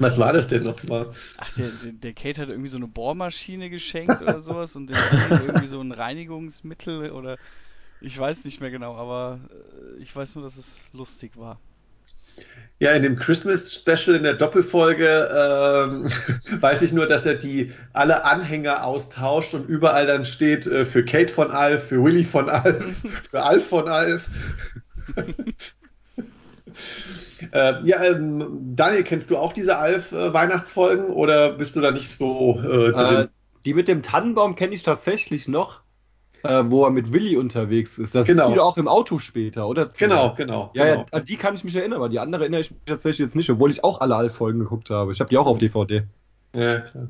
Was 0.00 0.18
war 0.18 0.32
das 0.32 0.48
denn 0.48 0.64
nochmal? 0.64 1.12
Ach, 1.38 1.54
der, 1.56 1.68
der, 1.68 1.92
der 1.92 2.12
Kate 2.14 2.42
hat 2.42 2.48
irgendwie 2.48 2.68
so 2.68 2.78
eine 2.78 2.88
Bohrmaschine 2.88 3.70
geschenkt 3.70 4.20
oder 4.20 4.40
sowas 4.40 4.74
und 4.74 4.88
der 4.88 4.98
irgendwie 5.30 5.68
so 5.68 5.80
ein 5.80 5.92
Reinigungsmittel 5.92 7.12
oder 7.12 7.38
ich 8.00 8.18
weiß 8.18 8.44
nicht 8.44 8.60
mehr 8.60 8.70
genau, 8.70 8.96
aber 8.96 9.40
äh, 9.50 10.02
ich 10.02 10.14
weiß 10.14 10.34
nur, 10.36 10.44
dass 10.44 10.56
es 10.56 10.90
lustig 10.92 11.36
war. 11.36 11.58
Ja, 12.78 12.92
in 12.92 13.02
dem 13.02 13.16
Christmas 13.16 13.74
Special 13.74 14.16
in 14.16 14.22
der 14.22 14.34
Doppelfolge 14.34 15.28
ähm, 15.30 16.10
weiß 16.60 16.80
ich 16.82 16.92
nur, 16.92 17.06
dass 17.06 17.26
er 17.26 17.34
die 17.34 17.72
alle 17.92 18.24
Anhänger 18.24 18.84
austauscht 18.84 19.52
und 19.52 19.68
überall 19.68 20.06
dann 20.06 20.24
steht 20.24 20.66
äh, 20.66 20.86
für 20.86 21.04
Kate 21.04 21.32
von 21.32 21.50
Alf, 21.50 21.88
für 21.88 22.02
Willy 22.02 22.24
von 22.24 22.48
Alf, 22.48 22.96
für 23.28 23.42
Alf 23.42 23.68
von 23.68 23.88
Alf. 23.88 24.26
äh, 27.52 27.82
ja, 27.86 28.02
ähm, 28.04 28.74
Daniel, 28.74 29.04
kennst 29.04 29.30
du 29.30 29.36
auch 29.36 29.52
diese 29.52 29.76
Alf-Weihnachtsfolgen 29.76 31.10
oder 31.10 31.52
bist 31.52 31.76
du 31.76 31.82
da 31.82 31.90
nicht 31.90 32.16
so 32.16 32.58
äh, 32.60 32.92
drin? 32.92 33.16
Äh, 33.16 33.28
die 33.66 33.74
mit 33.74 33.88
dem 33.88 34.02
Tannenbaum 34.02 34.54
kenne 34.56 34.74
ich 34.74 34.82
tatsächlich 34.82 35.48
noch, 35.48 35.82
äh, 36.44 36.62
wo 36.66 36.84
er 36.84 36.90
mit 36.90 37.12
Willi 37.12 37.36
unterwegs 37.36 37.98
ist. 37.98 38.14
Das 38.14 38.26
Genau. 38.26 38.48
sieht 38.48 38.56
er 38.56 38.64
auch 38.64 38.76
im 38.78 38.88
Auto 38.88 39.18
später, 39.18 39.66
oder? 39.68 39.90
Genau, 39.98 40.34
genau. 40.34 40.70
Ja, 40.74 40.84
genau. 40.84 40.98
ja, 41.00 41.06
an 41.18 41.24
die 41.24 41.36
kann 41.36 41.54
ich 41.54 41.64
mich 41.64 41.76
erinnern, 41.76 41.96
aber 41.98 42.08
die 42.08 42.18
andere 42.18 42.42
erinnere 42.42 42.60
ich 42.62 42.70
mich 42.70 42.80
tatsächlich 42.86 43.20
jetzt 43.26 43.36
nicht, 43.36 43.50
obwohl 43.50 43.70
ich 43.70 43.84
auch 43.84 44.00
alle 44.00 44.16
Alf-Folgen 44.16 44.58
geguckt 44.60 44.90
habe. 44.90 45.12
Ich 45.12 45.20
habe 45.20 45.30
die 45.30 45.38
auch 45.38 45.46
auf 45.46 45.58
DVD. 45.58 46.04
Ja, 46.54 46.80
klar. 46.80 47.08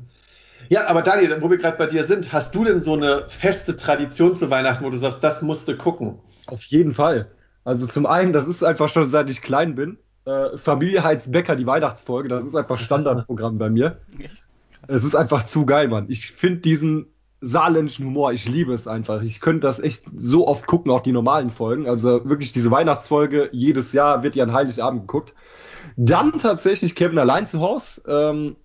Ja, 0.69 0.87
aber 0.87 1.01
Daniel, 1.01 1.41
wo 1.41 1.49
wir 1.49 1.57
gerade 1.57 1.77
bei 1.77 1.87
dir 1.87 2.03
sind, 2.03 2.31
hast 2.31 2.55
du 2.55 2.63
denn 2.63 2.81
so 2.81 2.93
eine 2.93 3.25
feste 3.27 3.75
Tradition 3.75 4.35
zu 4.35 4.49
Weihnachten, 4.49 4.85
wo 4.85 4.89
du 4.89 4.97
sagst, 4.97 5.23
das 5.23 5.41
musst 5.41 5.67
du 5.67 5.75
gucken? 5.75 6.19
Auf 6.47 6.63
jeden 6.63 6.93
Fall. 6.93 7.31
Also 7.65 7.87
zum 7.87 8.05
einen, 8.05 8.31
das 8.31 8.47
ist 8.47 8.63
einfach 8.63 8.87
schon 8.87 9.09
seit 9.09 9.29
ich 9.29 9.41
klein 9.41 9.75
bin. 9.75 9.97
Äh, 10.25 10.57
Familie 10.57 11.03
Heiz 11.03 11.29
Becker, 11.31 11.55
die 11.55 11.65
Weihnachtsfolge, 11.65 12.29
das 12.29 12.43
ist 12.45 12.55
einfach 12.55 12.79
Standardprogramm 12.79 13.57
bei 13.57 13.69
mir. 13.69 13.97
Es 14.87 15.03
ist 15.03 15.15
einfach 15.15 15.45
zu 15.45 15.65
geil, 15.65 15.87
Mann. 15.87 16.05
Ich 16.09 16.31
finde 16.31 16.59
diesen 16.61 17.07
saarländischen 17.41 18.05
Humor, 18.05 18.31
ich 18.33 18.47
liebe 18.47 18.73
es 18.73 18.87
einfach. 18.87 19.21
Ich 19.23 19.41
könnte 19.41 19.61
das 19.61 19.79
echt 19.79 20.03
so 20.15 20.47
oft 20.47 20.67
gucken, 20.67 20.91
auch 20.91 21.01
die 21.01 21.11
normalen 21.11 21.49
Folgen. 21.49 21.89
Also 21.89 22.29
wirklich 22.29 22.53
diese 22.53 22.69
Weihnachtsfolge, 22.69 23.49
jedes 23.51 23.93
Jahr 23.93 24.21
wird 24.23 24.35
ja 24.35 24.43
an 24.43 24.53
Heiligabend 24.53 25.01
geguckt. 25.01 25.33
Dann 25.97 26.37
tatsächlich 26.39 26.95
Kevin 26.95 27.17
allein 27.17 27.47
zu 27.47 27.59
Hause. 27.59 28.01
Ähm, 28.07 28.55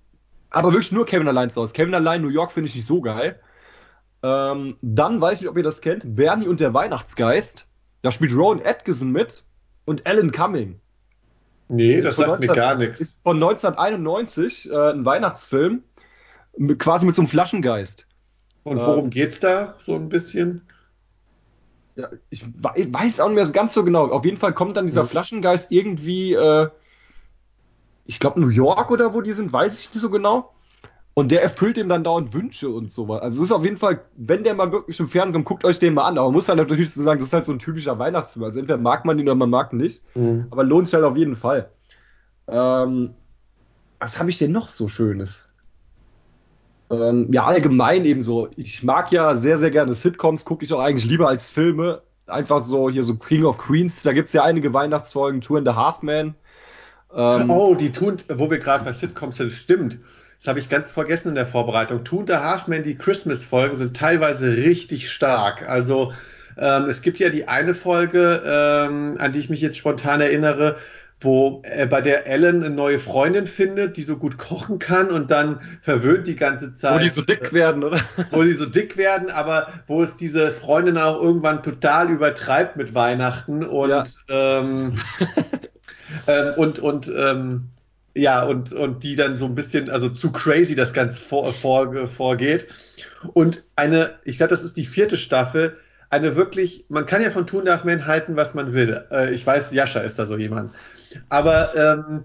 aber 0.50 0.72
wirklich 0.72 0.92
nur 0.92 1.06
Kevin 1.06 1.26
allein 1.26 1.50
zu 1.50 1.62
Hause. 1.62 1.72
Kevin 1.72 1.94
allein 1.94 2.20
New 2.20 2.28
York 2.28 2.52
finde 2.52 2.68
ich 2.68 2.74
nicht 2.74 2.86
so 2.86 3.00
geil. 3.00 3.40
Ähm, 4.22 4.76
dann 4.82 5.20
weiß 5.20 5.34
ich 5.34 5.40
nicht, 5.42 5.50
ob 5.50 5.56
ihr 5.56 5.62
das 5.62 5.80
kennt. 5.80 6.14
Bernie 6.14 6.46
und 6.46 6.60
der 6.60 6.74
Weihnachtsgeist. 6.74 7.66
Da 8.02 8.12
spielt 8.12 8.36
Rowan 8.36 8.60
Atkinson 8.64 9.10
mit 9.10 9.42
und 9.86 10.06
Alan 10.06 10.32
Cumming. 10.32 10.80
Nee, 11.68 12.00
das 12.00 12.16
sagt 12.16 12.40
mir 12.40 12.46
19 12.46 12.54
gar 12.54 12.76
nichts. 12.76 13.00
Ist 13.00 13.22
von 13.22 13.36
1991 13.36 14.70
äh, 14.70 14.90
ein 14.92 15.04
Weihnachtsfilm, 15.04 15.82
quasi 16.78 17.06
mit 17.06 17.14
so 17.14 17.22
einem 17.22 17.28
Flaschengeist. 17.28 18.06
Und 18.66 18.78
äh, 18.78 18.84
worum 18.84 19.08
geht's 19.08 19.40
da 19.40 19.76
so 19.78 19.94
ein 19.94 20.10
bisschen? 20.10 20.60
Ja, 21.94 22.10
ich 22.28 22.44
wei- 22.62 22.86
weiß 22.90 23.20
auch 23.20 23.28
nicht 23.28 23.36
mehr 23.36 23.46
so 23.46 23.52
ganz 23.52 23.72
so 23.74 23.82
genau. 23.84 24.06
Auf 24.10 24.24
jeden 24.24 24.36
Fall 24.36 24.52
kommt 24.52 24.76
dann 24.76 24.86
dieser 24.86 25.04
Mhm. 25.04 25.08
Flaschengeist 25.08 25.72
irgendwie, 25.72 26.34
äh, 26.34 26.68
ich 28.04 28.20
glaube 28.20 28.40
New 28.40 28.48
York 28.48 28.90
oder 28.90 29.14
wo 29.14 29.20
die 29.20 29.32
sind, 29.32 29.52
weiß 29.52 29.78
ich 29.78 29.92
nicht 29.92 30.00
so 30.02 30.10
genau. 30.10 30.52
Und 31.14 31.32
der 31.32 31.42
erfüllt 31.42 31.78
ihm 31.78 31.88
dann 31.90 32.04
dauernd 32.04 32.34
Wünsche 32.34 32.70
und 32.70 32.90
sowas. 32.90 33.22
Also 33.22 33.42
es 33.42 33.48
ist 33.48 33.52
auf 33.52 33.64
jeden 33.64 33.78
Fall, 33.78 34.04
wenn 34.16 34.44
der 34.44 34.54
mal 34.54 34.72
wirklich 34.72 35.00
im 35.00 35.08
Fernsehen 35.08 35.34
kommt, 35.34 35.46
guckt 35.46 35.64
euch 35.66 35.78
den 35.80 35.94
mal 35.94 36.06
an. 36.06 36.18
Aber 36.18 36.28
man 36.28 36.34
muss 36.34 36.48
halt 36.48 36.58
natürlich 36.58 36.92
so 36.92 37.02
sagen, 37.02 37.20
das 37.20 37.28
ist 37.28 37.34
halt 37.34 37.46
so 37.46 37.52
ein 37.52 37.58
typischer 37.60 37.98
Weihnachtsfilm. 37.98 38.44
Also 38.44 38.60
entweder 38.60 38.78
mag 38.78 39.04
man 39.04 39.18
ihn 39.18 39.26
oder 39.26 39.36
man 39.36 39.50
mag 39.50 39.72
ihn 39.72 39.78
nicht. 39.78 40.02
Mhm. 40.14 40.50
Aber 40.50 40.64
lohnt 40.64 40.88
sich 40.88 40.94
halt 40.94 41.04
auf 41.04 41.16
jeden 41.16 41.36
Fall. 41.36 41.70
Ähm, 42.48 43.14
was 44.00 44.18
habe 44.18 44.30
ich 44.30 44.38
denn 44.38 44.52
noch 44.52 44.68
so 44.68 44.88
Schönes? 44.88 45.45
Ähm, 46.90 47.28
ja, 47.32 47.44
allgemein 47.44 48.04
eben 48.04 48.20
so. 48.20 48.48
Ich 48.56 48.82
mag 48.82 49.10
ja 49.12 49.36
sehr, 49.36 49.58
sehr 49.58 49.70
gerne 49.70 49.94
Sitcoms, 49.94 50.44
gucke 50.44 50.64
ich 50.64 50.72
auch 50.72 50.80
eigentlich 50.80 51.08
lieber 51.10 51.28
als 51.28 51.50
Filme. 51.50 52.02
Einfach 52.26 52.64
so 52.64 52.90
hier 52.90 53.04
so 53.04 53.16
King 53.16 53.44
of 53.44 53.58
Queens, 53.58 54.02
da 54.02 54.12
gibt's 54.12 54.32
ja 54.32 54.42
einige 54.42 54.72
Weihnachtsfolgen, 54.72 55.40
Tour 55.40 55.58
and 55.58 55.68
a 55.68 55.76
Half 55.76 56.02
Man. 56.02 56.34
Ähm, 57.14 57.50
Oh, 57.50 57.74
die 57.74 57.92
tun, 57.92 58.16
wo 58.28 58.50
wir 58.50 58.58
gerade 58.58 58.84
bei 58.84 58.92
Sitcoms 58.92 59.36
sind, 59.36 59.52
stimmt. 59.52 59.98
Das 60.38 60.48
habe 60.48 60.58
ich 60.58 60.68
ganz 60.68 60.92
vergessen 60.92 61.30
in 61.30 61.34
der 61.34 61.46
Vorbereitung. 61.46 62.04
Two 62.04 62.20
and 62.20 62.30
a 62.30 62.42
Half 62.42 62.66
Men, 62.66 62.82
die 62.82 62.96
Christmas-Folgen 62.96 63.76
sind 63.76 63.96
teilweise 63.96 64.56
richtig 64.56 65.10
stark. 65.10 65.68
Also 65.68 66.12
ähm, 66.58 66.88
es 66.88 67.02
gibt 67.02 67.18
ja 67.18 67.28
die 67.28 67.48
eine 67.48 67.74
Folge, 67.74 68.42
ähm, 68.44 69.16
an 69.18 69.32
die 69.32 69.38
ich 69.38 69.50
mich 69.50 69.60
jetzt 69.60 69.76
spontan 69.76 70.20
erinnere, 70.20 70.76
wo 71.20 71.62
äh, 71.64 71.86
bei 71.86 72.02
der 72.02 72.26
Ellen 72.26 72.62
eine 72.62 72.74
neue 72.74 72.98
Freundin 72.98 73.46
findet, 73.46 73.96
die 73.96 74.02
so 74.02 74.18
gut 74.18 74.36
kochen 74.36 74.78
kann 74.78 75.10
und 75.10 75.30
dann 75.30 75.60
verwöhnt 75.80 76.26
die 76.26 76.36
ganze 76.36 76.72
Zeit. 76.74 77.00
wo 77.00 77.02
die 77.02 77.08
so 77.08 77.22
dick 77.22 77.52
werden, 77.54 77.84
oder? 77.84 78.00
wo 78.30 78.42
die 78.42 78.52
so 78.52 78.66
dick 78.66 78.96
werden, 78.98 79.30
aber 79.30 79.68
wo 79.86 80.02
es 80.02 80.16
diese 80.16 80.50
Freundin 80.52 80.98
auch 80.98 81.20
irgendwann 81.20 81.62
total 81.62 82.10
übertreibt 82.10 82.76
mit 82.76 82.94
Weihnachten 82.94 83.64
und 83.64 83.88
Ja. 83.88 84.02
ähm, 84.28 84.94
ähm, 86.26 86.54
und 86.56 86.78
und 86.80 87.10
ähm, 87.16 87.68
ja 88.14 88.42
und 88.42 88.74
und 88.74 89.02
die 89.02 89.16
dann 89.16 89.38
so 89.38 89.46
ein 89.46 89.54
bisschen 89.54 89.88
also 89.88 90.10
zu 90.10 90.32
crazy 90.32 90.74
das 90.74 90.92
Ganze 90.92 91.20
vor, 91.20 91.52
vor, 91.52 92.08
vorgeht 92.08 92.66
und 93.32 93.64
eine 93.74 94.18
ich 94.24 94.36
glaube 94.36 94.50
das 94.50 94.62
ist 94.62 94.76
die 94.76 94.86
vierte 94.86 95.16
Staffel 95.16 95.76
eine 96.10 96.36
wirklich 96.36 96.84
man 96.88 97.06
kann 97.06 97.22
ja 97.22 97.30
von 97.30 97.46
Toon 97.46 97.64
Dark 97.64 97.84
Man 97.84 98.06
halten 98.06 98.36
was 98.36 98.54
man 98.54 98.72
will 98.74 99.04
äh, 99.10 99.32
ich 99.34 99.46
weiß 99.46 99.72
Jascha 99.72 100.00
ist 100.00 100.18
da 100.18 100.26
so 100.26 100.36
jemand 100.36 100.72
aber 101.28 101.74
ähm, 101.74 102.24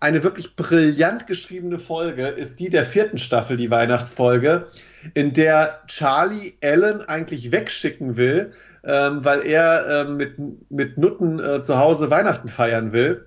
eine 0.00 0.24
wirklich 0.24 0.56
brillant 0.56 1.26
geschriebene 1.26 1.78
Folge 1.78 2.28
ist 2.28 2.58
die 2.58 2.70
der 2.70 2.84
vierten 2.84 3.18
Staffel, 3.18 3.56
die 3.58 3.70
Weihnachtsfolge, 3.70 4.68
in 5.14 5.34
der 5.34 5.80
Charlie 5.86 6.54
Ellen 6.60 7.02
eigentlich 7.02 7.52
wegschicken 7.52 8.16
will, 8.16 8.52
ähm, 8.82 9.24
weil 9.24 9.46
er 9.46 10.06
ähm, 10.06 10.16
mit, 10.16 10.36
mit 10.70 10.96
Nutten 10.96 11.38
äh, 11.38 11.60
zu 11.60 11.78
Hause 11.78 12.10
Weihnachten 12.10 12.48
feiern 12.48 12.92
will. 12.92 13.26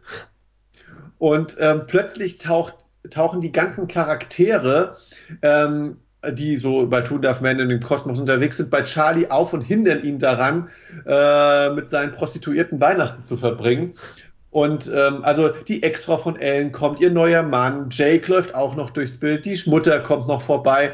Und 1.20 1.58
ähm, 1.60 1.84
plötzlich 1.88 2.40
taucht, 2.40 2.74
tauchen 3.12 3.40
die 3.40 3.52
ganzen 3.52 3.88
Charaktere, 3.88 4.98
ähm, 5.44 5.98
die 6.32 6.58
so 6.58 6.88
bei 6.88 7.02
Two 7.02 7.18
Darf 7.20 7.42
Man 7.42 7.60
in 7.60 7.70
dem 7.70 7.82
Kosmos 7.82 8.18
unterwegs 8.18 8.58
sind, 8.58 8.72
bei 8.72 8.82
Charlie 8.82 9.30
auf 9.30 9.54
und 9.54 9.62
hindern 9.62 10.04
ihn 10.04 10.20
daran, 10.20 10.70
äh, 11.06 11.70
mit 11.70 11.90
seinen 11.90 12.12
Prostituierten 12.12 12.82
Weihnachten 12.82 13.24
zu 13.26 13.38
verbringen. 13.38 13.94
Und 14.54 14.90
ähm, 14.94 15.24
also 15.24 15.50
die 15.68 15.82
Ex-Frau 15.82 16.20
von 16.20 16.40
Ellen 16.40 16.72
kommt, 16.72 17.02
ihr 17.02 17.10
neuer 17.10 17.42
Mann, 17.42 17.88
Jake 17.90 18.32
läuft 18.32 18.54
auch 18.54 18.76
noch 18.76 18.92
durchs 18.92 19.20
Bild, 19.20 19.46
die 19.46 19.60
Mutter 19.66 20.00
kommt 20.00 20.28
noch 20.28 20.44
vorbei, 20.44 20.94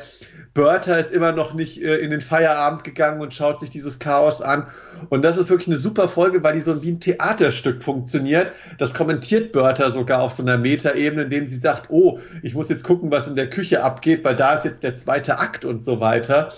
Bertha 0.54 0.96
ist 0.96 1.12
immer 1.12 1.34
noch 1.34 1.54
nicht 1.54 1.84
äh, 1.84 1.98
in 1.98 2.10
den 2.10 2.22
Feierabend 2.22 2.86
gegangen 2.86 3.20
und 3.20 3.34
schaut 3.34 3.60
sich 3.60 3.70
dieses 3.70 4.00
Chaos 4.00 4.42
an. 4.42 4.68
Und 5.10 5.24
das 5.24 5.38
ist 5.38 5.50
wirklich 5.50 5.68
eine 5.68 5.78
super 5.78 6.08
Folge, 6.08 6.42
weil 6.42 6.54
die 6.54 6.62
so 6.62 6.82
wie 6.82 6.92
ein 6.92 7.02
Theaterstück 7.02 7.84
funktioniert. 7.84 8.54
Das 8.78 8.94
kommentiert 8.94 9.52
Bertha 9.52 9.90
sogar 9.90 10.22
auf 10.22 10.32
so 10.32 10.42
einer 10.42 10.58
Metaebene, 10.58 11.24
indem 11.24 11.48
sie 11.48 11.60
sagt, 11.60 11.90
oh, 11.90 12.20
ich 12.42 12.56
muss 12.56 12.70
jetzt 12.70 12.84
gucken, 12.84 13.12
was 13.12 13.28
in 13.28 13.36
der 13.36 13.50
Küche 13.50 13.84
abgeht, 13.84 14.24
weil 14.24 14.38
da 14.38 14.54
ist 14.54 14.64
jetzt 14.64 14.84
der 14.84 14.96
zweite 14.96 15.38
Akt 15.38 15.66
und 15.66 15.84
so 15.84 16.00
weiter. 16.00 16.54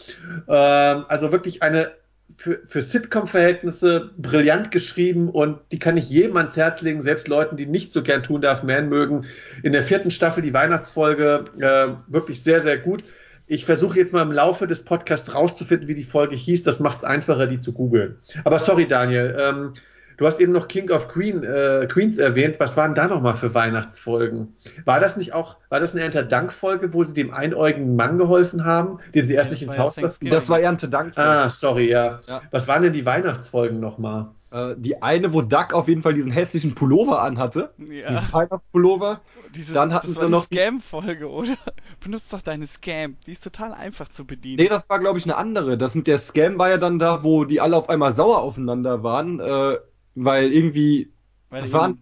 Ähm, 0.47 1.05
also 1.07 1.31
wirklich 1.31 1.63
eine 1.63 1.91
für, 2.37 2.61
für 2.67 2.81
Sitcom-Verhältnisse 2.81 4.11
brillant 4.17 4.71
geschrieben 4.71 5.29
und 5.29 5.59
die 5.71 5.79
kann 5.79 5.97
ich 5.97 6.09
jedem 6.09 6.37
ans 6.37 6.57
Herz 6.57 6.81
legen, 6.81 7.01
selbst 7.01 7.27
Leuten, 7.27 7.57
die 7.57 7.65
nicht 7.65 7.91
so 7.91 8.03
gern 8.03 8.23
tun 8.23 8.41
darf, 8.41 8.63
Man 8.63 8.89
mögen. 8.89 9.25
In 9.63 9.71
der 9.71 9.83
vierten 9.83 10.11
Staffel 10.11 10.41
die 10.41 10.53
Weihnachtsfolge 10.53 11.45
äh, 11.59 12.11
wirklich 12.11 12.43
sehr, 12.43 12.59
sehr 12.59 12.77
gut. 12.77 13.03
Ich 13.47 13.65
versuche 13.65 13.97
jetzt 13.97 14.13
mal 14.13 14.21
im 14.21 14.31
Laufe 14.31 14.67
des 14.67 14.85
Podcasts 14.85 15.33
rauszufinden, 15.33 15.87
wie 15.87 15.95
die 15.95 16.03
Folge 16.03 16.35
hieß. 16.35 16.63
Das 16.63 16.79
macht 16.79 16.99
es 16.99 17.03
einfacher, 17.03 17.47
die 17.47 17.59
zu 17.59 17.73
googeln. 17.73 18.17
Aber 18.43 18.59
sorry, 18.59 18.87
Daniel. 18.87 19.37
Ähm, 19.39 19.73
du 20.21 20.27
hast 20.27 20.39
eben 20.39 20.51
noch 20.51 20.67
King 20.67 20.91
of 20.91 21.07
Queen, 21.07 21.43
äh, 21.43 21.87
Queens 21.91 22.19
erwähnt. 22.19 22.57
Was 22.59 22.77
waren 22.77 22.93
da 22.93 23.07
nochmal 23.07 23.33
für 23.33 23.55
Weihnachtsfolgen? 23.55 24.55
War 24.85 24.99
das 24.99 25.17
nicht 25.17 25.33
auch, 25.33 25.57
war 25.69 25.79
das 25.79 25.93
eine 25.93 26.01
Erntedank-Folge, 26.01 26.93
wo 26.93 27.03
sie 27.03 27.15
dem 27.15 27.33
einäugigen 27.33 27.95
Mann 27.95 28.19
geholfen 28.19 28.63
haben, 28.63 28.99
den 29.15 29.25
sie 29.27 29.33
erst 29.33 29.49
nicht 29.49 29.63
ins 29.63 29.79
Haus 29.79 29.99
lassen. 29.99 30.29
Das 30.29 30.47
war 30.47 30.59
Erntedank. 30.59 31.17
Ah, 31.17 31.49
sorry, 31.49 31.89
ja. 31.89 32.21
Ja. 32.27 32.41
Was 32.51 32.67
waren 32.67 32.83
denn 32.83 32.93
die 32.93 33.03
Weihnachtsfolgen 33.05 33.79
nochmal? 33.79 34.27
Äh, 34.51 34.75
die 34.77 35.01
eine, 35.01 35.33
wo 35.33 35.41
Duck 35.41 35.73
auf 35.73 35.87
jeden 35.87 36.03
Fall 36.03 36.13
diesen 36.13 36.31
hässlichen 36.31 36.75
Pullover 36.75 37.23
anhatte. 37.23 37.71
Ja. 37.79 38.09
Diesen 38.09 38.31
Weihnachtspullover. 38.33 39.21
Dieses, 39.55 39.73
Dann 39.73 39.91
hatten 39.93 40.13
das 40.13 40.21
wir 40.21 40.29
noch 40.29 40.45
die 40.45 40.55
die- 40.55 40.61
Scam-Folge, 40.61 41.29
oder? 41.29 41.57
Benutzt 42.03 42.31
doch 42.31 42.41
deine 42.41 42.67
Scam. 42.67 43.17
Die 43.25 43.31
ist 43.31 43.43
total 43.43 43.73
einfach 43.73 44.07
zu 44.09 44.25
bedienen. 44.25 44.57
Nee, 44.61 44.69
das 44.69 44.87
war, 44.89 44.99
glaube 44.99 45.17
ich, 45.17 45.25
eine 45.25 45.35
andere. 45.35 45.77
Das 45.77 45.95
mit 45.95 46.05
der 46.05 46.19
Scam 46.19 46.57
war 46.59 46.69
ja 46.69 46.77
dann 46.77 46.99
da, 46.99 47.23
wo 47.23 47.43
die 47.43 47.59
alle 47.59 47.75
auf 47.75 47.89
einmal 47.89 48.11
sauer 48.13 48.39
aufeinander 48.43 49.03
waren, 49.03 49.39
äh, 49.39 49.77
weil 50.15 50.51
irgendwie 50.51 51.11
Weil 51.49 51.71
waren, 51.71 52.01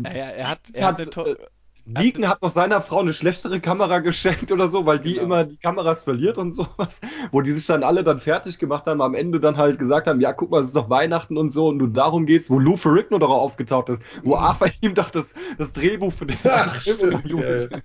Naja, 0.00 0.26
er 0.26 0.50
hat, 0.50 0.60
er 0.72 0.86
hat, 0.86 1.16
hat 1.16 1.26
äh, 1.26 1.36
Deacon 1.84 2.28
hat 2.28 2.42
noch 2.42 2.50
seiner 2.50 2.82
Frau 2.82 3.00
eine 3.00 3.14
schlechtere 3.14 3.60
Kamera 3.60 4.00
geschenkt 4.00 4.52
oder 4.52 4.68
so, 4.68 4.84
weil 4.84 5.00
die 5.00 5.14
Genau. 5.14 5.24
immer 5.24 5.44
die 5.44 5.56
Kameras 5.56 6.04
verliert 6.04 6.36
und 6.36 6.52
sowas. 6.52 7.00
Wo 7.32 7.40
die 7.40 7.52
sich 7.52 7.64
dann 7.66 7.82
alle 7.82 8.04
dann 8.04 8.20
fertig 8.20 8.58
gemacht 8.58 8.84
haben, 8.86 9.00
am 9.00 9.14
Ende 9.14 9.40
dann 9.40 9.56
halt 9.56 9.78
gesagt 9.78 10.06
haben, 10.06 10.20
ja, 10.20 10.32
guck 10.34 10.50
mal, 10.50 10.60
es 10.60 10.66
ist 10.66 10.76
doch 10.76 10.90
Weihnachten 10.90 11.38
und 11.38 11.50
so 11.50 11.68
und 11.68 11.78
nur 11.78 11.88
darum 11.88 12.26
geht's, 12.26 12.50
wo 12.50 12.58
Lou 12.58 12.76
Ferrigno 12.76 13.18
doch 13.18 13.30
auch 13.30 13.40
aufgetaucht 13.42 13.88
ist, 13.88 14.02
wo 14.22 14.36
Arthur 14.36 14.68
ihm 14.82 14.94
doch 14.94 15.10
das, 15.10 15.34
das 15.56 15.72
Drehbuch 15.72 16.12
für 16.12 16.26
den 16.26 16.36
Ach, 16.44 16.78
stimmt, 16.80 17.32
ja. 17.32 17.78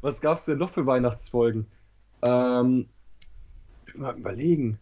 Was 0.00 0.20
gab's 0.20 0.44
denn 0.44 0.58
noch 0.58 0.70
für 0.70 0.86
Weihnachtsfolgen? 0.86 1.66
Ähm, 2.22 2.88
mal 3.94 4.16
überlegen. 4.16 4.78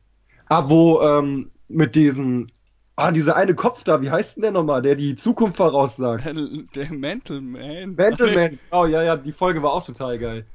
Ah, 0.48 0.68
wo 0.68 1.00
ähm, 1.02 1.50
mit 1.72 1.94
diesen, 1.94 2.50
ah, 2.96 3.10
dieser 3.10 3.36
eine 3.36 3.54
Kopf 3.54 3.84
da, 3.84 4.00
wie 4.02 4.10
heißt 4.10 4.36
denn 4.36 4.42
der 4.42 4.50
nochmal, 4.52 4.82
der 4.82 4.94
die 4.96 5.16
Zukunft 5.16 5.56
voraussagt? 5.56 6.24
Der, 6.24 6.34
der 6.34 6.92
Mental 6.92 7.40
Man. 7.40 7.96
Gentleman. 7.96 8.58
Oh 8.70 8.86
ja, 8.86 9.02
ja, 9.02 9.16
die 9.16 9.32
Folge 9.32 9.62
war 9.62 9.72
auch 9.72 9.84
total 9.84 10.18
geil. 10.18 10.46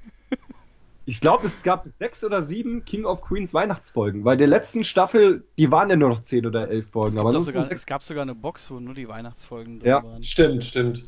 Ich 1.09 1.21
glaube, 1.21 1.45
es 1.47 1.63
gab 1.63 1.87
sechs 1.87 2.21
oder 2.25 2.41
sieben 2.41 2.83
King 2.83 3.05
of 3.05 3.21
Queens 3.21 3.53
Weihnachtsfolgen, 3.53 4.25
weil 4.25 4.35
der 4.35 4.47
letzten 4.47 4.83
Staffel, 4.83 5.47
die 5.57 5.71
waren 5.71 5.89
ja 5.89 5.95
nur 5.95 6.09
noch 6.09 6.23
zehn 6.23 6.45
oder 6.45 6.67
elf 6.67 6.87
Es, 6.87 6.91
Folgen. 6.91 7.15
sonst 7.31 7.45
sogar, 7.45 7.63
sechs, 7.63 7.81
es 7.83 7.85
gab 7.85 8.03
sogar 8.03 8.23
eine 8.23 8.35
Box, 8.35 8.69
wo 8.71 8.79
nur 8.81 8.93
die 8.93 9.07
Weihnachtsfolgen 9.07 9.79
drin 9.79 9.89
Ja. 9.89 10.03
waren. 10.03 10.21
Stimmt, 10.21 10.65
stimmt. 10.65 11.05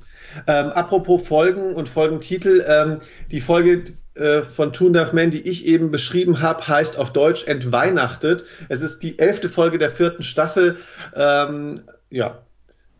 Ähm, 0.47 0.67
apropos 0.69 1.27
Folgen 1.27 1.75
und 1.75 1.89
Folgentitel, 1.89 2.63
ähm, 2.65 2.99
die 3.29 3.41
Folge 3.41 3.97
äh, 4.19 4.43
von 4.43 4.71
a 4.71 4.99
Half 4.99 5.13
Men, 5.13 5.31
die 5.31 5.47
ich 5.47 5.65
eben 5.65 5.91
beschrieben 5.91 6.41
habe, 6.41 6.67
heißt 6.67 6.97
auf 6.97 7.13
Deutsch 7.13 7.47
Entweihnachtet. 7.47 8.45
Es 8.67 8.81
ist 8.81 8.99
die 9.03 9.17
elfte 9.19 9.49
Folge 9.49 9.77
der 9.77 9.89
vierten 9.89 10.23
Staffel. 10.23 10.77
Ähm, 11.15 11.81
ja, 12.09 12.39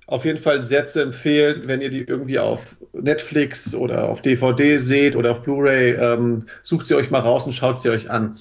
auf 0.09 0.25
jeden 0.25 0.39
Fall 0.39 0.63
sehr 0.63 0.87
zu 0.87 1.01
empfehlen, 1.01 1.63
wenn 1.65 1.81
ihr 1.81 1.91
die 1.91 2.01
irgendwie 2.01 2.39
auf 2.39 2.77
Netflix 2.93 3.75
oder 3.75 4.09
auf 4.09 4.23
DVD 4.23 4.77
seht 4.77 5.15
oder 5.15 5.31
auf 5.31 5.43
Blu-ray, 5.43 5.91
ähm, 5.91 6.45
sucht 6.63 6.87
sie 6.87 6.95
euch 6.95 7.11
mal 7.11 7.19
raus 7.19 7.45
und 7.45 7.53
schaut 7.53 7.79
sie 7.79 7.89
euch 7.89 8.09
an. 8.09 8.39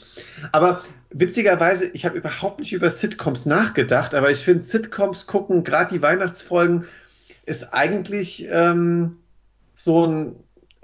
Aber 0.52 0.80
witzigerweise, 1.10 1.90
ich 1.92 2.06
habe 2.06 2.16
überhaupt 2.16 2.60
nicht 2.60 2.72
über 2.72 2.88
Sitcoms 2.88 3.44
nachgedacht, 3.44 4.14
aber 4.14 4.30
ich 4.30 4.38
finde 4.38 4.64
Sitcoms 4.64 5.26
gucken, 5.26 5.62
gerade 5.62 5.92
die 5.92 6.00
Weihnachtsfolgen, 6.00 6.86
ist 7.44 7.74
eigentlich 7.74 8.46
ähm, 8.50 9.16
so 9.74 10.06
ein, 10.06 10.36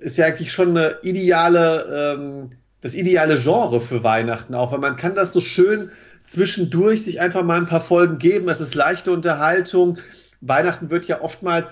ist 0.05 0.19
ja 0.19 0.27
eigentlich 0.27 0.53
schon 0.53 0.77
eine 0.77 0.99
ideale, 1.03 2.17
ähm, 2.19 2.51
das 2.81 2.95
ideale 2.95 3.37
Genre 3.37 3.81
für 3.81 4.05
Weihnachten 4.05 4.55
auch, 4.55 4.73
weil 4.73 4.79
man 4.79 4.97
kann 4.97 5.15
das 5.15 5.33
so 5.33 5.41
schön 5.41 5.91
zwischendurch 6.27 7.05
sich 7.05 7.21
einfach 7.21 7.43
mal 7.43 7.59
ein 7.59 7.67
paar 7.67 7.81
Folgen 7.81 8.19
geben. 8.19 8.49
Es 8.49 8.61
ist 8.61 8.75
leichte 8.75 9.13
Unterhaltung. 9.13 9.99
Weihnachten 10.41 10.91
wird 10.91 11.07
ja 11.07 11.23
oftmals 11.23 11.69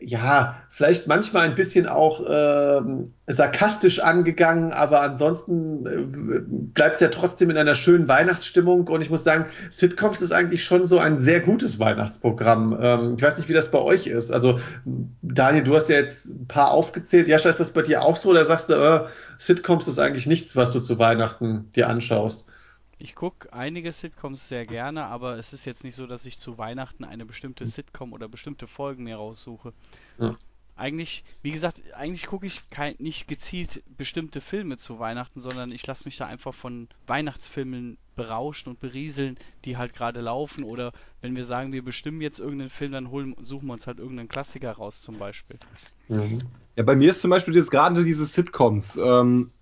ja, 0.00 0.56
vielleicht 0.70 1.06
manchmal 1.06 1.46
ein 1.46 1.54
bisschen 1.54 1.86
auch 1.86 2.22
ähm, 2.28 3.12
sarkastisch 3.26 4.00
angegangen, 4.00 4.72
aber 4.72 5.00
ansonsten 5.00 5.86
äh, 5.86 6.40
bleibt 6.46 6.96
es 6.96 7.00
ja 7.00 7.08
trotzdem 7.08 7.50
in 7.50 7.56
einer 7.56 7.74
schönen 7.74 8.08
Weihnachtsstimmung. 8.08 8.88
Und 8.88 9.00
ich 9.00 9.10
muss 9.10 9.24
sagen, 9.24 9.46
Sitcoms 9.70 10.20
ist 10.20 10.32
eigentlich 10.32 10.64
schon 10.64 10.86
so 10.86 10.98
ein 10.98 11.18
sehr 11.18 11.40
gutes 11.40 11.78
Weihnachtsprogramm. 11.78 12.78
Ähm, 12.80 13.14
ich 13.16 13.22
weiß 13.22 13.38
nicht, 13.38 13.48
wie 13.48 13.54
das 13.54 13.70
bei 13.70 13.78
euch 13.78 14.06
ist. 14.06 14.30
Also, 14.30 14.58
Daniel, 15.22 15.64
du 15.64 15.74
hast 15.74 15.88
ja 15.88 15.96
jetzt 15.96 16.26
ein 16.26 16.48
paar 16.48 16.72
aufgezählt. 16.72 17.28
Jascha, 17.28 17.50
ist 17.50 17.60
das 17.60 17.70
bei 17.70 17.82
dir 17.82 18.02
auch 18.02 18.16
so? 18.16 18.30
Oder 18.30 18.44
sagst 18.44 18.70
du, 18.70 18.74
äh, 18.74 19.06
Sitcoms 19.38 19.88
ist 19.88 19.98
eigentlich 19.98 20.26
nichts, 20.26 20.56
was 20.56 20.72
du 20.72 20.80
zu 20.80 20.98
Weihnachten 20.98 21.70
dir 21.74 21.88
anschaust? 21.88 22.48
Ich 22.98 23.14
gucke 23.14 23.52
einige 23.52 23.92
Sitcoms 23.92 24.48
sehr 24.48 24.66
gerne, 24.66 25.04
aber 25.04 25.38
es 25.38 25.52
ist 25.52 25.64
jetzt 25.64 25.84
nicht 25.84 25.96
so, 25.96 26.06
dass 26.06 26.26
ich 26.26 26.38
zu 26.38 26.58
Weihnachten 26.58 27.04
eine 27.04 27.26
bestimmte 27.26 27.66
Sitcom 27.66 28.12
oder 28.12 28.28
bestimmte 28.28 28.66
Folgen 28.66 29.04
mir 29.04 29.16
raussuche. 29.16 29.72
Ja. 30.18 30.36
Eigentlich, 30.76 31.24
wie 31.42 31.52
gesagt, 31.52 31.82
eigentlich 31.94 32.26
gucke 32.26 32.46
ich 32.46 32.68
kein, 32.68 32.96
nicht 32.98 33.28
gezielt 33.28 33.84
bestimmte 33.96 34.40
Filme 34.40 34.76
zu 34.76 34.98
Weihnachten, 34.98 35.38
sondern 35.38 35.70
ich 35.70 35.86
lasse 35.86 36.04
mich 36.04 36.16
da 36.16 36.26
einfach 36.26 36.52
von 36.52 36.88
Weihnachtsfilmen 37.06 37.96
berauschen 38.16 38.70
und 38.70 38.80
berieseln, 38.80 39.38
die 39.64 39.76
halt 39.76 39.94
gerade 39.94 40.20
laufen. 40.20 40.64
Oder 40.64 40.92
wenn 41.20 41.36
wir 41.36 41.44
sagen, 41.44 41.72
wir 41.72 41.84
bestimmen 41.84 42.20
jetzt 42.20 42.40
irgendeinen 42.40 42.70
Film, 42.70 42.90
dann 42.90 43.10
holen, 43.10 43.36
suchen 43.40 43.66
wir 43.66 43.74
uns 43.74 43.86
halt 43.86 43.98
irgendeinen 43.98 44.28
Klassiker 44.28 44.72
raus 44.72 45.00
zum 45.00 45.18
Beispiel. 45.18 45.58
Mhm. 46.08 46.42
Ja, 46.76 46.82
bei 46.82 46.96
mir 46.96 47.10
ist 47.10 47.20
zum 47.20 47.30
Beispiel 47.30 47.54
jetzt 47.54 47.70
gerade 47.70 48.04
diese 48.04 48.26
Sitcoms. 48.26 48.96
Ähm, 48.96 49.52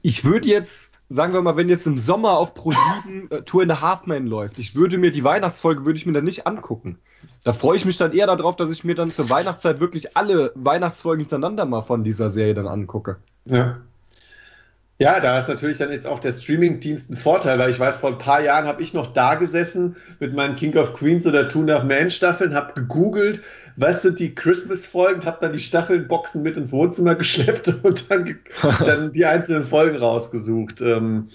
ich 0.00 0.24
würde 0.24 0.48
jetzt, 0.48 0.94
sagen 1.12 1.34
wir 1.34 1.42
mal, 1.42 1.56
wenn 1.56 1.68
jetzt 1.68 1.86
im 1.86 1.98
Sommer 1.98 2.38
auf 2.38 2.54
Pro7 2.54 3.30
äh, 3.30 3.42
Tour 3.42 3.62
in 3.62 3.68
the 3.68 3.76
Half 3.76 4.06
Man 4.06 4.26
läuft, 4.26 4.58
ich 4.58 4.74
würde 4.74 4.98
mir 4.98 5.12
die 5.12 5.24
Weihnachtsfolge 5.24 5.84
würde 5.84 5.98
ich 5.98 6.06
mir 6.06 6.12
dann 6.12 6.24
nicht 6.24 6.46
angucken. 6.46 6.98
Da 7.44 7.52
freue 7.52 7.76
ich 7.76 7.84
mich 7.84 7.96
dann 7.96 8.12
eher 8.12 8.26
darauf, 8.26 8.56
dass 8.56 8.70
ich 8.70 8.84
mir 8.84 8.94
dann 8.94 9.12
zur 9.12 9.28
Weihnachtszeit 9.28 9.80
wirklich 9.80 10.16
alle 10.16 10.52
Weihnachtsfolgen 10.54 11.20
hintereinander 11.20 11.64
mal 11.64 11.82
von 11.82 12.04
dieser 12.04 12.30
Serie 12.30 12.54
dann 12.54 12.66
angucke. 12.66 13.18
Ja. 13.44 13.80
Ja, 15.02 15.18
da 15.18 15.36
ist 15.36 15.48
natürlich 15.48 15.78
dann 15.78 15.90
jetzt 15.90 16.06
auch 16.06 16.20
der 16.20 16.32
Streaming-Dienst 16.32 17.10
ein 17.10 17.16
Vorteil, 17.16 17.58
weil 17.58 17.70
ich 17.70 17.80
weiß, 17.80 17.96
vor 17.96 18.10
ein 18.10 18.18
paar 18.18 18.40
Jahren 18.40 18.66
habe 18.66 18.82
ich 18.84 18.94
noch 18.94 19.12
da 19.12 19.34
gesessen 19.34 19.96
mit 20.20 20.32
meinen 20.32 20.54
King 20.54 20.76
of 20.76 20.94
Queens 20.94 21.26
oder 21.26 21.48
Two 21.48 21.62
and 21.62 21.70
a 21.70 21.74
Half 21.74 21.84
Man 21.84 22.08
Staffeln, 22.08 22.54
habe 22.54 22.74
gegoogelt, 22.74 23.40
was 23.74 24.02
sind 24.02 24.20
die 24.20 24.32
Christmas-Folgen, 24.32 25.24
habe 25.24 25.38
dann 25.40 25.52
die 25.52 25.58
Staffelnboxen 25.58 26.42
mit 26.42 26.56
ins 26.56 26.70
Wohnzimmer 26.70 27.14
geschleppt 27.16 27.66
und 27.82 28.08
dann, 28.10 28.38
dann 28.78 29.12
die 29.12 29.26
einzelnen 29.26 29.64
Folgen 29.64 29.96
rausgesucht. 29.96 30.80
Ähm, 30.80 31.30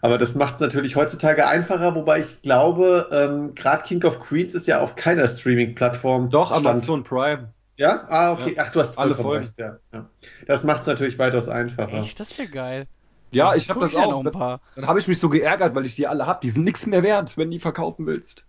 aber 0.00 0.16
das 0.16 0.34
macht 0.34 0.54
es 0.54 0.60
natürlich 0.60 0.96
heutzutage 0.96 1.46
einfacher, 1.46 1.94
wobei 1.94 2.20
ich 2.20 2.40
glaube, 2.40 3.08
ähm, 3.12 3.54
gerade 3.54 3.82
King 3.82 4.02
of 4.04 4.20
Queens 4.20 4.54
ist 4.54 4.66
ja 4.66 4.80
auf 4.80 4.96
keiner 4.96 5.28
Streaming-Plattform. 5.28 6.30
Doch, 6.30 6.48
Stand. 6.48 6.66
Amazon 6.66 7.04
Prime. 7.04 7.52
Ja? 7.76 8.06
Ah, 8.08 8.32
okay. 8.32 8.54
Ach, 8.58 8.70
du 8.70 8.80
hast 8.80 8.96
Alle 8.98 9.14
Folgen. 9.14 9.44
recht, 9.44 9.58
ja. 9.58 9.76
ja. 9.92 10.08
Das 10.46 10.64
macht 10.64 10.82
es 10.82 10.86
natürlich 10.86 11.18
weitaus 11.18 11.48
einfacher. 11.48 11.94
Echt, 11.94 12.18
das 12.18 12.38
wäre 12.38 12.48
geil. 12.48 12.86
Ja, 13.32 13.54
ich 13.54 13.68
habe 13.68 13.80
das 13.80 13.94
ja 13.94 14.04
auch. 14.04 14.10
noch 14.10 14.24
ein 14.24 14.32
paar. 14.32 14.60
Dann 14.76 14.86
habe 14.86 15.00
ich 15.00 15.08
mich 15.08 15.18
so 15.18 15.28
geärgert, 15.28 15.74
weil 15.74 15.86
ich 15.86 15.96
die 15.96 16.06
alle 16.06 16.26
habe. 16.26 16.40
Die 16.42 16.50
sind 16.50 16.64
nichts 16.64 16.86
mehr 16.86 17.02
wert, 17.02 17.36
wenn 17.36 17.48
du 17.48 17.52
die 17.52 17.60
verkaufen 17.60 18.06
willst. 18.06 18.44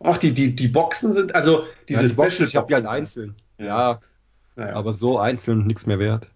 Ach, 0.00 0.18
die, 0.18 0.32
die, 0.32 0.54
die 0.56 0.68
Boxen 0.68 1.12
sind, 1.12 1.34
also 1.34 1.64
diese 1.88 2.02
ja, 2.02 2.08
die 2.08 2.14
Boxen, 2.14 2.32
Special 2.32 2.48
ich 2.48 2.56
habe 2.56 2.66
die 2.68 2.74
halt 2.74 2.86
einzeln. 2.86 3.36
Ja. 3.58 3.66
Ja, 3.66 4.00
Naja. 4.56 4.74
aber 4.74 4.92
so 4.92 5.18
einzeln 5.18 5.66
nichts 5.66 5.86
mehr 5.86 5.98
wert. 5.98 6.28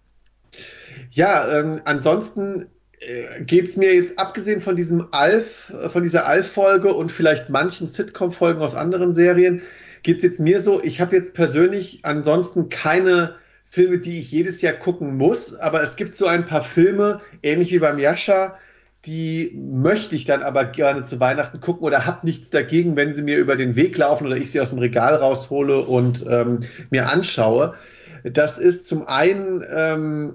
Ja, 1.11 1.59
ähm, 1.59 1.81
ansonsten 1.85 2.67
äh, 2.99 3.43
geht's 3.43 3.77
mir 3.77 3.93
jetzt 3.93 4.17
abgesehen 4.17 4.61
von 4.61 4.75
diesem 4.75 5.07
Alf, 5.11 5.71
von 5.89 6.03
dieser 6.03 6.27
Alf-Folge 6.27 6.93
und 6.93 7.11
vielleicht 7.11 7.49
manchen 7.49 7.87
Sitcom-Folgen 7.87 8.61
aus 8.61 8.75
anderen 8.75 9.13
Serien, 9.13 9.61
geht's 10.03 10.23
jetzt 10.23 10.39
mir 10.39 10.59
so, 10.59 10.81
ich 10.83 11.01
habe 11.01 11.15
jetzt 11.15 11.33
persönlich 11.33 11.99
ansonsten 12.03 12.69
keine 12.69 13.35
Filme, 13.69 13.99
die 13.99 14.19
ich 14.19 14.31
jedes 14.31 14.61
Jahr 14.61 14.73
gucken 14.73 15.15
muss, 15.15 15.53
aber 15.53 15.83
es 15.83 15.95
gibt 15.95 16.15
so 16.15 16.25
ein 16.25 16.47
paar 16.47 16.63
Filme, 16.63 17.21
ähnlich 17.43 17.71
wie 17.71 17.77
beim 17.77 17.99
Yasha, 17.99 18.57
die 19.05 19.51
möchte 19.55 20.15
ich 20.15 20.25
dann 20.25 20.41
aber 20.41 20.65
gerne 20.65 21.03
zu 21.03 21.19
Weihnachten 21.19 21.61
gucken 21.61 21.85
oder 21.85 22.05
hab 22.05 22.23
nichts 22.23 22.49
dagegen, 22.49 22.95
wenn 22.95 23.13
sie 23.13 23.21
mir 23.21 23.37
über 23.37 23.55
den 23.55 23.75
Weg 23.75 23.95
laufen 23.95 24.25
oder 24.25 24.35
ich 24.35 24.51
sie 24.51 24.59
aus 24.59 24.71
dem 24.71 24.79
Regal 24.79 25.15
raushole 25.15 25.81
und 25.81 26.25
ähm, 26.27 26.61
mir 26.89 27.07
anschaue. 27.09 27.75
Das 28.23 28.57
ist 28.57 28.85
zum 28.85 29.07
einen 29.07 29.63
ähm, 29.71 30.33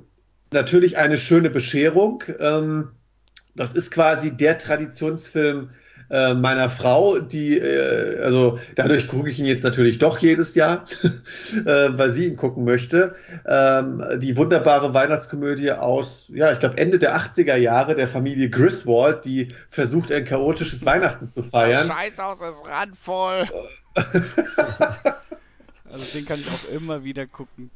natürlich 0.52 0.96
eine 0.96 1.18
schöne 1.18 1.50
Bescherung. 1.50 2.22
Ähm, 2.38 2.92
das 3.56 3.74
ist 3.74 3.90
quasi 3.90 4.36
der 4.36 4.58
Traditionsfilm 4.58 5.70
äh, 6.10 6.34
meiner 6.34 6.70
Frau, 6.70 7.18
die, 7.18 7.58
äh, 7.58 8.20
also 8.22 8.58
dadurch 8.74 9.08
gucke 9.08 9.28
ich 9.30 9.38
ihn 9.38 9.46
jetzt 9.46 9.64
natürlich 9.64 9.98
doch 9.98 10.18
jedes 10.18 10.54
Jahr, 10.54 10.84
äh, 11.02 11.64
weil 11.64 12.12
sie 12.12 12.26
ihn 12.26 12.36
gucken 12.36 12.64
möchte. 12.64 13.14
Ähm, 13.46 14.04
die 14.18 14.36
wunderbare 14.36 14.94
Weihnachtskomödie 14.94 15.72
aus, 15.72 16.30
ja, 16.34 16.52
ich 16.52 16.58
glaube 16.58 16.78
Ende 16.78 16.98
der 16.98 17.16
80er 17.16 17.56
Jahre 17.56 17.94
der 17.94 18.08
Familie 18.08 18.50
Griswold, 18.50 19.24
die 19.24 19.48
versucht, 19.70 20.12
ein 20.12 20.24
chaotisches 20.24 20.84
Weihnachten 20.84 21.26
zu 21.26 21.42
feiern. 21.42 21.88
Scheißhaus 21.88 22.40
ist 22.42 22.66
randvoll. 22.66 23.46
also 25.90 26.04
den 26.14 26.26
kann 26.26 26.38
ich 26.38 26.48
auch 26.48 26.68
immer 26.70 27.04
wieder 27.04 27.26
gucken. 27.26 27.70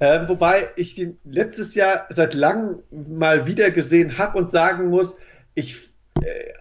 Ähm, 0.00 0.28
wobei 0.28 0.70
ich 0.76 0.94
den 0.94 1.18
letztes 1.24 1.74
Jahr 1.74 2.06
seit 2.08 2.34
langem 2.34 2.82
mal 2.90 3.46
wieder 3.46 3.70
gesehen 3.70 4.18
habe 4.18 4.38
und 4.38 4.50
sagen 4.50 4.88
muss, 4.88 5.20
ich, 5.54 5.90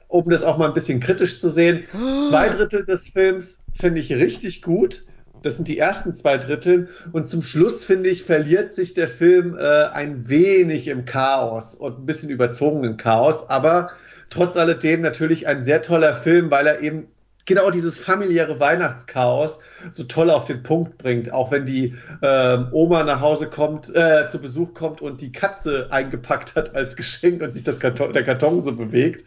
um 0.08 0.30
das 0.30 0.44
auch 0.44 0.58
mal 0.58 0.68
ein 0.68 0.74
bisschen 0.74 1.00
kritisch 1.00 1.40
zu 1.40 1.50
sehen, 1.50 1.86
zwei 2.30 2.50
Drittel 2.50 2.86
des 2.86 3.10
Films 3.10 3.60
finde 3.74 4.00
ich 4.00 4.14
richtig 4.14 4.62
gut. 4.62 5.06
Das 5.42 5.58
sind 5.58 5.68
die 5.68 5.78
ersten 5.78 6.16
zwei 6.16 6.38
Drittel. 6.38 6.88
Und 7.12 7.28
zum 7.28 7.44
Schluss, 7.44 7.84
finde 7.84 8.10
ich, 8.10 8.24
verliert 8.24 8.74
sich 8.74 8.94
der 8.94 9.10
Film 9.10 9.58
äh, 9.58 9.86
ein 9.92 10.30
wenig 10.30 10.88
im 10.88 11.06
Chaos 11.06 11.76
und 11.76 12.00
ein 12.00 12.06
bisschen 12.06 12.30
überzogenen 12.30 12.96
Chaos. 12.98 13.50
Aber 13.50 13.90
trotz 14.30 14.56
alledem 14.56 15.02
natürlich 15.02 15.48
ein 15.48 15.66
sehr 15.66 15.82
toller 15.82 16.14
Film, 16.16 16.50
weil 16.50 16.66
er 16.66 16.82
eben 16.82 17.08
genau 17.46 17.72
dieses 17.72 18.00
familiäre 18.00 18.60
Weihnachtschaos 18.60 19.60
so 19.92 20.04
toll 20.04 20.30
auf 20.30 20.46
den 20.46 20.64
Punkt 20.64 20.98
bringt. 20.98 21.32
Auch 21.32 21.52
wenn 21.52 21.66
die 21.66 21.96
ähm, 22.22 22.68
Oma 22.72 23.04
nach 23.04 23.22
Hause 23.22 23.50
kommt, 23.50 23.94
äh, 23.96 24.28
zu 24.30 24.40
Besuch 24.40 24.74
kommt 24.74 25.02
und 25.02 25.22
die 25.22 25.32
Katze 25.32 25.88
eingepackt 25.92 26.56
hat 26.56 26.76
als 26.76 26.96
Geschenk 26.96 27.42
und 27.42 27.54
sich 27.54 27.64
das 27.64 27.80
Karton, 27.80 28.14
der 28.14 28.24
Karton 28.24 28.62
so 28.62 28.76
bewegt. 28.76 29.26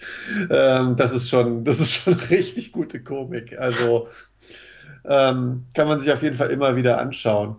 Ähm, 0.50 0.96
das 0.96 1.12
ist 1.12 1.29
schon, 1.29 1.64
das 1.66 1.81
ist 1.81 1.92
schon 1.92 2.14
richtig 2.14 2.72
gute 2.72 3.02
Komik. 3.02 3.59
Also 3.59 4.09
Ähm, 5.09 5.66
kann 5.74 5.87
man 5.87 6.00
sich 6.00 6.12
auf 6.12 6.22
jeden 6.22 6.37
Fall 6.37 6.50
immer 6.50 6.74
wieder 6.76 6.98
anschauen. 6.98 7.57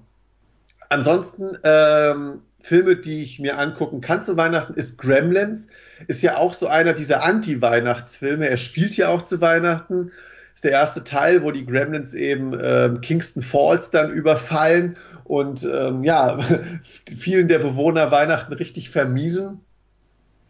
Ansonsten 0.89 1.57
ähm, 1.63 2.41
Filme, 2.61 2.97
die 2.97 3.23
ich 3.23 3.39
mir 3.39 3.57
angucken 3.57 4.01
kann 4.01 4.23
zu 4.23 4.35
Weihnachten, 4.35 4.73
ist 4.73 4.97
Gremlins. 4.97 5.67
Ist 6.07 6.21
ja 6.21 6.37
auch 6.37 6.53
so 6.53 6.67
einer 6.67 6.93
dieser 6.93 7.23
Anti-Weihnachtsfilme. 7.23 8.49
Er 8.49 8.57
spielt 8.57 8.97
ja 8.97 9.07
auch 9.09 9.21
zu 9.21 9.39
Weihnachten. 9.39 10.11
Ist 10.57 10.63
der 10.63 10.71
erste 10.71 11.03
Teil, 11.03 11.43
wo 11.43 11.51
die 11.51 11.67
Gremlins 11.67 12.15
eben 12.15 12.59
ähm, 12.59 12.99
Kingston 13.01 13.43
Falls 13.43 13.91
dann 13.91 14.09
überfallen 14.09 14.97
und 15.23 15.63
ähm, 15.63 16.03
ja, 16.03 16.39
vielen 17.15 17.47
der 17.47 17.59
Bewohner 17.59 18.09
Weihnachten 18.09 18.51
richtig 18.53 18.89
vermiesen. 18.89 19.59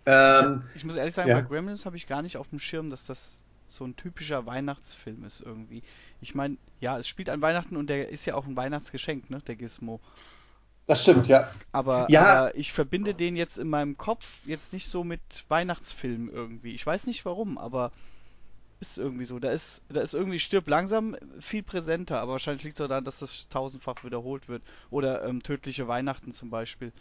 Ähm, 0.06 0.64
ich 0.76 0.86
muss 0.86 0.96
ehrlich 0.96 1.14
sagen, 1.14 1.28
ja. 1.28 1.36
bei 1.36 1.42
Gremlins 1.42 1.86
habe 1.86 1.98
ich 1.98 2.08
gar 2.08 2.22
nicht 2.22 2.38
auf 2.38 2.48
dem 2.48 2.60
Schirm, 2.60 2.90
dass 2.90 3.06
das 3.06 3.42
so 3.66 3.84
ein 3.84 3.98
typischer 3.98 4.46
Weihnachtsfilm 4.46 5.26
ist 5.26 5.42
irgendwie. 5.42 5.84
Ich 6.22 6.34
meine, 6.34 6.56
ja, 6.80 6.98
es 6.98 7.06
spielt 7.10 7.30
an 7.30 7.42
Weihnachten 7.42 7.76
und 7.76 7.90
der 7.90 8.08
ist 8.08 8.26
ja 8.26 8.36
auch 8.36 8.48
ein 8.48 8.56
Weihnachtsgeschenk, 8.56 9.30
ne, 9.30 9.42
der 9.46 9.58
Gizmo. 9.58 10.00
Das 10.86 11.02
stimmt, 11.02 11.28
ja. 11.28 11.52
Aber, 11.74 12.08
ja. 12.10 12.24
aber 12.24 12.56
ich 12.56 12.72
verbinde 12.72 13.14
den 13.14 13.36
jetzt 13.36 13.58
in 13.58 13.68
meinem 13.68 13.98
Kopf 13.98 14.26
jetzt 14.46 14.72
nicht 14.72 14.90
so 14.90 15.04
mit 15.04 15.20
Weihnachtsfilmen 15.50 16.32
irgendwie. 16.32 16.76
Ich 16.76 16.86
weiß 16.86 17.08
nicht 17.08 17.26
warum, 17.26 17.58
aber 17.58 17.92
ist 18.80 18.98
irgendwie 18.98 19.26
so. 19.26 19.40
Da 19.40 19.52
ist, 19.52 19.84
da 19.90 20.02
ist 20.02 20.14
irgendwie 20.14 20.40
stirb 20.40 20.68
langsam 20.68 21.16
viel 21.40 21.64
präsenter, 21.64 22.20
aber 22.20 22.34
wahrscheinlich 22.34 22.64
liegt 22.64 22.80
es 22.80 22.84
auch 22.84 22.90
daran, 22.90 23.04
dass 23.04 23.20
das 23.20 23.48
tausendfach 23.50 24.04
wiederholt 24.04 24.48
wird. 24.48 24.62
Oder 24.90 25.24
ähm, 25.26 25.42
tödliche 25.42 25.88
Weihnachten 25.88 26.34
zum 26.34 26.50
Beispiel. 26.50 26.92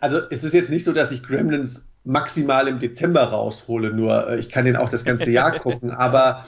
Also 0.00 0.20
es 0.30 0.44
ist 0.44 0.54
jetzt 0.54 0.70
nicht 0.70 0.84
so, 0.84 0.92
dass 0.92 1.12
ich 1.12 1.22
Gremlins 1.22 1.86
maximal 2.04 2.68
im 2.68 2.78
Dezember 2.78 3.24
raushole, 3.24 3.92
nur 3.92 4.30
äh, 4.30 4.38
ich 4.38 4.48
kann 4.48 4.64
den 4.64 4.76
auch 4.76 4.88
das 4.88 5.04
ganze 5.04 5.30
Jahr 5.30 5.52
gucken, 5.58 5.90
aber 5.90 6.46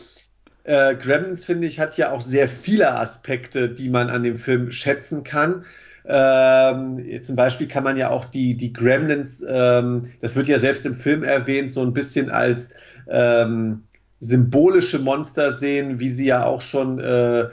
äh, 0.64 0.94
Gremlins, 0.94 1.44
finde 1.44 1.66
ich, 1.66 1.78
hat 1.78 1.96
ja 1.96 2.12
auch 2.12 2.20
sehr 2.20 2.48
viele 2.48 2.94
Aspekte, 2.94 3.68
die 3.68 3.88
man 3.88 4.10
an 4.10 4.22
dem 4.22 4.36
Film 4.36 4.70
schätzen 4.70 5.22
kann. 5.22 5.64
Ähm, 6.06 7.04
zum 7.22 7.36
Beispiel 7.36 7.68
kann 7.68 7.84
man 7.84 7.96
ja 7.96 8.10
auch 8.10 8.24
die, 8.24 8.56
die 8.56 8.72
Gremlins, 8.72 9.44
ähm, 9.46 10.12
das 10.20 10.34
wird 10.34 10.48
ja 10.48 10.58
selbst 10.58 10.86
im 10.86 10.94
Film 10.94 11.22
erwähnt, 11.22 11.70
so 11.70 11.82
ein 11.82 11.92
bisschen 11.92 12.30
als 12.30 12.70
ähm, 13.08 13.84
symbolische 14.20 14.98
Monster 14.98 15.50
sehen, 15.50 15.98
wie 15.98 16.10
sie 16.10 16.26
ja 16.26 16.44
auch 16.44 16.60
schon 16.60 16.98
äh, 17.00 17.48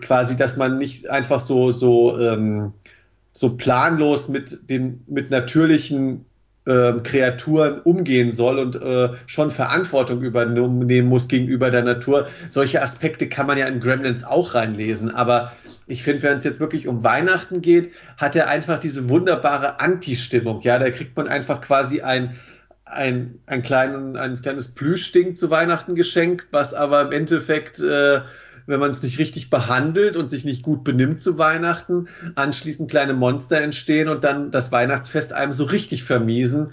quasi, 0.00 0.36
dass 0.36 0.56
man 0.56 0.78
nicht 0.78 1.08
einfach 1.08 1.40
so, 1.40 1.70
so, 1.70 2.18
ähm, 2.20 2.72
so 3.32 3.56
planlos 3.56 4.28
mit 4.28 4.70
den, 4.70 5.02
mit 5.06 5.30
natürlichen 5.30 6.26
äh, 6.66 6.92
Kreaturen 7.02 7.80
umgehen 7.80 8.30
soll 8.30 8.58
und 8.58 8.76
äh, 8.76 9.08
schon 9.26 9.50
Verantwortung 9.50 10.22
übernehmen 10.22 11.08
muss 11.08 11.28
gegenüber 11.28 11.70
der 11.70 11.82
Natur. 11.82 12.28
Solche 12.50 12.82
Aspekte 12.82 13.28
kann 13.28 13.46
man 13.46 13.58
ja 13.58 13.66
in 13.66 13.80
Gremlins 13.80 14.22
auch 14.22 14.54
reinlesen, 14.54 15.10
aber 15.10 15.52
ich 15.86 16.04
finde, 16.04 16.22
wenn 16.22 16.38
es 16.38 16.44
jetzt 16.44 16.60
wirklich 16.60 16.86
um 16.86 17.02
Weihnachten 17.02 17.60
geht, 17.60 17.92
hat 18.16 18.36
er 18.36 18.48
einfach 18.48 18.78
diese 18.78 19.08
wunderbare 19.08 19.80
Anti-Stimmung. 19.80 20.60
Ja, 20.62 20.78
da 20.78 20.90
kriegt 20.90 21.16
man 21.16 21.26
einfach 21.26 21.60
quasi 21.60 22.02
ein, 22.02 22.38
ein, 22.92 23.40
ein, 23.46 23.62
kleinen, 23.62 24.16
ein 24.16 24.40
kleines 24.40 24.68
Plüschding 24.68 25.36
zu 25.36 25.50
Weihnachten 25.50 25.94
geschenkt, 25.94 26.48
was 26.50 26.74
aber 26.74 27.02
im 27.02 27.12
Endeffekt, 27.12 27.80
äh, 27.80 28.20
wenn 28.66 28.80
man 28.80 28.90
es 28.90 29.02
nicht 29.02 29.18
richtig 29.18 29.50
behandelt 29.50 30.16
und 30.16 30.30
sich 30.30 30.44
nicht 30.44 30.62
gut 30.62 30.84
benimmt 30.84 31.20
zu 31.20 31.38
Weihnachten, 31.38 32.08
anschließend 32.36 32.90
kleine 32.90 33.14
Monster 33.14 33.60
entstehen 33.60 34.08
und 34.08 34.24
dann 34.24 34.50
das 34.50 34.70
Weihnachtsfest 34.70 35.32
einem 35.32 35.52
so 35.52 35.64
richtig 35.64 36.04
vermiesen. 36.04 36.72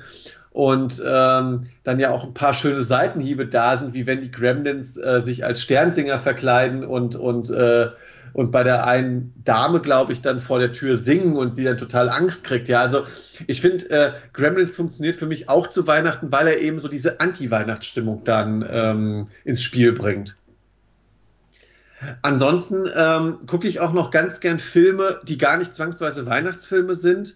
Und 0.51 1.01
ähm, 1.05 1.67
dann 1.84 1.99
ja 1.99 2.10
auch 2.12 2.23
ein 2.23 2.34
paar 2.34 2.53
schöne 2.53 2.82
Seitenhiebe 2.82 3.45
da 3.45 3.77
sind, 3.77 3.93
wie 3.93 4.08
wenn 4.08 4.19
die 4.19 4.32
Gremlins 4.32 4.97
äh, 4.97 5.21
sich 5.21 5.45
als 5.45 5.62
Sternsinger 5.62 6.19
verkleiden 6.19 6.84
und, 6.84 7.15
und 7.15 7.49
äh, 7.51 7.89
und 8.34 8.52
bei 8.52 8.63
der 8.63 8.86
einen 8.86 9.34
Dame, 9.44 9.80
glaube 9.80 10.13
ich, 10.13 10.22
dann 10.22 10.39
vor 10.39 10.60
der 10.60 10.74
Tür 10.74 10.96
singen 10.96 11.36
und 11.36 11.56
sie 11.56 11.63
dann 11.63 11.78
total 11.78 12.10
Angst 12.10 12.44
kriegt. 12.44 12.68
Ja, 12.68 12.82
also 12.82 13.06
ich 13.48 13.62
finde, 13.62 13.89
äh, 13.89 14.12
Gremlins 14.34 14.76
funktioniert 14.76 15.15
für 15.15 15.26
mich 15.26 15.50
auch 15.50 15.68
zu 15.68 15.88
Weihnachten, 15.88 16.32
weil 16.32 16.48
er 16.48 16.60
eben 16.60 16.80
so 16.80 16.88
diese 16.88 17.20
Anti-Weihnachtsstimmung 17.20 18.24
dann 18.24 18.65
ähm, 18.70 19.28
ins 19.44 19.63
Spiel 19.63 19.94
bringt. 19.94 20.36
Ansonsten 22.22 22.89
ähm, 22.96 23.39
gucke 23.46 23.68
ich 23.68 23.82
auch 23.82 23.92
noch 23.92 24.10
ganz 24.12 24.39
gern 24.39 24.60
Filme, 24.60 25.20
die 25.24 25.38
gar 25.38 25.58
nicht 25.58 25.76
zwangsweise 25.76 26.26
Weihnachtsfilme 26.26 26.96
sind, 26.96 27.36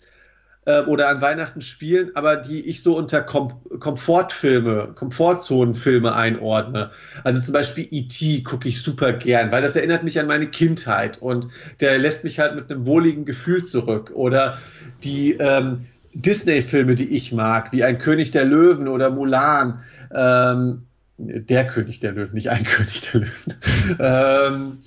äh, 0.65 0.81
oder 0.81 1.09
an 1.09 1.21
Weihnachten 1.21 1.61
spielen, 1.61 2.11
aber 2.15 2.37
die 2.37 2.61
ich 2.61 2.83
so 2.83 2.97
unter 2.97 3.21
Kom 3.21 3.53
Komfortfilme, 3.79 4.91
Komfortzonenfilme 4.95 6.13
einordne. 6.13 6.91
Also 7.23 7.41
zum 7.41 7.53
Beispiel 7.53 7.87
E.T. 7.89 8.43
gucke 8.43 8.67
ich 8.67 8.81
super 8.81 9.13
gern, 9.13 9.51
weil 9.51 9.61
das 9.61 9.75
erinnert 9.75 10.03
mich 10.03 10.19
an 10.19 10.27
meine 10.27 10.47
Kindheit 10.47 11.21
und 11.21 11.47
der 11.79 11.97
lässt 11.97 12.23
mich 12.23 12.39
halt 12.39 12.55
mit 12.55 12.71
einem 12.71 12.85
wohligen 12.85 13.25
Gefühl 13.25 13.63
zurück. 13.63 14.11
Oder 14.13 14.59
die 15.03 15.33
ähm, 15.33 15.87
Disney-Filme, 16.13 16.95
die 16.95 17.09
ich 17.09 17.31
mag, 17.31 17.73
wie 17.73 17.83
Ein 17.83 17.97
König 17.97 18.31
der 18.31 18.45
Löwen 18.45 18.87
oder 18.87 19.09
Mulan. 19.09 19.79
Ähm, 20.13 20.83
der 21.17 21.67
König 21.67 21.99
der 21.99 22.13
Löwen, 22.13 22.33
nicht 22.33 22.49
ein 22.49 22.63
König 22.63 23.01
der 23.01 23.21
Löwen. 23.21 23.99
ähm, 23.99 24.77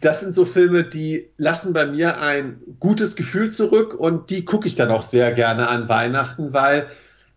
das 0.00 0.20
sind 0.20 0.34
so 0.34 0.44
Filme, 0.44 0.84
die 0.84 1.28
lassen 1.36 1.72
bei 1.72 1.86
mir 1.86 2.20
ein 2.20 2.60
gutes 2.78 3.16
Gefühl 3.16 3.50
zurück 3.50 3.94
und 3.94 4.30
die 4.30 4.44
gucke 4.44 4.68
ich 4.68 4.74
dann 4.74 4.90
auch 4.90 5.02
sehr 5.02 5.32
gerne 5.32 5.68
an 5.68 5.88
Weihnachten, 5.88 6.52
weil 6.52 6.86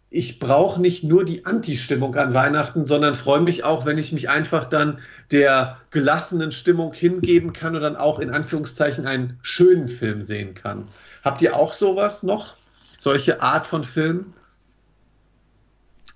ich 0.09 0.39
brauche 0.39 0.79
nicht 0.79 1.03
nur 1.03 1.25
die 1.25 1.45
Anti-Stimmung 1.45 2.15
an 2.15 2.33
Weihnachten, 2.33 2.85
sondern 2.85 3.15
freue 3.15 3.41
mich 3.41 3.65
auch, 3.65 3.85
wenn 3.85 3.97
ich 3.97 4.13
mich 4.13 4.29
einfach 4.29 4.65
dann 4.65 4.99
der 5.31 5.79
gelassenen 5.91 6.51
Stimmung 6.51 6.93
hingeben 6.93 7.51
kann 7.51 7.75
und 7.75 7.81
dann 7.81 7.97
auch 7.97 8.19
in 8.19 8.29
Anführungszeichen 8.29 9.05
einen 9.05 9.37
schönen 9.41 9.89
Film 9.89 10.21
sehen 10.21 10.53
kann. 10.53 10.87
Habt 11.23 11.41
ihr 11.41 11.55
auch 11.55 11.73
sowas 11.73 12.23
noch? 12.23 12.55
Solche 12.97 13.41
Art 13.41 13.67
von 13.67 13.83
Film? 13.83 14.33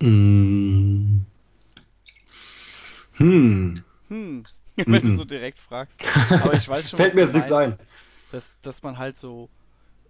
Mm. 0.01 0.60
Hm. 3.21 3.73
Hm. 4.07 4.43
wenn 4.75 5.01
du 5.01 5.15
so 5.15 5.25
direkt 5.25 5.59
fragst. 5.59 5.99
Aber 6.31 6.53
ich 6.53 6.67
weiß 6.67 6.89
schon, 6.89 6.97
Fällt 6.97 7.15
mir 7.15 7.21
jetzt 7.21 7.35
nichts 7.35 7.51
ein. 7.51 7.77
Dass, 8.31 8.57
dass 8.61 8.83
man 8.83 8.97
halt 8.97 9.19
so 9.19 9.49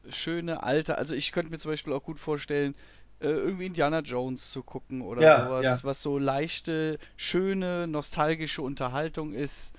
schöne 0.10 0.63
alte, 0.63 0.97
also 0.97 1.15
ich 1.15 1.32
könnte 1.32 1.52
mir 1.52 1.58
zum 1.58 1.71
Beispiel 1.71 1.93
auch 1.93 2.04
gut 2.04 2.19
vorstellen, 2.19 2.76
äh, 3.19 3.28
irgendwie 3.28 3.65
Indiana 3.65 4.00
Jones 4.00 4.52
zu 4.52 4.63
gucken 4.63 5.02
oder 5.02 5.21
ja, 5.21 5.45
sowas, 5.45 5.63
ja. 5.63 5.80
was 5.84 6.02
so 6.02 6.17
leichte, 6.17 6.97
schöne, 7.17 7.88
nostalgische 7.88 8.62
Unterhaltung 8.62 9.34
ist. 9.34 9.74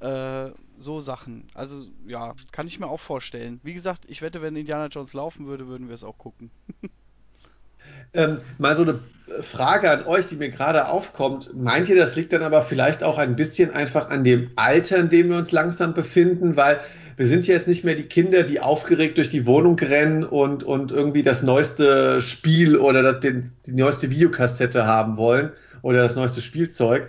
Äh, 0.00 0.50
so 0.78 1.00
Sachen. 1.00 1.48
Also 1.54 1.84
ja, 2.06 2.34
kann 2.52 2.68
ich 2.68 2.78
mir 2.78 2.86
auch 2.86 3.00
vorstellen. 3.00 3.60
Wie 3.64 3.74
gesagt, 3.74 4.04
ich 4.06 4.22
wette, 4.22 4.42
wenn 4.42 4.54
Indiana 4.54 4.86
Jones 4.86 5.12
laufen 5.12 5.46
würde, 5.46 5.66
würden 5.66 5.88
wir 5.88 5.94
es 5.94 6.04
auch 6.04 6.18
gucken. 6.18 6.50
Ähm, 8.14 8.38
mal 8.58 8.76
so 8.76 8.82
eine 8.82 9.00
Frage 9.42 9.90
an 9.90 10.04
euch, 10.06 10.26
die 10.26 10.36
mir 10.36 10.48
gerade 10.48 10.88
aufkommt. 10.88 11.50
Meint 11.54 11.88
ihr, 11.88 11.96
das 11.96 12.16
liegt 12.16 12.32
dann 12.32 12.42
aber 12.42 12.62
vielleicht 12.62 13.02
auch 13.02 13.18
ein 13.18 13.36
bisschen 13.36 13.70
einfach 13.70 14.08
an 14.10 14.24
dem 14.24 14.50
Alter, 14.56 14.96
in 14.96 15.08
dem 15.08 15.30
wir 15.30 15.36
uns 15.36 15.52
langsam 15.52 15.94
befinden? 15.94 16.56
Weil 16.56 16.80
wir 17.16 17.26
sind 17.26 17.46
ja 17.46 17.54
jetzt 17.54 17.68
nicht 17.68 17.84
mehr 17.84 17.94
die 17.94 18.06
Kinder, 18.06 18.44
die 18.44 18.60
aufgeregt 18.60 19.18
durch 19.18 19.28
die 19.28 19.46
Wohnung 19.46 19.78
rennen 19.78 20.24
und, 20.24 20.62
und 20.62 20.92
irgendwie 20.92 21.22
das 21.22 21.42
neueste 21.42 22.22
Spiel 22.22 22.76
oder 22.76 23.02
das, 23.02 23.20
den, 23.20 23.52
die 23.66 23.72
neueste 23.72 24.10
Videokassette 24.10 24.86
haben 24.86 25.16
wollen 25.16 25.50
oder 25.82 26.02
das 26.02 26.16
neueste 26.16 26.40
Spielzeug. 26.40 27.08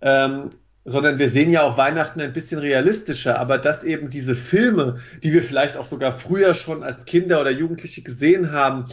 Ähm, 0.00 0.50
sondern 0.84 1.20
wir 1.20 1.28
sehen 1.28 1.52
ja 1.52 1.62
auch 1.62 1.78
Weihnachten 1.78 2.20
ein 2.20 2.32
bisschen 2.32 2.58
realistischer, 2.58 3.38
aber 3.38 3.58
dass 3.58 3.84
eben 3.84 4.10
diese 4.10 4.34
Filme, 4.34 4.98
die 5.22 5.32
wir 5.32 5.44
vielleicht 5.44 5.76
auch 5.76 5.84
sogar 5.84 6.18
früher 6.18 6.54
schon 6.54 6.82
als 6.82 7.04
Kinder 7.04 7.40
oder 7.40 7.52
Jugendliche 7.52 8.02
gesehen 8.02 8.50
haben, 8.50 8.86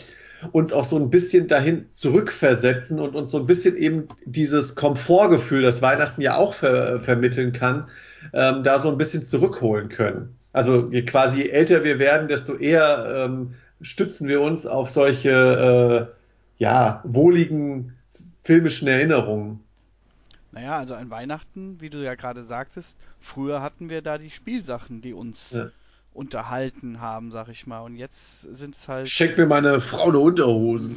uns 0.52 0.74
auch 0.74 0.86
so 0.86 0.96
ein 0.98 1.10
bisschen 1.10 1.48
dahin 1.48 1.86
zurückversetzen 1.92 3.00
und 3.00 3.16
uns 3.16 3.32
so 3.32 3.40
ein 3.40 3.46
bisschen 3.46 3.76
eben 3.78 4.08
dieses 4.26 4.76
Komfortgefühl, 4.76 5.62
das 5.62 5.82
Weihnachten 5.82 6.22
ja 6.22 6.38
auch 6.38 6.54
ver 6.54 7.02
vermitteln 7.02 7.52
kann, 7.52 7.88
ähm, 8.34 8.64
da 8.64 8.80
so 8.80 8.90
ein 8.90 8.98
bisschen 8.98 9.26
zurückholen 9.26 9.90
können. 9.90 10.36
Also 10.54 10.90
je 10.92 11.04
quasi 11.04 11.44
älter 11.44 11.84
wir 11.84 12.00
werden, 12.00 12.28
desto 12.28 12.56
eher 12.56 13.26
ähm, 13.26 13.56
stützen 13.82 14.28
wir 14.28 14.42
uns 14.42 14.66
auf 14.66 14.90
solche 14.90 16.10
äh, 16.10 16.16
ja, 16.58 17.02
wohligen 17.04 17.96
filmischen 18.44 18.88
Erinnerungen. 18.88 19.62
Naja, 20.52 20.78
also 20.78 20.96
an 20.96 21.10
Weihnachten, 21.10 21.80
wie 21.80 21.90
du 21.90 22.04
ja 22.04 22.16
gerade 22.16 22.44
sagtest, 22.44 22.98
früher 23.20 23.62
hatten 23.62 23.90
wir 23.90 24.02
da 24.02 24.18
die 24.18 24.32
Spielsachen, 24.32 25.02
die 25.02 25.14
uns 25.14 25.52
ja 25.52 25.70
unterhalten 26.14 27.00
haben, 27.02 27.32
sag 27.32 27.50
ich 27.50 27.68
mal. 27.68 27.82
Und 27.82 27.96
jetzt 27.96 28.42
sind 28.42 28.76
es 28.76 28.88
halt. 28.88 29.10
Schenk 29.10 29.38
mir 29.38 29.46
meine 29.46 29.82
Frau 29.82 30.10
eine 30.10 30.20
Unterhosen. 30.20 30.96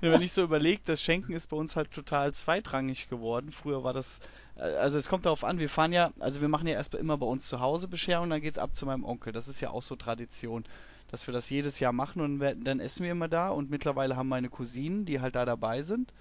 Wenn 0.00 0.22
ich 0.22 0.32
so 0.32 0.42
überlege, 0.42 0.82
das 0.84 1.02
Schenken 1.02 1.32
ist 1.32 1.48
bei 1.48 1.56
uns 1.56 1.76
halt 1.76 1.90
total 1.90 2.32
zweitrangig 2.34 3.08
geworden. 3.08 3.52
Früher 3.52 3.84
war 3.84 3.92
das. 3.92 4.20
Äh, 4.56 4.62
also 4.62 4.98
es 4.98 5.08
kommt 5.08 5.26
darauf 5.26 5.44
an, 5.44 5.58
wir 5.58 5.68
fahren 5.68 5.92
ja, 5.92 6.12
also 6.20 6.40
wir 6.40 6.48
machen 6.48 6.66
ja 6.66 6.74
erst 6.74 6.94
immer 6.94 7.18
bei 7.18 7.26
uns 7.26 7.48
zu 7.48 7.60
Hause 7.60 7.88
Bescherung, 7.88 8.30
dann 8.30 8.40
geht's 8.40 8.58
ab 8.58 8.76
zu 8.76 8.86
meinem 8.86 9.04
Onkel. 9.04 9.32
Das 9.32 9.48
ist 9.48 9.60
ja 9.60 9.70
auch 9.70 9.82
so 9.82 9.96
Tradition, 9.96 10.64
dass 11.10 11.26
wir 11.26 11.34
das 11.34 11.50
jedes 11.50 11.80
Jahr 11.80 11.92
machen 11.92 12.22
und 12.22 12.40
dann 12.40 12.80
essen 12.80 13.04
wir 13.04 13.12
immer 13.12 13.28
da 13.28 13.50
und 13.50 13.70
mittlerweile 13.70 14.16
haben 14.16 14.28
meine 14.28 14.48
Cousinen, 14.48 15.04
die 15.04 15.20
halt 15.20 15.34
da 15.34 15.44
dabei 15.44 15.82
sind, 15.82 16.12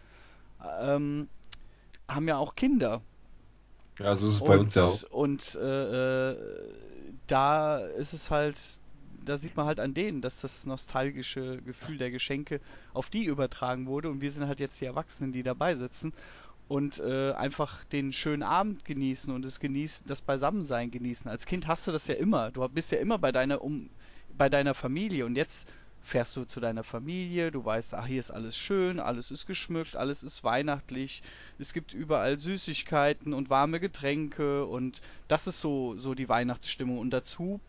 ähm, 0.81 1.29
haben 2.07 2.27
ja 2.27 2.37
auch 2.37 2.55
Kinder. 2.55 3.01
Ja, 4.03 4.15
so 4.15 4.27
ist 4.27 4.33
es 4.35 4.39
bei 4.39 4.57
uns 4.57 4.75
ja 4.75 4.83
auch. 4.83 5.03
Und 5.11 5.55
äh, 5.55 6.31
äh, 6.31 6.37
da 7.27 7.79
ist 7.79 8.13
es 8.13 8.29
halt, 8.29 8.57
da 9.23 9.37
sieht 9.37 9.55
man 9.55 9.65
halt 9.65 9.79
an 9.79 9.93
denen, 9.93 10.21
dass 10.21 10.41
das 10.41 10.65
nostalgische 10.65 11.61
Gefühl 11.61 11.97
der 11.97 12.11
Geschenke 12.11 12.61
auf 12.93 13.09
die 13.09 13.25
übertragen 13.25 13.87
wurde 13.87 14.09
und 14.09 14.21
wir 14.21 14.31
sind 14.31 14.47
halt 14.47 14.59
jetzt 14.59 14.81
die 14.81 14.85
Erwachsenen, 14.85 15.31
die 15.31 15.43
dabei 15.43 15.75
sitzen 15.75 16.13
und 16.67 16.99
äh, 16.99 17.33
einfach 17.33 17.83
den 17.85 18.13
schönen 18.13 18.43
Abend 18.43 18.85
genießen 18.85 19.33
und 19.33 19.43
es 19.45 19.59
genießen, 19.59 20.07
das 20.07 20.21
Beisammensein 20.21 20.89
genießen. 20.89 21.29
Als 21.29 21.45
Kind 21.45 21.67
hast 21.67 21.85
du 21.85 21.91
das 21.91 22.07
ja 22.07 22.15
immer. 22.15 22.51
Du 22.51 22.67
bist 22.69 22.91
ja 22.91 22.97
immer 22.97 23.17
bei 23.17 23.31
deiner 23.31 23.61
um 23.61 23.89
bei 24.37 24.47
deiner 24.47 24.73
Familie 24.73 25.25
und 25.25 25.35
jetzt 25.35 25.67
fährst 26.03 26.35
du 26.35 26.45
zu 26.45 26.59
deiner 26.59 26.83
Familie, 26.83 27.51
du 27.51 27.63
weißt, 27.63 27.93
ach, 27.93 28.05
hier 28.05 28.19
ist 28.19 28.31
alles 28.31 28.57
schön, 28.57 28.99
alles 28.99 29.31
ist 29.31 29.45
geschmückt, 29.45 29.95
alles 29.95 30.23
ist 30.23 30.43
weihnachtlich, 30.43 31.23
es 31.59 31.73
gibt 31.73 31.93
überall 31.93 32.37
Süßigkeiten 32.37 33.33
und 33.33 33.49
warme 33.49 33.79
Getränke 33.79 34.65
und 34.65 35.01
das 35.27 35.47
ist 35.47 35.61
so, 35.61 35.95
so 35.95 36.13
die 36.13 36.29
Weihnachtsstimmung. 36.29 36.97
Und 36.97 37.11
dazu, 37.11 37.59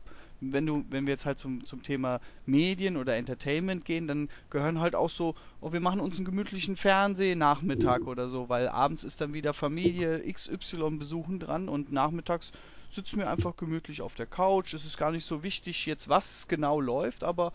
wenn 0.40 0.66
du, 0.66 0.84
wenn 0.90 1.06
wir 1.06 1.12
jetzt 1.12 1.26
halt 1.26 1.38
zum, 1.38 1.64
zum 1.64 1.82
Thema 1.82 2.20
Medien 2.46 2.96
oder 2.96 3.16
Entertainment 3.16 3.84
gehen, 3.84 4.08
dann 4.08 4.28
gehören 4.50 4.80
halt 4.80 4.94
auch 4.94 5.10
so, 5.10 5.34
oh, 5.60 5.72
wir 5.72 5.80
machen 5.80 6.00
uns 6.00 6.16
einen 6.16 6.24
gemütlichen 6.24 6.76
Fernsehnachmittag 6.76 8.02
oder 8.06 8.28
so, 8.28 8.48
weil 8.48 8.68
abends 8.68 9.04
ist 9.04 9.20
dann 9.20 9.34
wieder 9.34 9.54
Familie 9.54 10.20
XY 10.32 10.96
besuchen 10.98 11.38
dran 11.38 11.68
und 11.68 11.92
nachmittags 11.92 12.52
sitzen 12.90 13.18
wir 13.18 13.30
einfach 13.30 13.56
gemütlich 13.56 14.02
auf 14.02 14.14
der 14.14 14.26
Couch. 14.26 14.74
Es 14.74 14.84
ist 14.84 14.98
gar 14.98 15.12
nicht 15.12 15.24
so 15.24 15.42
wichtig 15.42 15.86
jetzt, 15.86 16.08
was 16.08 16.48
genau 16.48 16.80
läuft, 16.80 17.24
aber 17.24 17.52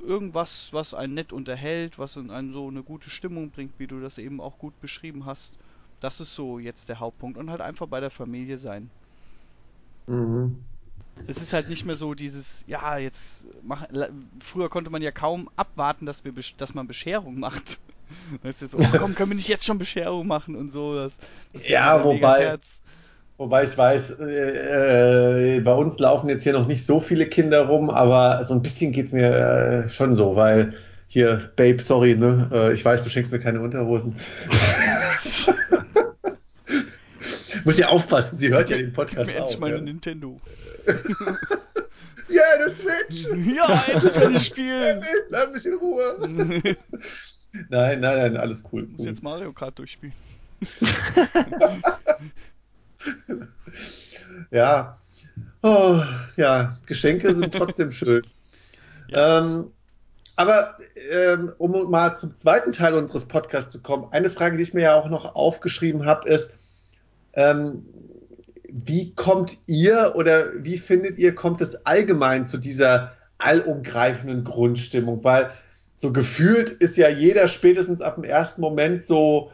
irgendwas, 0.00 0.72
was 0.72 0.94
einen 0.94 1.14
nett 1.14 1.32
unterhält, 1.32 1.98
was 1.98 2.16
in 2.16 2.30
einen 2.30 2.52
so 2.52 2.68
eine 2.68 2.82
gute 2.82 3.10
Stimmung 3.10 3.50
bringt, 3.50 3.78
wie 3.78 3.86
du 3.86 4.00
das 4.00 4.18
eben 4.18 4.40
auch 4.40 4.58
gut 4.58 4.78
beschrieben 4.80 5.26
hast. 5.26 5.52
Das 6.00 6.20
ist 6.20 6.34
so 6.34 6.58
jetzt 6.58 6.88
der 6.88 7.00
Hauptpunkt. 7.00 7.38
Und 7.38 7.50
halt 7.50 7.60
einfach 7.60 7.86
bei 7.86 8.00
der 8.00 8.10
Familie 8.10 8.58
sein. 8.58 8.90
Mhm. 10.06 10.64
Es 11.26 11.36
ist 11.36 11.52
halt 11.52 11.68
nicht 11.68 11.84
mehr 11.84 11.96
so 11.96 12.14
dieses, 12.14 12.64
ja, 12.66 12.96
jetzt 12.96 13.46
mach, 13.62 13.86
früher 14.40 14.70
konnte 14.70 14.90
man 14.90 15.02
ja 15.02 15.10
kaum 15.10 15.50
abwarten, 15.56 16.06
dass 16.06 16.24
wir 16.24 16.32
dass 16.56 16.74
man 16.74 16.86
Bescherung 16.86 17.38
macht. 17.38 17.78
Weißt 18.42 18.62
du, 18.62 18.66
so, 18.66 18.78
oh, 18.78 18.86
komm, 18.98 19.14
können 19.14 19.30
wir 19.30 19.36
nicht 19.36 19.48
jetzt 19.48 19.64
schon 19.64 19.78
Bescherung 19.78 20.26
machen 20.26 20.56
und 20.56 20.70
so. 20.70 20.94
Das, 20.96 21.12
das 21.52 21.68
ja, 21.68 21.98
ja 21.98 22.04
wobei, 22.04 22.42
Herz. 22.42 22.82
Wobei 23.40 23.64
ich 23.64 23.78
weiß, 23.78 24.18
äh, 24.20 25.56
äh, 25.56 25.60
bei 25.60 25.72
uns 25.72 25.98
laufen 25.98 26.28
jetzt 26.28 26.42
hier 26.42 26.52
noch 26.52 26.66
nicht 26.66 26.84
so 26.84 27.00
viele 27.00 27.24
Kinder 27.24 27.68
rum, 27.68 27.88
aber 27.88 28.44
so 28.44 28.52
ein 28.52 28.60
bisschen 28.60 28.92
geht's 28.92 29.12
mir 29.12 29.34
äh, 29.34 29.88
schon 29.88 30.14
so, 30.14 30.36
weil 30.36 30.74
hier, 31.06 31.50
Babe, 31.56 31.80
sorry, 31.80 32.14
ne? 32.14 32.50
Äh, 32.52 32.74
ich 32.74 32.84
weiß, 32.84 33.02
du 33.02 33.08
schenkst 33.08 33.32
mir 33.32 33.40
keine 33.40 33.62
Unterhosen. 33.62 34.20
Muss 37.64 37.78
ja 37.78 37.88
aufpassen, 37.88 38.36
sie 38.36 38.50
hört 38.50 38.68
ja 38.68 38.76
den 38.76 38.92
Podcast 38.92 39.30
auch. 39.40 39.58
meine 39.58 39.76
ja. 39.76 39.80
Nintendo. 39.80 40.38
ja, 42.28 42.42
eine 42.56 42.68
Switch! 42.68 43.26
Ja, 43.56 43.84
endlich 43.90 44.12
kann 44.12 44.34
ich 44.34 44.46
spielen! 44.48 45.02
Lass 45.30 45.50
mich 45.50 45.64
in 45.64 45.74
Ruhe! 45.76 46.02
nein, 47.70 47.70
nein, 47.70 48.00
nein, 48.00 48.36
alles 48.36 48.62
cool. 48.70 48.82
Ich 48.82 48.98
muss 48.98 49.06
jetzt 49.06 49.22
Mario 49.22 49.50
Kart 49.54 49.78
durchspielen. 49.78 50.12
ja. 54.50 54.98
Oh, 55.62 56.02
ja, 56.36 56.78
Geschenke 56.86 57.34
sind 57.34 57.54
trotzdem 57.54 57.92
schön. 57.92 58.26
Ja. 59.08 59.38
Ähm, 59.38 59.66
aber 60.36 60.78
ähm, 61.12 61.52
um 61.58 61.90
mal 61.90 62.16
zum 62.16 62.34
zweiten 62.34 62.72
Teil 62.72 62.94
unseres 62.94 63.26
Podcasts 63.26 63.70
zu 63.70 63.80
kommen, 63.80 64.06
eine 64.10 64.30
Frage, 64.30 64.56
die 64.56 64.62
ich 64.62 64.72
mir 64.72 64.84
ja 64.84 64.94
auch 64.94 65.08
noch 65.08 65.34
aufgeschrieben 65.34 66.06
habe, 66.06 66.28
ist, 66.28 66.54
ähm, 67.34 67.84
wie 68.72 69.14
kommt 69.14 69.58
ihr 69.66 70.12
oder 70.14 70.46
wie 70.64 70.78
findet 70.78 71.18
ihr, 71.18 71.34
kommt 71.34 71.60
es 71.60 71.84
allgemein 71.84 72.46
zu 72.46 72.56
dieser 72.56 73.12
allumgreifenden 73.38 74.44
Grundstimmung? 74.44 75.22
Weil 75.24 75.50
so 75.96 76.12
gefühlt 76.12 76.70
ist 76.70 76.96
ja 76.96 77.08
jeder 77.08 77.48
spätestens 77.48 78.00
ab 78.00 78.14
dem 78.14 78.24
ersten 78.24 78.60
Moment 78.60 79.04
so 79.04 79.50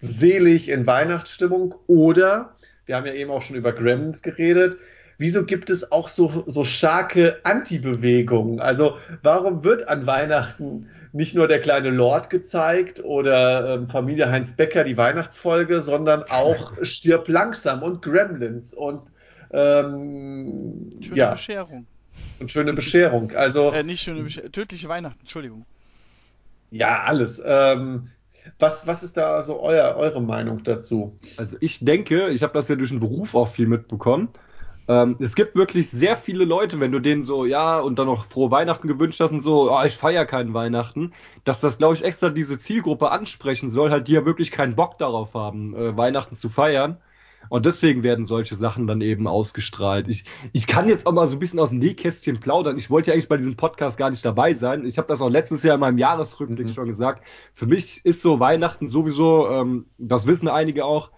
selig 0.00 0.68
in 0.68 0.86
Weihnachtsstimmung 0.86 1.74
oder 1.86 2.56
wir 2.86 2.96
haben 2.96 3.06
ja 3.06 3.12
eben 3.12 3.30
auch 3.30 3.42
schon 3.42 3.56
über 3.56 3.72
Gremlins 3.72 4.22
geredet. 4.22 4.78
Wieso 5.18 5.44
gibt 5.44 5.70
es 5.70 5.92
auch 5.92 6.08
so, 6.08 6.44
so 6.46 6.64
starke 6.64 7.38
Anti-Bewegungen? 7.44 8.60
Also 8.60 8.96
warum 9.22 9.62
wird 9.62 9.88
an 9.88 10.06
Weihnachten 10.06 10.88
nicht 11.12 11.34
nur 11.34 11.46
der 11.46 11.60
kleine 11.60 11.90
Lord 11.90 12.30
gezeigt 12.30 13.04
oder 13.04 13.74
ähm, 13.74 13.88
Familie 13.88 14.30
Heinz 14.30 14.54
Becker 14.56 14.82
die 14.84 14.96
Weihnachtsfolge, 14.96 15.80
sondern 15.80 16.24
auch 16.24 16.72
Stirb 16.82 17.28
langsam 17.28 17.82
und 17.82 18.02
Gremlins 18.02 18.72
und 18.74 19.02
ähm, 19.52 20.92
schöne 21.02 21.16
ja. 21.16 21.30
Bescherung. 21.30 21.86
Und 22.40 22.50
schöne 22.50 22.72
Bescherung. 22.72 23.32
Also 23.32 23.70
äh, 23.72 23.82
nicht 23.82 24.02
schöne 24.02 24.22
Bescherung, 24.22 24.52
tödliche 24.52 24.88
Weihnachten, 24.88 25.20
Entschuldigung. 25.20 25.66
Ja, 26.70 27.02
alles. 27.02 27.40
Ähm, 27.44 28.08
was, 28.58 28.86
was 28.86 29.02
ist 29.02 29.16
da 29.16 29.42
so 29.42 29.60
euer, 29.60 29.96
eure 29.96 30.22
Meinung 30.22 30.62
dazu? 30.64 31.18
Also 31.36 31.56
ich 31.60 31.84
denke, 31.84 32.28
ich 32.30 32.42
habe 32.42 32.52
das 32.52 32.68
ja 32.68 32.76
durch 32.76 32.90
den 32.90 33.00
Beruf 33.00 33.34
auch 33.34 33.48
viel 33.48 33.66
mitbekommen. 33.66 34.28
Ähm, 34.88 35.16
es 35.20 35.34
gibt 35.34 35.54
wirklich 35.54 35.90
sehr 35.90 36.16
viele 36.16 36.44
Leute, 36.44 36.80
wenn 36.80 36.90
du 36.90 36.98
denen 36.98 37.22
so, 37.22 37.44
ja, 37.44 37.78
und 37.78 37.98
dann 37.98 38.06
noch 38.06 38.24
frohe 38.24 38.50
Weihnachten 38.50 38.88
gewünscht 38.88 39.20
hast 39.20 39.30
und 39.30 39.42
so, 39.42 39.72
oh, 39.72 39.82
ich 39.84 39.96
feiere 39.96 40.26
keinen 40.26 40.54
Weihnachten, 40.54 41.12
dass 41.44 41.60
das, 41.60 41.78
glaube 41.78 41.94
ich, 41.94 42.04
extra 42.04 42.30
diese 42.30 42.58
Zielgruppe 42.58 43.10
ansprechen 43.10 43.70
soll, 43.70 43.90
halt 43.90 44.08
die 44.08 44.12
ja 44.12 44.26
wirklich 44.26 44.50
keinen 44.50 44.74
Bock 44.74 44.98
darauf 44.98 45.34
haben, 45.34 45.74
äh, 45.76 45.96
Weihnachten 45.96 46.36
zu 46.36 46.48
feiern. 46.48 46.98
Und 47.48 47.66
deswegen 47.66 48.02
werden 48.02 48.26
solche 48.26 48.56
Sachen 48.56 48.86
dann 48.86 49.00
eben 49.00 49.26
ausgestrahlt. 49.26 50.08
Ich, 50.08 50.24
ich 50.52 50.66
kann 50.66 50.88
jetzt 50.88 51.06
auch 51.06 51.12
mal 51.12 51.28
so 51.28 51.36
ein 51.36 51.38
bisschen 51.38 51.60
aus 51.60 51.70
dem 51.70 51.78
Nähkästchen 51.78 52.40
plaudern. 52.40 52.78
Ich 52.78 52.90
wollte 52.90 53.10
ja 53.10 53.14
eigentlich 53.14 53.28
bei 53.28 53.36
diesem 53.36 53.56
Podcast 53.56 53.96
gar 53.96 54.10
nicht 54.10 54.24
dabei 54.24 54.54
sein. 54.54 54.86
Ich 54.86 54.98
habe 54.98 55.08
das 55.08 55.20
auch 55.20 55.28
letztes 55.28 55.62
Jahr 55.62 55.74
in 55.74 55.80
meinem 55.80 55.98
Jahresrückblick 55.98 56.68
mhm. 56.68 56.72
schon 56.72 56.86
gesagt. 56.86 57.24
Für 57.52 57.66
mich 57.66 58.04
ist 58.04 58.22
so 58.22 58.40
Weihnachten 58.40 58.88
sowieso, 58.88 59.48
ähm, 59.50 59.86
das 59.98 60.26
wissen 60.26 60.48
einige 60.48 60.84
auch, 60.84 61.10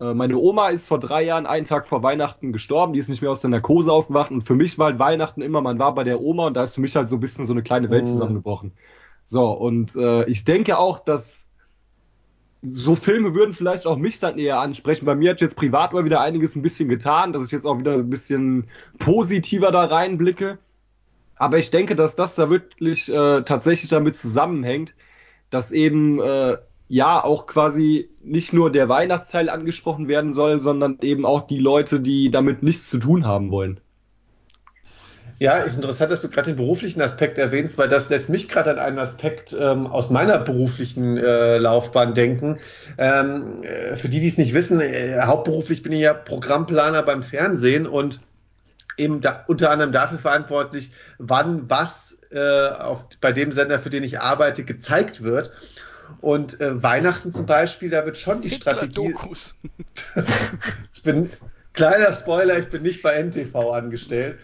äh, 0.00 0.14
meine 0.14 0.36
Oma 0.36 0.68
ist 0.68 0.86
vor 0.86 0.98
drei 0.98 1.22
Jahren, 1.22 1.46
einen 1.46 1.66
Tag 1.66 1.86
vor 1.86 2.02
Weihnachten 2.02 2.52
gestorben, 2.52 2.92
die 2.92 3.00
ist 3.00 3.08
nicht 3.08 3.22
mehr 3.22 3.30
aus 3.30 3.40
der 3.40 3.50
Narkose 3.50 3.92
aufgewacht 3.92 4.30
und 4.30 4.42
für 4.42 4.54
mich 4.54 4.78
war 4.78 4.86
halt 4.86 4.98
Weihnachten 4.98 5.40
immer, 5.42 5.60
man 5.60 5.78
war 5.78 5.94
bei 5.94 6.04
der 6.04 6.20
Oma 6.20 6.48
und 6.48 6.54
da 6.54 6.64
ist 6.64 6.74
für 6.74 6.80
mich 6.80 6.96
halt 6.96 7.08
so 7.08 7.16
ein 7.16 7.20
bisschen 7.20 7.46
so 7.46 7.52
eine 7.52 7.62
kleine 7.62 7.90
Welt 7.90 8.04
mhm. 8.04 8.08
zusammengebrochen. 8.08 8.72
So, 9.24 9.50
und 9.50 9.96
äh, 9.96 10.24
ich 10.26 10.44
denke 10.44 10.78
auch, 10.78 11.00
dass 11.00 11.45
so 12.68 12.96
Filme 12.96 13.34
würden 13.34 13.54
vielleicht 13.54 13.86
auch 13.86 13.96
mich 13.96 14.18
dann 14.18 14.38
eher 14.38 14.60
ansprechen. 14.60 15.06
Bei 15.06 15.14
mir 15.14 15.30
hat 15.30 15.40
jetzt 15.40 15.56
privat 15.56 15.92
mal 15.92 16.04
wieder 16.04 16.20
einiges 16.20 16.56
ein 16.56 16.62
bisschen 16.62 16.88
getan, 16.88 17.32
dass 17.32 17.44
ich 17.44 17.52
jetzt 17.52 17.64
auch 17.64 17.78
wieder 17.78 17.94
ein 17.94 18.10
bisschen 18.10 18.66
positiver 18.98 19.70
da 19.70 19.84
reinblicke. 19.84 20.58
Aber 21.36 21.58
ich 21.58 21.70
denke, 21.70 21.94
dass 21.94 22.16
das 22.16 22.34
da 22.34 22.50
wirklich 22.50 23.08
äh, 23.08 23.42
tatsächlich 23.42 23.90
damit 23.90 24.16
zusammenhängt, 24.16 24.94
dass 25.50 25.70
eben 25.70 26.20
äh, 26.20 26.56
ja 26.88 27.22
auch 27.22 27.46
quasi 27.46 28.10
nicht 28.22 28.52
nur 28.52 28.72
der 28.72 28.88
Weihnachtsteil 28.88 29.48
angesprochen 29.48 30.08
werden 30.08 30.34
soll, 30.34 30.60
sondern 30.60 30.98
eben 31.02 31.24
auch 31.24 31.46
die 31.46 31.58
Leute, 31.58 32.00
die 32.00 32.30
damit 32.30 32.62
nichts 32.62 32.90
zu 32.90 32.98
tun 32.98 33.26
haben 33.26 33.50
wollen. 33.50 33.80
Ja, 35.38 35.58
ist 35.58 35.76
interessant, 35.76 36.10
dass 36.10 36.22
du 36.22 36.28
gerade 36.28 36.50
den 36.52 36.56
beruflichen 36.56 37.02
Aspekt 37.02 37.36
erwähnst, 37.36 37.76
weil 37.76 37.88
das 37.88 38.08
lässt 38.08 38.30
mich 38.30 38.48
gerade 38.48 38.70
an 38.70 38.78
einen 38.78 38.98
Aspekt 38.98 39.54
ähm, 39.58 39.86
aus 39.86 40.08
meiner 40.08 40.38
beruflichen 40.38 41.18
äh, 41.18 41.58
Laufbahn 41.58 42.14
denken. 42.14 42.58
Ähm, 42.96 43.62
äh, 43.62 43.96
für 43.96 44.08
die, 44.08 44.20
die 44.20 44.28
es 44.28 44.38
nicht 44.38 44.54
wissen, 44.54 44.80
äh, 44.80 45.20
hauptberuflich 45.20 45.82
bin 45.82 45.92
ich 45.92 46.00
ja 46.00 46.14
Programmplaner 46.14 47.02
beim 47.02 47.22
Fernsehen 47.22 47.86
und 47.86 48.20
eben 48.96 49.20
da, 49.20 49.44
unter 49.46 49.70
anderem 49.70 49.92
dafür 49.92 50.18
verantwortlich, 50.18 50.90
wann 51.18 51.68
was 51.68 52.18
äh, 52.30 52.68
auf, 52.68 53.04
bei 53.20 53.32
dem 53.32 53.52
Sender, 53.52 53.78
für 53.78 53.90
den 53.90 54.04
ich 54.04 54.20
arbeite, 54.20 54.64
gezeigt 54.64 55.22
wird. 55.22 55.50
Und 56.20 56.60
äh, 56.60 56.82
Weihnachten 56.82 57.32
zum 57.32 57.46
Beispiel, 57.46 57.90
da 57.90 58.06
wird 58.06 58.16
schon 58.16 58.40
die 58.40 58.50
Strategie. 58.50 59.14
ich 60.94 61.02
bin 61.02 61.30
Kleiner 61.76 62.14
Spoiler, 62.14 62.58
ich 62.58 62.68
bin 62.68 62.82
nicht 62.82 63.02
bei 63.02 63.22
NTV 63.22 63.54
angestellt. 63.70 64.38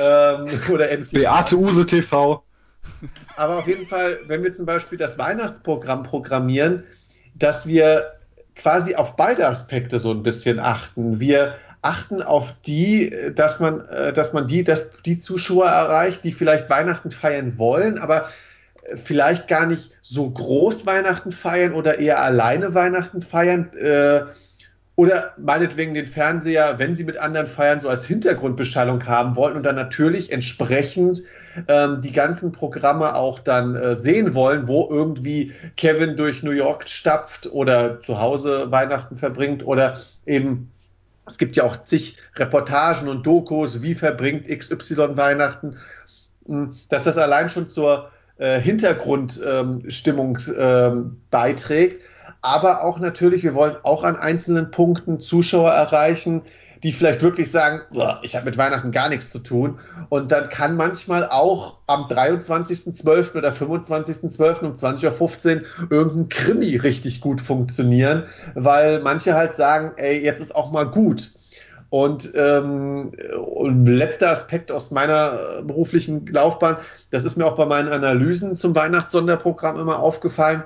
Ähm, 0.00 0.60
oder 0.70 0.90
NTV. 0.90 1.12
Beate 1.12 1.56
Use 1.56 1.86
TV. 1.86 2.42
Aber 3.36 3.58
auf 3.58 3.66
jeden 3.66 3.86
Fall, 3.86 4.18
wenn 4.26 4.42
wir 4.42 4.52
zum 4.52 4.66
Beispiel 4.66 4.98
das 4.98 5.18
Weihnachtsprogramm 5.18 6.02
programmieren, 6.02 6.84
dass 7.34 7.66
wir 7.66 8.14
quasi 8.56 8.96
auf 8.96 9.16
beide 9.16 9.46
Aspekte 9.46 9.98
so 9.98 10.10
ein 10.10 10.22
bisschen 10.22 10.58
achten. 10.58 11.20
Wir 11.20 11.54
achten 11.82 12.22
auf 12.22 12.54
die, 12.66 13.14
dass 13.34 13.60
man, 13.60 13.86
äh, 13.88 14.12
dass 14.12 14.32
man 14.32 14.48
die, 14.48 14.64
dass 14.64 14.90
die 15.02 15.18
Zuschauer 15.18 15.68
erreicht, 15.68 16.24
die 16.24 16.32
vielleicht 16.32 16.68
Weihnachten 16.70 17.10
feiern 17.10 17.58
wollen, 17.58 17.98
aber 17.98 18.30
vielleicht 19.04 19.46
gar 19.46 19.66
nicht 19.66 19.92
so 20.02 20.28
groß 20.30 20.86
Weihnachten 20.86 21.32
feiern 21.32 21.74
oder 21.74 21.98
eher 21.98 22.22
alleine 22.22 22.74
Weihnachten 22.74 23.22
feiern. 23.22 23.70
Äh, 23.74 24.22
oder 24.98 25.32
meinetwegen 25.36 25.94
den 25.94 26.08
Fernseher, 26.08 26.80
wenn 26.80 26.96
sie 26.96 27.04
mit 27.04 27.18
anderen 27.18 27.46
feiern, 27.46 27.80
so 27.80 27.88
als 27.88 28.04
Hintergrundbeschallung 28.04 29.06
haben 29.06 29.36
wollten 29.36 29.58
und 29.58 29.62
dann 29.62 29.76
natürlich 29.76 30.32
entsprechend 30.32 31.22
ähm, 31.68 32.00
die 32.00 32.10
ganzen 32.10 32.50
Programme 32.50 33.14
auch 33.14 33.38
dann 33.38 33.76
äh, 33.76 33.94
sehen 33.94 34.34
wollen, 34.34 34.66
wo 34.66 34.88
irgendwie 34.90 35.52
Kevin 35.76 36.16
durch 36.16 36.42
New 36.42 36.50
York 36.50 36.88
stapft 36.88 37.46
oder 37.52 38.00
zu 38.00 38.20
Hause 38.20 38.72
Weihnachten 38.72 39.16
verbringt 39.16 39.64
oder 39.64 40.00
eben 40.26 40.72
Es 41.28 41.38
gibt 41.38 41.54
ja 41.54 41.62
auch 41.62 41.80
zig 41.82 42.16
Reportagen 42.34 43.08
und 43.08 43.24
Dokus, 43.24 43.82
wie 43.82 43.94
verbringt 43.94 44.48
XY 44.48 45.16
Weihnachten, 45.16 45.76
hm, 46.44 46.74
dass 46.88 47.04
das 47.04 47.16
allein 47.16 47.48
schon 47.48 47.70
zur 47.70 48.10
äh, 48.38 48.60
Hintergrundstimmung 48.60 50.38
ähm, 50.48 50.58
ähm, 50.58 51.20
beiträgt. 51.30 52.02
Aber 52.40 52.84
auch 52.84 52.98
natürlich, 52.98 53.42
wir 53.42 53.54
wollen 53.54 53.76
auch 53.82 54.04
an 54.04 54.16
einzelnen 54.16 54.70
Punkten 54.70 55.20
Zuschauer 55.20 55.72
erreichen, 55.72 56.42
die 56.82 56.92
vielleicht 56.92 57.22
wirklich 57.22 57.50
sagen, 57.50 57.80
ich 58.22 58.36
habe 58.36 58.46
mit 58.46 58.56
Weihnachten 58.56 58.92
gar 58.92 59.08
nichts 59.08 59.30
zu 59.30 59.40
tun. 59.40 59.78
Und 60.08 60.30
dann 60.30 60.48
kann 60.48 60.76
manchmal 60.76 61.28
auch 61.28 61.78
am 61.86 62.04
23.12. 62.04 63.36
oder 63.36 63.50
25.12. 63.50 64.60
um 64.60 64.74
20.15 64.74 65.56
Uhr 65.56 65.62
irgendein 65.90 66.28
Krimi 66.28 66.76
richtig 66.76 67.20
gut 67.20 67.40
funktionieren, 67.40 68.24
weil 68.54 69.00
manche 69.00 69.34
halt 69.34 69.56
sagen, 69.56 69.92
ey, 69.96 70.22
jetzt 70.22 70.40
ist 70.40 70.54
auch 70.54 70.70
mal 70.70 70.84
gut. 70.84 71.32
Und, 71.90 72.30
ähm, 72.34 73.12
und 73.42 73.86
letzter 73.86 74.30
Aspekt 74.30 74.70
aus 74.70 74.90
meiner 74.90 75.62
beruflichen 75.62 76.26
Laufbahn, 76.26 76.76
das 77.10 77.24
ist 77.24 77.36
mir 77.36 77.46
auch 77.46 77.56
bei 77.56 77.64
meinen 77.64 77.88
Analysen 77.88 78.54
zum 78.54 78.76
Weihnachtssonderprogramm 78.76 79.80
immer 79.80 79.98
aufgefallen 79.98 80.62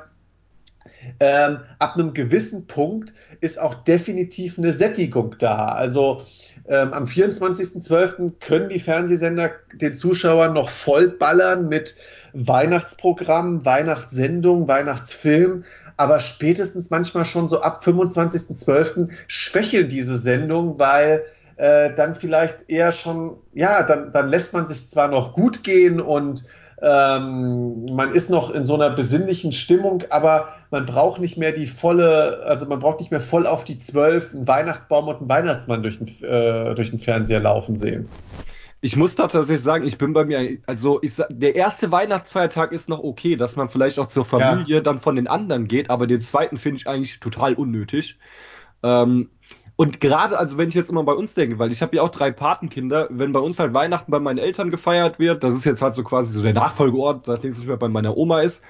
ähm, 1.20 1.59
ab 1.78 1.95
einem 1.95 2.14
gewissen 2.14 2.66
Punkt 2.66 3.12
ist 3.41 3.61
auch 3.61 3.74
definitiv 3.74 4.59
eine 4.59 4.72
Sättigung 4.72 5.37
da. 5.39 5.66
Also 5.68 6.22
ähm, 6.68 6.93
am 6.93 7.05
24.12. 7.05 8.35
können 8.41 8.68
die 8.68 8.80
Fernsehsender 8.80 9.51
den 9.74 9.95
Zuschauern 9.95 10.53
noch 10.55 10.70
vollballern 10.70 11.68
mit 11.68 11.95
Weihnachtsprogrammen, 12.33 13.64
Weihnachtssendungen, 13.64 14.68
Weihnachtsfilmen. 14.68 15.64
Aber 15.97 16.20
spätestens 16.20 16.91
manchmal 16.91 17.24
schon 17.24 17.49
so 17.49 17.61
ab 17.61 17.83
25.12. 17.85 19.09
schwächeln 19.26 19.89
diese 19.89 20.16
Sendungen, 20.16 20.78
weil 20.78 21.24
äh, 21.57 21.95
dann 21.95 22.14
vielleicht 22.14 22.59
eher 22.68 22.93
schon, 22.93 23.37
ja, 23.53 23.83
dann, 23.83 24.11
dann 24.12 24.28
lässt 24.28 24.53
man 24.53 24.68
sich 24.68 24.89
zwar 24.89 25.09
noch 25.09 25.35
gut 25.35 25.62
gehen 25.62 26.01
und 26.01 26.45
ähm, 26.83 27.95
man 27.95 28.12
ist 28.12 28.28
noch 28.28 28.51
in 28.51 28.66
so 28.66 28.74
einer 28.74 28.91
besinnlichen 28.91 29.53
Stimmung, 29.53 30.03
aber 30.11 30.49
man 30.72 30.85
braucht 30.85 31.20
nicht 31.20 31.39
mehr 31.39 31.53
die 31.53 31.66
volle, 31.66 32.43
also 32.45 32.66
man 32.66 32.80
braucht 32.80 32.99
nicht 32.99 33.12
mehr 33.12 33.20
voll 33.20 33.47
auf 33.47 33.64
die 33.64 33.78
zwölf 33.78 34.35
einen 34.35 34.49
Weihnachtsbaum 34.49 35.07
und 35.07 35.18
einen 35.18 35.28
Weihnachtsmann 35.28 35.85
durch 35.85 35.99
den, 35.99 36.09
äh, 36.24 36.74
durch 36.74 36.91
den 36.91 36.99
Fernseher 36.99 37.39
laufen 37.39 37.76
sehen. 37.76 38.09
Ich 38.80 38.97
muss 38.97 39.14
da 39.14 39.28
tatsächlich 39.28 39.62
sagen, 39.62 39.87
ich 39.87 39.97
bin 39.97 40.12
bei 40.12 40.24
mir, 40.24 40.59
also 40.66 40.99
ich, 41.03 41.12
der 41.30 41.55
erste 41.55 41.93
Weihnachtsfeiertag 41.93 42.72
ist 42.72 42.89
noch 42.89 43.05
okay, 43.05 43.37
dass 43.37 43.55
man 43.55 43.68
vielleicht 43.68 44.01
auch 44.01 44.09
zur 44.09 44.24
Familie 44.24 44.76
ja. 44.76 44.80
dann 44.80 44.99
von 44.99 45.14
den 45.14 45.28
anderen 45.28 45.68
geht, 45.68 45.89
aber 45.89 46.09
den 46.09 46.20
zweiten 46.20 46.57
finde 46.57 46.78
ich 46.78 46.89
eigentlich 46.89 47.20
total 47.20 47.55
unnötig. 47.55 48.18
Ähm, 48.83 49.30
und 49.77 50.01
gerade, 50.01 50.39
also 50.39 50.59
wenn 50.59 50.68
ich 50.68 50.75
jetzt 50.75 50.91
immer 50.91 51.03
bei 51.03 51.14
uns 51.14 51.35
denke, 51.35 51.59
weil 51.59 51.73
ich 51.73 51.83
habe 51.83 51.97
ja 51.97 52.03
auch 52.03 52.11
drei 52.11 52.31
Patenkinder, 52.31 53.09
wenn 53.11 53.33
bei 53.33 53.41
uns 53.41 53.59
halt 53.59 53.75
Weihnachten 53.75 54.11
bei 54.11 54.20
meinen 54.20 54.39
Eltern 54.39 54.70
gefeiert 54.70 55.18
wird, 55.18 55.43
das 55.43 55.55
ist 55.55 55.64
jetzt 55.64 55.83
halt 55.83 55.95
so 55.95 56.05
quasi 56.05 56.33
so 56.33 56.43
der 56.43 56.53
Nachfolgeort, 56.53 57.27
nachdem 57.27 57.51
es 57.51 57.59
nicht 57.59 57.68
mehr 57.68 57.77
bei 57.77 57.89
meiner 57.89 58.16
Oma 58.16 58.41
ist, 58.41 58.64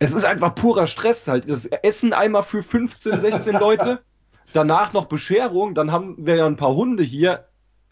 es 0.00 0.14
ist 0.14 0.24
einfach 0.24 0.54
purer 0.54 0.86
Stress 0.86 1.28
halt. 1.28 1.48
Das 1.48 1.66
Essen 1.66 2.12
einmal 2.12 2.42
für 2.42 2.62
15, 2.62 3.20
16 3.20 3.52
Leute, 3.54 4.00
danach 4.52 4.92
noch 4.92 5.04
Bescherung, 5.04 5.74
dann 5.74 5.92
haben 5.92 6.16
wir 6.18 6.36
ja 6.36 6.46
ein 6.46 6.56
paar 6.56 6.74
Hunde 6.74 7.02
hier. 7.02 7.46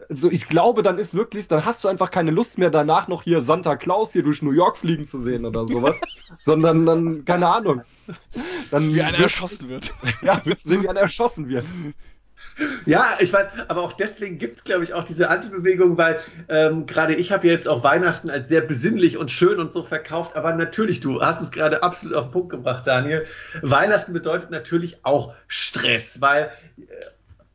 Also 0.09 0.31
ich 0.31 0.47
glaube, 0.47 0.81
dann 0.81 0.97
ist 0.97 1.13
wirklich, 1.13 1.47
dann 1.47 1.65
hast 1.65 1.83
du 1.83 1.87
einfach 1.87 2.09
keine 2.09 2.31
Lust 2.31 2.57
mehr, 2.57 2.71
danach 2.71 3.07
noch 3.07 3.23
hier 3.23 3.43
Santa 3.43 3.75
Claus 3.75 4.11
hier 4.11 4.23
durch 4.23 4.41
New 4.41 4.51
York 4.51 4.77
fliegen 4.77 5.05
zu 5.05 5.21
sehen 5.21 5.45
oder 5.45 5.67
sowas, 5.67 6.01
sondern 6.43 6.85
dann, 6.85 7.25
keine 7.25 7.47
Ahnung. 7.47 7.83
Dann 8.71 8.93
wie 8.93 9.03
einer 9.03 9.19
erschossen 9.19 9.69
wird. 9.69 9.93
ja, 10.23 10.41
wie 10.45 10.89
einer 10.89 11.01
erschossen 11.01 11.47
wird. 11.47 11.65
Ja, 12.85 13.17
ich 13.19 13.31
meine, 13.31 13.49
aber 13.67 13.81
auch 13.81 13.93
deswegen 13.93 14.37
gibt 14.37 14.55
es, 14.55 14.63
glaube 14.63 14.83
ich, 14.83 14.93
auch 14.93 15.03
diese 15.03 15.29
Antibewegung, 15.29 15.97
weil 15.97 16.19
ähm, 16.47 16.85
gerade 16.85 17.15
ich 17.15 17.31
habe 17.31 17.47
jetzt 17.47 17.67
auch 17.67 17.83
Weihnachten 17.83 18.29
als 18.29 18.49
sehr 18.49 18.61
besinnlich 18.61 19.17
und 19.17 19.31
schön 19.31 19.59
und 19.59 19.71
so 19.71 19.83
verkauft, 19.83 20.35
aber 20.35 20.53
natürlich, 20.53 20.99
du 20.99 21.21
hast 21.21 21.41
es 21.41 21.51
gerade 21.51 21.83
absolut 21.83 22.15
auf 22.15 22.25
den 22.25 22.31
Punkt 22.31 22.49
gebracht, 22.49 22.87
Daniel. 22.87 23.25
Weihnachten 23.61 24.13
bedeutet 24.13 24.51
natürlich 24.51 24.97
auch 25.03 25.33
Stress, 25.47 26.21
weil 26.21 26.51
äh, 26.77 26.83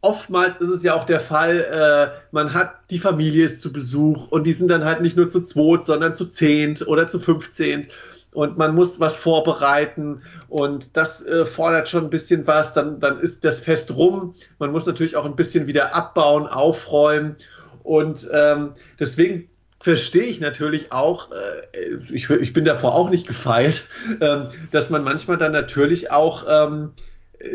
oftmals 0.01 0.59
ist 0.59 0.71
es 0.71 0.83
ja 0.83 0.95
auch 0.95 1.05
der 1.05 1.21
Fall, 1.21 1.59
äh, 1.59 2.19
man 2.31 2.53
hat 2.53 2.75
die 2.91 2.99
Familie 2.99 3.47
ist 3.47 3.61
zu 3.61 3.73
Besuch 3.73 4.31
und 4.31 4.45
die 4.45 4.53
sind 4.53 4.69
dann 4.69 4.85
halt 4.85 5.01
nicht 5.01 5.17
nur 5.17 5.29
zu 5.29 5.43
zweit, 5.43 5.87
sondern 5.87 6.15
zu 6.15 6.27
zehnt 6.27 6.87
oder 6.87 7.09
zu 7.09 7.19
fünfzehnt 7.19 7.89
und 8.35 8.59
man 8.59 8.75
muss 8.75 9.01
was 9.01 9.17
vorbereiten. 9.17 10.23
Und 10.49 10.97
das 10.97 11.25
äh, 11.25 11.47
fordert 11.47 11.89
schon 11.89 12.05
ein 12.05 12.11
bisschen 12.11 12.47
was, 12.47 12.75
dann, 12.75 13.01
dann 13.01 13.19
ist 13.19 13.45
das 13.45 13.61
Fest 13.61 13.97
rum. 13.97 14.35
Man 14.59 14.73
muss 14.73 14.85
natürlich 14.85 15.17
auch 15.17 15.25
ein 15.25 15.37
bisschen 15.37 15.67
wieder 15.67 15.95
abbauen, 15.95 16.47
aufräumen. 16.47 17.37
Und 17.83 18.29
ähm, 18.33 18.73
deswegen 18.99 19.49
verstehe 19.81 20.25
ich 20.25 20.41
natürlich 20.41 20.93
auch, 20.93 21.31
äh, 21.31 22.13
ich, 22.13 22.29
ich 22.29 22.53
bin 22.53 22.65
davor 22.65 22.95
auch 22.95 23.09
nicht 23.09 23.27
gefeilt, 23.27 23.85
äh, 24.21 24.39
dass 24.73 24.91
man 24.91 25.05
manchmal 25.05 25.39
dann 25.39 25.53
natürlich 25.53 26.11
auch 26.11 26.45
ähm, 26.49 26.91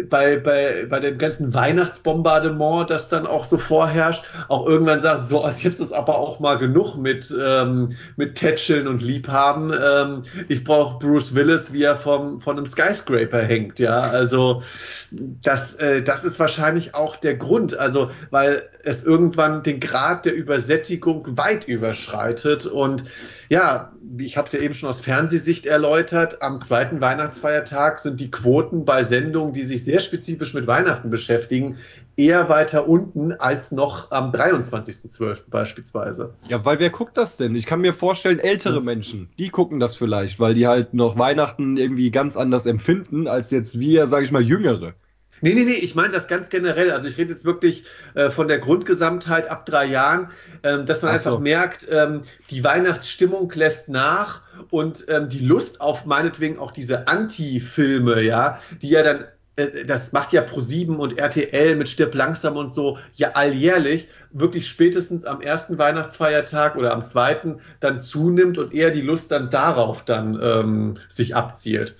bei, 0.09 0.37
bei, 0.37 0.85
bei 0.89 0.99
dem 0.99 1.17
ganzen 1.17 1.53
Weihnachtsbombardement, 1.53 2.89
das 2.89 3.09
dann 3.09 3.25
auch 3.27 3.45
so 3.45 3.57
vorherrscht, 3.57 4.23
auch 4.47 4.67
irgendwann 4.67 5.01
sagt, 5.01 5.25
so, 5.25 5.43
also 5.43 5.67
jetzt 5.67 5.79
ist 5.79 5.93
aber 5.93 6.17
auch 6.17 6.39
mal 6.39 6.57
genug 6.57 6.95
mit, 6.95 7.33
ähm, 7.39 7.95
mit 8.15 8.35
Tätscheln 8.35 8.87
und 8.87 9.01
Liebhaben. 9.01 9.71
Ähm, 9.73 10.23
ich 10.47 10.63
brauche 10.63 10.99
Bruce 10.99 11.35
Willis, 11.35 11.73
wie 11.73 11.83
er 11.83 11.95
vom, 11.95 12.41
von 12.41 12.57
einem 12.57 12.65
Skyscraper 12.65 13.41
hängt, 13.41 13.79
ja. 13.79 14.01
Also 14.01 14.63
das, 15.11 15.75
äh, 15.75 16.01
das 16.01 16.23
ist 16.23 16.39
wahrscheinlich 16.39 16.95
auch 16.95 17.15
der 17.15 17.35
Grund, 17.35 17.77
also 17.77 18.11
weil 18.29 18.63
es 18.83 19.03
irgendwann 19.03 19.63
den 19.63 19.79
Grad 19.79 20.25
der 20.25 20.35
Übersättigung 20.35 21.37
weit 21.37 21.67
überschreitet 21.67 22.65
und 22.65 23.05
ja, 23.49 23.91
ich 24.19 24.37
habe 24.37 24.45
es 24.47 24.53
ja 24.53 24.59
eben 24.59 24.75
schon 24.75 24.89
aus 24.89 25.01
Fernsehsicht 25.01 25.65
erläutert, 25.65 26.43
am 26.43 26.61
zweiten 26.61 27.01
Weihnachtsfeiertag 27.01 27.99
sind 27.99 28.19
die 28.19 28.29
Quoten 28.29 28.85
bei 28.85 29.03
Sendungen, 29.03 29.53
die 29.53 29.63
sich 29.63 29.83
sehr 29.83 29.99
spezifisch 29.99 30.53
mit 30.53 30.67
Weihnachten 30.67 31.09
beschäftigen, 31.09 31.79
eher 32.15 32.47
weiter 32.47 32.87
unten 32.87 33.31
als 33.31 33.71
noch 33.71 34.11
am 34.11 34.31
23.12. 34.31 35.41
beispielsweise. 35.49 36.35
Ja, 36.47 36.63
weil 36.63 36.79
wer 36.79 36.91
guckt 36.91 37.17
das 37.17 37.37
denn? 37.37 37.55
Ich 37.55 37.65
kann 37.65 37.81
mir 37.81 37.93
vorstellen, 37.93 38.37
ältere 38.37 38.81
Menschen, 38.81 39.29
die 39.39 39.49
gucken 39.49 39.79
das 39.79 39.95
vielleicht, 39.95 40.39
weil 40.39 40.53
die 40.53 40.67
halt 40.67 40.93
noch 40.93 41.17
Weihnachten 41.17 41.77
irgendwie 41.77 42.11
ganz 42.11 42.37
anders 42.37 42.67
empfinden 42.67 43.27
als 43.27 43.49
jetzt 43.49 43.79
wir, 43.79 44.05
sage 44.07 44.25
ich 44.25 44.31
mal, 44.31 44.43
Jüngere. 44.43 44.93
Nee, 45.41 45.53
nee, 45.53 45.63
nee, 45.63 45.73
ich 45.73 45.95
meine 45.95 46.13
das 46.13 46.27
ganz 46.27 46.49
generell. 46.49 46.91
Also 46.91 47.07
ich 47.07 47.17
rede 47.17 47.31
jetzt 47.31 47.45
wirklich 47.45 47.83
äh, 48.13 48.29
von 48.29 48.47
der 48.47 48.59
Grundgesamtheit 48.59 49.49
ab 49.49 49.65
drei 49.65 49.85
Jahren, 49.85 50.29
ähm, 50.63 50.85
dass 50.85 51.01
man 51.01 51.17
so. 51.17 51.29
einfach 51.29 51.39
merkt, 51.41 51.87
ähm, 51.89 52.21
die 52.49 52.63
Weihnachtsstimmung 52.63 53.51
lässt 53.55 53.89
nach 53.89 54.41
und 54.69 55.05
ähm, 55.07 55.29
die 55.29 55.39
Lust 55.39 55.81
auf 55.81 56.05
meinetwegen 56.05 56.59
auch 56.59 56.71
diese 56.71 57.07
Anti-Filme, 57.07 58.21
ja, 58.21 58.59
die 58.81 58.89
ja 58.89 59.03
dann, 59.03 59.25
äh, 59.55 59.85
das 59.85 60.11
macht 60.11 60.33
ja 60.33 60.43
Pro7 60.43 60.95
und 60.95 61.17
RTL 61.17 61.75
mit 61.75 61.87
Stirb 61.87 62.15
langsam 62.15 62.57
und 62.57 62.73
so 62.73 62.97
ja 63.13 63.31
alljährlich, 63.31 64.07
wirklich 64.31 64.67
spätestens 64.67 65.25
am 65.25 65.41
ersten 65.41 65.77
Weihnachtsfeiertag 65.77 66.75
oder 66.75 66.93
am 66.93 67.03
zweiten 67.03 67.59
dann 67.79 68.01
zunimmt 68.01 68.57
und 68.57 68.73
eher 68.73 68.91
die 68.91 69.01
Lust 69.01 69.31
dann 69.31 69.49
darauf 69.49 70.05
dann 70.05 70.39
ähm, 70.41 70.93
sich 71.07 71.35
abzielt. 71.35 71.95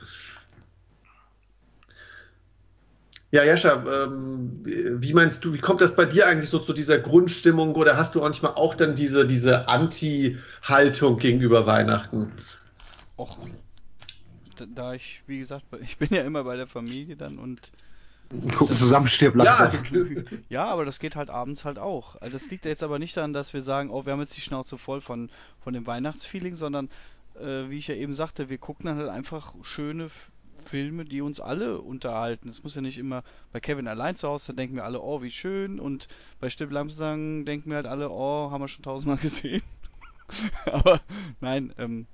Ja, 3.31 3.43
Jascha, 3.43 3.83
ähm, 4.05 4.61
wie 4.63 5.13
meinst 5.13 5.45
du, 5.45 5.53
wie 5.53 5.59
kommt 5.59 5.81
das 5.81 5.95
bei 5.95 6.05
dir 6.05 6.27
eigentlich 6.27 6.49
so 6.49 6.57
zu 6.57 6.73
dieser 6.73 6.97
Grundstimmung 6.97 7.75
oder 7.75 7.95
hast 7.95 8.15
du 8.15 8.21
manchmal 8.21 8.53
auch 8.53 8.73
dann 8.73 8.95
diese, 8.95 9.27
diese 9.27 9.67
Anti-Haltung 9.67 11.19
gegenüber 11.19 11.67
Weihnachten? 11.67 12.31
Och, 13.17 13.37
da 14.73 14.93
ich, 14.93 15.21
wie 15.27 15.37
gesagt, 15.37 15.65
ich 15.81 15.97
bin 15.97 16.09
ja 16.11 16.23
immer 16.23 16.43
bei 16.43 16.55
der 16.55 16.67
Familie 16.67 17.15
dann 17.15 17.37
und 17.37 17.71
gucken 18.55 18.75
zusammen 18.75 19.07
stirbt 19.07 19.37
langsam. 19.37 19.71
Ja. 19.91 20.21
ja, 20.49 20.65
aber 20.65 20.85
das 20.85 20.99
geht 20.99 21.15
halt 21.15 21.29
abends 21.29 21.65
halt 21.65 21.77
auch. 21.77 22.15
Also 22.21 22.33
das 22.33 22.49
liegt 22.49 22.65
jetzt 22.65 22.83
aber 22.83 22.97
nicht 22.97 23.15
daran, 23.15 23.33
dass 23.33 23.53
wir 23.53 23.61
sagen, 23.61 23.91
oh, 23.91 24.05
wir 24.05 24.13
haben 24.13 24.21
jetzt 24.21 24.37
die 24.37 24.41
Schnauze 24.41 24.77
voll 24.77 25.01
von, 25.01 25.29
von 25.63 25.73
dem 25.73 25.85
Weihnachtsfeeling, 25.85 26.55
sondern 26.55 26.89
äh, 27.39 27.69
wie 27.69 27.77
ich 27.77 27.87
ja 27.87 27.95
eben 27.95 28.13
sagte, 28.13 28.49
wir 28.49 28.57
gucken 28.57 28.87
dann 28.87 28.97
halt 28.97 29.09
einfach 29.09 29.53
schöne 29.63 30.09
Filme, 30.59 31.05
die 31.05 31.21
uns 31.21 31.39
alle 31.39 31.79
unterhalten. 31.81 32.49
Es 32.49 32.63
muss 32.63 32.75
ja 32.75 32.81
nicht 32.81 32.97
immer 32.97 33.23
bei 33.51 33.59
Kevin 33.59 33.87
allein 33.87 34.15
zu 34.15 34.27
Hause, 34.27 34.53
da 34.53 34.57
denken 34.57 34.75
wir 34.75 34.85
alle, 34.85 35.01
oh, 35.01 35.21
wie 35.21 35.31
schön. 35.31 35.79
Und 35.79 36.07
bei 36.39 36.49
Stipp 36.49 36.71
Lamsang 36.71 37.45
denken 37.45 37.69
wir 37.69 37.77
halt 37.77 37.87
alle, 37.87 38.09
oh, 38.09 38.51
haben 38.51 38.61
wir 38.61 38.67
schon 38.67 38.83
tausendmal 38.83 39.17
gesehen. 39.21 39.63
Aber 40.65 41.01
nein, 41.41 41.73
ähm, 41.77 42.07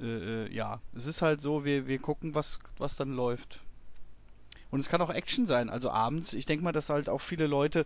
äh, 0.00 0.44
äh, 0.44 0.54
ja, 0.54 0.80
es 0.94 1.06
ist 1.06 1.22
halt 1.22 1.40
so, 1.40 1.64
wir, 1.64 1.86
wir 1.86 1.98
gucken, 1.98 2.34
was, 2.34 2.58
was 2.78 2.96
dann 2.96 3.12
läuft. 3.12 3.60
Und 4.70 4.80
es 4.80 4.88
kann 4.88 5.02
auch 5.02 5.10
Action 5.10 5.46
sein, 5.46 5.68
also 5.68 5.90
abends. 5.90 6.32
Ich 6.32 6.46
denke 6.46 6.64
mal, 6.64 6.72
dass 6.72 6.88
halt 6.88 7.08
auch 7.08 7.20
viele 7.20 7.46
Leute 7.46 7.84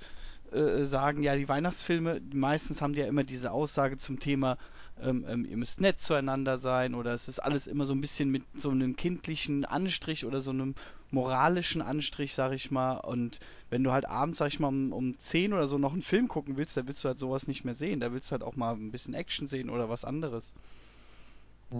äh, 0.52 0.84
sagen, 0.84 1.22
ja, 1.22 1.34
die 1.34 1.48
Weihnachtsfilme, 1.48 2.20
meistens 2.32 2.80
haben 2.80 2.92
die 2.92 3.00
ja 3.00 3.06
immer 3.06 3.24
diese 3.24 3.50
Aussage 3.50 3.98
zum 3.98 4.20
Thema 4.20 4.56
ähm, 5.00 5.24
ähm, 5.28 5.44
ihr 5.44 5.56
müsst 5.56 5.80
nett 5.80 6.00
zueinander 6.00 6.58
sein 6.58 6.94
oder 6.94 7.12
es 7.12 7.28
ist 7.28 7.38
alles 7.38 7.66
immer 7.66 7.84
so 7.84 7.94
ein 7.94 8.00
bisschen 8.00 8.30
mit 8.30 8.44
so 8.58 8.70
einem 8.70 8.96
kindlichen 8.96 9.64
Anstrich 9.64 10.24
oder 10.24 10.40
so 10.40 10.50
einem 10.50 10.74
moralischen 11.10 11.82
Anstrich, 11.82 12.34
sag 12.34 12.52
ich 12.52 12.70
mal. 12.70 12.98
Und 12.98 13.40
wenn 13.70 13.84
du 13.84 13.92
halt 13.92 14.06
abends, 14.06 14.38
sag 14.38 14.48
ich 14.48 14.60
mal, 14.60 14.68
um, 14.68 14.92
um 14.92 15.18
10 15.18 15.52
oder 15.52 15.68
so 15.68 15.78
noch 15.78 15.92
einen 15.92 16.02
Film 16.02 16.28
gucken 16.28 16.56
willst, 16.56 16.76
da 16.76 16.86
willst 16.86 17.04
du 17.04 17.08
halt 17.08 17.18
sowas 17.18 17.46
nicht 17.46 17.64
mehr 17.64 17.74
sehen. 17.74 18.00
Da 18.00 18.12
willst 18.12 18.30
du 18.30 18.32
halt 18.32 18.42
auch 18.42 18.56
mal 18.56 18.74
ein 18.74 18.90
bisschen 18.90 19.14
Action 19.14 19.46
sehen 19.46 19.70
oder 19.70 19.88
was 19.88 20.04
anderes. 20.04 20.54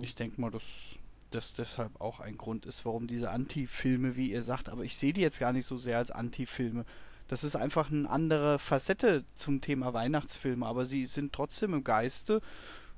Ich 0.02 0.14
denke 0.14 0.40
mal, 0.40 0.50
dass 0.50 0.96
das 1.30 1.54
deshalb 1.54 2.00
auch 2.00 2.20
ein 2.20 2.36
Grund 2.36 2.66
ist, 2.66 2.84
warum 2.84 3.06
diese 3.06 3.30
Anti-Filme, 3.30 4.16
wie 4.16 4.30
ihr 4.30 4.42
sagt, 4.42 4.68
aber 4.68 4.84
ich 4.84 4.96
sehe 4.96 5.12
die 5.12 5.20
jetzt 5.20 5.40
gar 5.40 5.52
nicht 5.52 5.66
so 5.66 5.76
sehr 5.76 5.98
als 5.98 6.10
Anti-Filme. 6.10 6.84
Das 7.28 7.42
ist 7.42 7.56
einfach 7.56 7.90
eine 7.90 8.08
andere 8.08 8.58
Facette 8.58 9.24
zum 9.34 9.60
Thema 9.60 9.92
Weihnachtsfilme, 9.92 10.64
aber 10.64 10.84
sie 10.84 11.06
sind 11.06 11.32
trotzdem 11.32 11.74
im 11.74 11.82
Geiste 11.82 12.40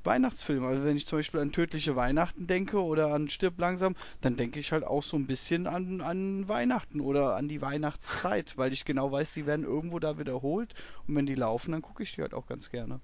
Weihnachtsfilme. 0.05 0.67
Also 0.67 0.85
wenn 0.85 0.97
ich 0.97 1.07
zum 1.07 1.19
Beispiel 1.19 1.41
an 1.41 1.53
Tödliche 1.53 1.97
Weihnachten 1.97 2.47
denke 2.47 2.83
oder 2.83 3.13
an 3.13 3.29
Stirb 3.29 3.59
langsam, 3.59 3.97
dann 4.21 4.37
denke 4.37 4.61
ich 4.61 4.73
halt 4.73 4.85
auch 4.85 5.03
so 5.03 5.17
ein 5.17 5.27
bisschen 5.27 5.67
an, 5.67 6.01
an 6.01 6.49
Weihnachten 6.49 7.01
oder 7.01 7.37
an 7.37 7.49
die 7.49 7.61
Weihnachtszeit, 7.61 8.57
weil 8.57 8.73
ich 8.73 8.85
genau 8.85 9.11
weiß, 9.13 9.35
die 9.35 9.47
werden 9.47 9.65
irgendwo 9.65 9.99
da 9.99 10.19
wiederholt 10.19 10.75
und 11.07 11.17
wenn 11.17 11.27
die 11.27 11.35
laufen, 11.35 11.73
dann 11.73 11.83
gucke 11.83 12.03
ich 12.03 12.15
die 12.15 12.23
halt 12.23 12.35
auch 12.35 12.47
ganz 12.47 12.71
gerne. 12.71 13.01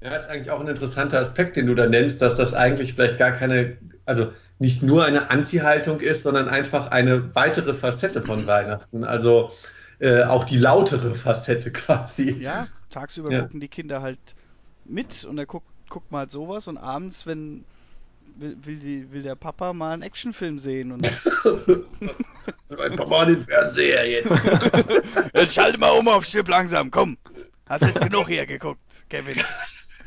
Ja, 0.00 0.14
ist 0.14 0.28
eigentlich 0.28 0.50
auch 0.50 0.60
ein 0.60 0.68
interessanter 0.68 1.18
Aspekt, 1.18 1.56
den 1.56 1.66
du 1.66 1.74
da 1.74 1.86
nennst, 1.86 2.20
dass 2.20 2.36
das 2.36 2.52
eigentlich 2.52 2.92
vielleicht 2.92 3.16
gar 3.16 3.32
keine, 3.32 3.78
also 4.04 4.32
nicht 4.58 4.82
nur 4.82 5.04
eine 5.04 5.30
Anti-Haltung 5.30 6.00
ist, 6.00 6.22
sondern 6.24 6.48
einfach 6.48 6.88
eine 6.88 7.34
weitere 7.34 7.72
Facette 7.72 8.20
von 8.20 8.46
Weihnachten. 8.46 9.04
Also 9.04 9.50
äh, 10.00 10.24
auch 10.24 10.44
die 10.44 10.58
lautere 10.58 11.14
Facette 11.14 11.72
quasi. 11.72 12.32
Ja, 12.38 12.68
tagsüber 12.90 13.32
ja. 13.32 13.42
gucken 13.42 13.60
die 13.60 13.68
Kinder 13.68 14.02
halt 14.02 14.34
mit 14.84 15.24
und 15.24 15.38
er 15.38 15.46
guckt, 15.46 15.73
guckt 15.94 16.10
mal 16.10 16.18
halt 16.18 16.32
sowas 16.32 16.66
und 16.66 16.76
abends, 16.76 17.24
wenn 17.24 17.64
will, 18.34 18.56
will, 18.64 18.78
die, 18.80 19.12
will 19.12 19.22
der 19.22 19.36
Papa 19.36 19.72
mal 19.72 19.92
einen 19.92 20.02
Actionfilm 20.02 20.58
sehen 20.58 20.90
und 20.90 21.08
mein 22.76 22.96
Papa 22.96 23.26
den 23.26 23.42
Fernseher 23.42 24.10
jetzt. 24.10 24.28
jetzt 25.34 25.54
schalte 25.54 25.78
mal 25.78 25.90
um 25.90 26.08
auf 26.08 26.24
Schiff 26.24 26.48
langsam, 26.48 26.90
komm. 26.90 27.16
Hast 27.68 27.84
jetzt 27.84 28.00
genug 28.00 28.26
hier 28.26 28.44
geguckt, 28.44 28.80
Kevin. 29.08 29.40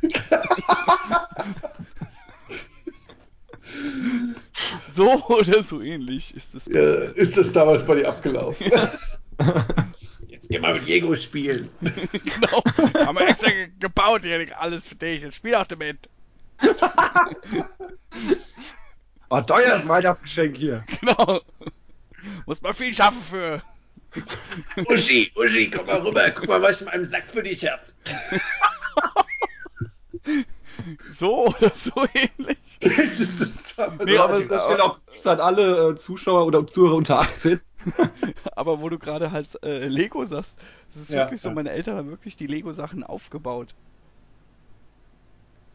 so 4.94 5.24
oder 5.28 5.64
so 5.64 5.80
ähnlich 5.80 6.36
ist 6.36 6.54
das. 6.54 6.66
Ja, 6.66 6.82
ist 6.82 7.38
das 7.38 7.54
damals 7.54 7.86
bei 7.86 7.96
dir 7.96 8.10
abgelaufen? 8.10 8.70
Geh 10.50 10.60
mal 10.60 10.76
mit 10.76 10.88
Diego 10.88 11.14
spielen. 11.16 11.70
genau. 11.82 12.64
Haben 13.06 13.18
wir 13.18 13.28
extra 13.28 13.50
gebaut 13.80 14.22
hier, 14.24 14.48
alles 14.60 14.88
für 14.88 14.96
dich. 14.96 15.22
Jetzt 15.22 15.36
spiel 15.36 15.56
auch 15.56 15.68
damit. 15.68 16.10
oh, 19.30 19.42
teures 19.42 19.88
Weihnachtsgeschenk 19.88 20.58
hier. 20.58 20.84
Genau. 21.02 21.42
Muss 22.46 22.62
man 22.62 22.74
viel 22.74 22.94
schaffen 22.94 23.22
für. 23.30 23.62
Uschi, 24.88 25.32
Uschi, 25.36 25.70
komm 25.70 25.86
mal 25.86 26.02
rüber. 26.02 26.32
Guck 26.32 26.48
mal, 26.48 26.62
was 26.62 26.78
ich 26.78 26.82
in 26.82 26.88
meinem 26.88 27.06
Sack 27.06 27.26
für 27.32 27.44
dich 27.44 27.66
hab. 27.66 27.82
so 31.14 31.48
oder 31.48 31.72
so 31.72 32.06
ähnlich. 32.14 32.58
das 32.80 33.20
ist 33.20 33.40
das 33.40 33.54
nee, 34.06 34.18
aber 34.18 34.42
das 34.42 34.66
steht 34.66 34.80
auch 34.80 34.98
an 35.26 35.40
alle 35.40 35.92
äh, 35.92 35.96
Zuschauer 35.98 36.46
oder 36.46 36.66
Zuhörer 36.66 36.96
unter 36.96 37.20
18. 37.20 37.60
aber 38.56 38.82
wo 38.82 38.90
du 38.90 39.00
gerade 39.00 39.32
halt 39.32 39.48
äh, 39.64 39.88
Lego 39.88 40.26
sagst, 40.26 40.58
das 40.92 41.04
ist 41.04 41.12
ja, 41.12 41.20
wirklich 41.20 41.42
so, 41.42 41.52
meine 41.52 41.72
Eltern 41.72 41.98
haben 41.98 42.10
wirklich 42.10 42.38
die 42.38 42.48
Lego-Sachen 42.48 43.04
aufgebaut. 43.04 43.74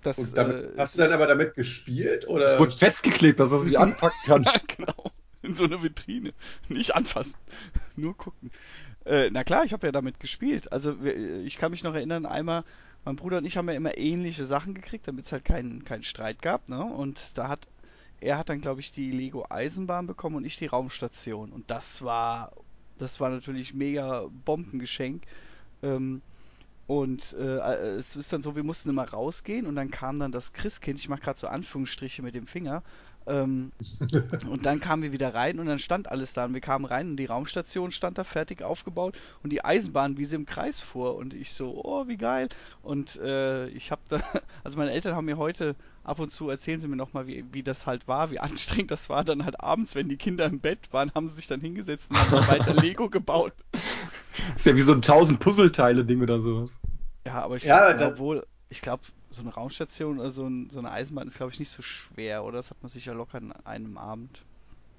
Das, 0.02 0.16
damit, 0.32 0.56
äh, 0.56 0.68
hast 0.78 0.96
du 0.96 0.98
dann 0.98 1.12
aber 1.12 1.26
damit 1.26 1.54
gespielt? 1.54 2.26
Oder? 2.26 2.44
Es 2.44 2.58
wurde 2.58 2.72
festgeklebt, 2.72 3.38
dass 3.38 3.52
er 3.52 3.60
sich 3.60 3.78
anpacken 3.78 4.20
kann. 4.24 4.42
ja, 4.42 4.54
genau. 4.76 5.10
In 5.42 5.54
so 5.54 5.64
einer 5.64 5.82
Vitrine. 5.82 6.32
Nicht 6.68 6.94
anfassen. 6.94 7.34
Nur 7.96 8.16
gucken. 8.16 8.50
Äh, 9.04 9.30
na 9.30 9.44
klar, 9.44 9.64
ich 9.64 9.72
habe 9.72 9.86
ja 9.86 9.92
damit 9.92 10.20
gespielt. 10.20 10.72
Also 10.72 10.96
ich 11.02 11.56
kann 11.56 11.72
mich 11.72 11.82
noch 11.82 11.94
erinnern, 11.94 12.26
einmal 12.26 12.64
mein 13.04 13.16
Bruder 13.16 13.38
und 13.38 13.44
ich 13.44 13.56
haben 13.56 13.68
ja 13.68 13.74
immer 13.74 13.96
ähnliche 13.96 14.44
Sachen 14.44 14.74
gekriegt, 14.74 15.08
damit 15.08 15.26
es 15.26 15.32
halt 15.32 15.44
keinen 15.44 15.84
keinen 15.84 16.04
Streit 16.04 16.40
gab. 16.40 16.68
Ne? 16.68 16.82
Und 16.82 17.36
da 17.36 17.48
hat 17.48 17.66
er 18.22 18.38
hat 18.38 18.48
dann, 18.48 18.60
glaube 18.60 18.80
ich, 18.80 18.92
die 18.92 19.10
Lego 19.10 19.44
Eisenbahn 19.48 20.06
bekommen 20.06 20.36
und 20.36 20.44
ich 20.44 20.56
die 20.56 20.66
Raumstation. 20.66 21.52
Und 21.52 21.70
das 21.70 22.02
war, 22.02 22.52
das 22.98 23.18
war 23.20 23.30
natürlich 23.30 23.74
mega 23.74 24.26
Bombengeschenk. 24.44 25.24
Ähm, 25.82 26.22
und 26.86 27.32
äh, 27.34 27.58
es 27.96 28.16
ist 28.16 28.32
dann 28.32 28.42
so, 28.42 28.56
wir 28.56 28.64
mussten 28.64 28.90
immer 28.90 29.08
rausgehen 29.08 29.66
und 29.66 29.76
dann 29.76 29.90
kam 29.90 30.18
dann 30.18 30.32
das 30.32 30.52
Christkind, 30.52 30.98
ich 30.98 31.08
mache 31.08 31.20
gerade 31.20 31.38
so 31.38 31.46
Anführungsstriche 31.46 32.22
mit 32.22 32.34
dem 32.34 32.46
Finger, 32.46 32.82
ähm, 33.26 33.72
und 34.48 34.66
dann 34.66 34.80
kamen 34.80 35.02
wir 35.02 35.12
wieder 35.12 35.34
rein 35.34 35.58
und 35.58 35.66
dann 35.66 35.78
stand 35.78 36.10
alles 36.10 36.32
da 36.32 36.44
und 36.44 36.54
wir 36.54 36.60
kamen 36.60 36.84
rein 36.84 37.10
und 37.10 37.16
die 37.16 37.26
Raumstation 37.26 37.92
stand 37.92 38.18
da 38.18 38.24
fertig 38.24 38.62
aufgebaut 38.62 39.16
und 39.42 39.50
die 39.50 39.64
Eisenbahn, 39.64 40.16
wie 40.16 40.24
sie 40.24 40.36
im 40.36 40.46
Kreis 40.46 40.80
fuhr 40.80 41.16
und 41.16 41.34
ich 41.34 41.52
so, 41.52 41.80
oh, 41.84 42.08
wie 42.08 42.16
geil. 42.16 42.48
Und 42.82 43.16
äh, 43.20 43.68
ich 43.68 43.90
habe 43.90 44.02
da, 44.08 44.20
also 44.64 44.78
meine 44.78 44.90
Eltern 44.90 45.14
haben 45.14 45.26
mir 45.26 45.38
heute 45.38 45.76
ab 46.04 46.18
und 46.18 46.32
zu 46.32 46.48
erzählen 46.48 46.80
sie 46.80 46.88
mir 46.88 46.96
nochmal, 46.96 47.26
wie, 47.26 47.44
wie 47.52 47.62
das 47.62 47.86
halt 47.86 48.08
war, 48.08 48.30
wie 48.30 48.38
anstrengend 48.40 48.90
das 48.90 49.08
war. 49.08 49.24
Dann 49.24 49.44
halt 49.44 49.60
abends, 49.60 49.94
wenn 49.94 50.08
die 50.08 50.16
Kinder 50.16 50.46
im 50.46 50.58
Bett 50.58 50.92
waren, 50.92 51.12
haben 51.14 51.28
sie 51.28 51.34
sich 51.34 51.46
dann 51.46 51.60
hingesetzt 51.60 52.10
und 52.10 52.18
haben 52.18 52.48
weiter 52.48 52.74
Lego 52.74 53.08
gebaut. 53.08 53.52
Ist 54.56 54.66
ja 54.66 54.76
wie 54.76 54.80
so 54.80 54.92
ein 54.92 54.98
1000 54.98 55.38
Puzzleteile-Ding 55.38 56.22
oder 56.22 56.40
sowas. 56.40 56.80
Ja, 57.26 57.42
aber 57.42 57.56
ich 57.56 57.64
ja, 57.64 57.92
glaube 57.92 58.18
wohl, 58.18 58.46
ich 58.68 58.82
glaube, 58.82 59.02
so 59.30 59.42
eine 59.42 59.52
Raumstation 59.52 60.18
oder 60.18 60.30
so, 60.30 60.46
ein, 60.46 60.68
so 60.70 60.78
eine 60.78 60.90
Eisenbahn 60.90 61.28
ist, 61.28 61.36
glaube 61.36 61.52
ich, 61.52 61.58
nicht 61.58 61.70
so 61.70 61.82
schwer, 61.82 62.44
oder? 62.44 62.58
Das 62.58 62.70
hat 62.70 62.82
man 62.82 62.90
sicher 62.90 63.14
locker 63.14 63.38
in 63.38 63.52
einem 63.64 63.96
Abend. 63.96 64.42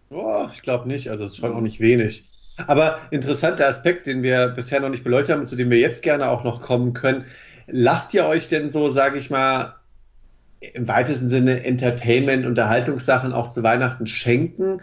Oh, 0.10 0.48
ich 0.54 0.62
glaube 0.62 0.88
nicht, 0.88 1.10
also 1.10 1.26
es 1.26 1.32
ist 1.32 1.38
schon 1.38 1.54
auch 1.54 1.62
nicht 1.62 1.80
wenig. 1.80 2.30
Aber 2.68 3.00
interessanter 3.12 3.68
Aspekt, 3.68 4.06
den 4.06 4.22
wir 4.22 4.48
bisher 4.50 4.80
noch 4.80 4.90
nicht 4.90 5.04
beleuchtet 5.04 5.34
haben 5.34 5.42
und 5.42 5.48
zu 5.48 5.56
dem 5.56 5.72
wir 5.72 5.80
jetzt 5.80 6.04
gerne 6.04 6.30
auch 6.30 6.44
noch 6.44 6.62
kommen 6.62 6.94
können. 6.94 7.26
Lasst 7.68 8.14
ihr 8.14 8.26
euch 8.26 8.48
denn 8.48 8.70
so, 8.70 8.90
sage 8.90 9.18
ich 9.18 9.30
mal, 9.30 9.76
im 10.60 10.88
weitesten 10.88 11.28
Sinne 11.28 11.64
Entertainment, 11.64 12.46
Unterhaltungssachen 12.46 13.34
auch 13.34 13.50
zu 13.50 13.64
Weihnachten 13.64 14.06
schenken? 14.06 14.82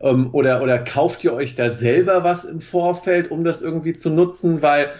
Ähm, 0.00 0.30
oder, 0.32 0.62
oder 0.62 0.78
kauft 0.78 1.24
ihr 1.24 1.32
euch 1.32 1.54
da 1.54 1.68
selber 1.68 2.24
was 2.24 2.44
im 2.44 2.60
Vorfeld, 2.60 3.30
um 3.30 3.44
das 3.44 3.60
irgendwie 3.60 3.94
zu 3.94 4.10
nutzen? 4.10 4.62
Weil 4.62 4.90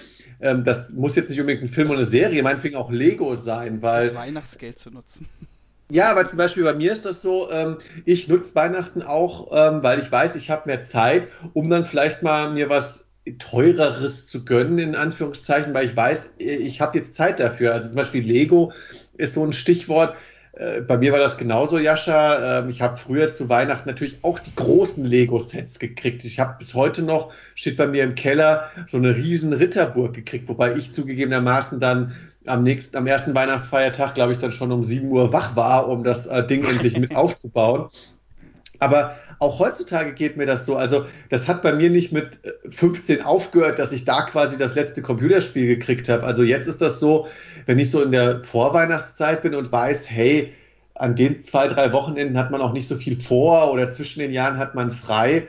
ähm, 0.40 0.64
das 0.64 0.90
muss 0.90 1.16
jetzt 1.16 1.30
nicht 1.30 1.40
unbedingt 1.40 1.64
ein 1.64 1.68
Film 1.68 1.88
das 1.88 1.96
oder 1.96 2.06
eine 2.06 2.10
Serie, 2.10 2.42
meinetwegen 2.42 2.76
auch 2.76 2.90
Lego 2.90 3.34
sein, 3.34 3.82
weil. 3.82 4.08
Das 4.08 4.16
Weihnachtsgeld 4.16 4.78
zu 4.78 4.90
nutzen. 4.90 5.28
Ja, 5.92 6.08
aber 6.12 6.24
zum 6.24 6.38
Beispiel 6.38 6.62
bei 6.62 6.74
mir 6.74 6.92
ist 6.92 7.04
das 7.04 7.20
so, 7.20 7.50
ähm, 7.50 7.78
ich 8.04 8.28
nutze 8.28 8.54
Weihnachten 8.54 9.02
auch, 9.02 9.48
ähm, 9.50 9.82
weil 9.82 9.98
ich 9.98 10.10
weiß, 10.10 10.36
ich 10.36 10.48
habe 10.48 10.62
mehr 10.66 10.84
Zeit, 10.84 11.26
um 11.52 11.68
dann 11.68 11.84
vielleicht 11.84 12.22
mal 12.22 12.52
mir 12.52 12.68
was 12.68 13.06
teureres 13.38 14.26
zu 14.26 14.44
gönnen, 14.44 14.78
in 14.78 14.94
Anführungszeichen, 14.94 15.74
weil 15.74 15.86
ich 15.86 15.96
weiß, 15.96 16.34
ich 16.38 16.80
habe 16.80 16.98
jetzt 16.98 17.16
Zeit 17.16 17.40
dafür. 17.40 17.74
Also 17.74 17.88
zum 17.88 17.96
Beispiel 17.96 18.24
Lego 18.24 18.72
ist 19.16 19.34
so 19.34 19.44
ein 19.44 19.52
Stichwort. 19.52 20.16
Äh, 20.60 20.82
bei 20.82 20.98
mir 20.98 21.12
war 21.12 21.18
das 21.18 21.38
genauso, 21.38 21.78
Jascha. 21.78 22.58
Ähm, 22.58 22.68
ich 22.68 22.82
habe 22.82 22.98
früher 22.98 23.30
zu 23.30 23.48
Weihnachten 23.48 23.88
natürlich 23.88 24.18
auch 24.22 24.38
die 24.38 24.54
großen 24.54 25.04
Lego-Sets 25.04 25.78
gekriegt. 25.78 26.22
Ich 26.24 26.38
habe 26.38 26.56
bis 26.58 26.74
heute 26.74 27.02
noch, 27.02 27.32
steht 27.54 27.78
bei 27.78 27.86
mir 27.86 28.04
im 28.04 28.14
Keller, 28.14 28.70
so 28.86 28.98
eine 28.98 29.16
riesen 29.16 29.54
Ritterburg 29.54 30.12
gekriegt, 30.12 30.48
wobei 30.48 30.76
ich 30.76 30.92
zugegebenermaßen 30.92 31.80
dann 31.80 32.12
am 32.44 32.62
nächsten, 32.62 32.96
am 32.98 33.06
ersten 33.06 33.34
Weihnachtsfeiertag, 33.34 34.14
glaube 34.14 34.32
ich, 34.32 34.38
dann 34.38 34.52
schon 34.52 34.70
um 34.70 34.82
7 34.82 35.10
Uhr 35.10 35.32
wach 35.32 35.56
war, 35.56 35.88
um 35.88 36.04
das 36.04 36.26
äh, 36.26 36.46
Ding 36.46 36.64
endlich 36.64 36.98
mit 36.98 37.16
aufzubauen. 37.16 37.88
Aber 38.78 39.16
auch 39.40 39.58
heutzutage 39.58 40.12
geht 40.12 40.36
mir 40.36 40.46
das 40.46 40.66
so. 40.66 40.76
Also, 40.76 41.06
das 41.30 41.48
hat 41.48 41.62
bei 41.62 41.72
mir 41.72 41.90
nicht 41.90 42.12
mit 42.12 42.38
15 42.70 43.18
äh, 43.18 43.22
aufgehört, 43.22 43.78
dass 43.78 43.90
ich 43.90 44.04
da 44.04 44.22
quasi 44.22 44.58
das 44.58 44.74
letzte 44.74 45.02
Computerspiel 45.02 45.66
gekriegt 45.66 46.08
habe. 46.08 46.22
Also, 46.22 46.42
jetzt 46.42 46.68
ist 46.68 46.80
das 46.80 47.00
so, 47.00 47.26
wenn 47.66 47.78
ich 47.78 47.90
so 47.90 48.02
in 48.02 48.12
der 48.12 48.44
Vorweihnachtszeit 48.44 49.42
bin 49.42 49.54
und 49.54 49.72
weiß, 49.72 50.10
hey, 50.10 50.52
an 50.94 51.16
den 51.16 51.40
zwei, 51.40 51.68
drei 51.68 51.92
Wochenenden 51.92 52.36
hat 52.36 52.50
man 52.50 52.60
auch 52.60 52.74
nicht 52.74 52.86
so 52.86 52.96
viel 52.96 53.18
vor 53.18 53.72
oder 53.72 53.88
zwischen 53.88 54.20
den 54.20 54.32
Jahren 54.32 54.58
hat 54.58 54.74
man 54.74 54.92
frei, 54.92 55.46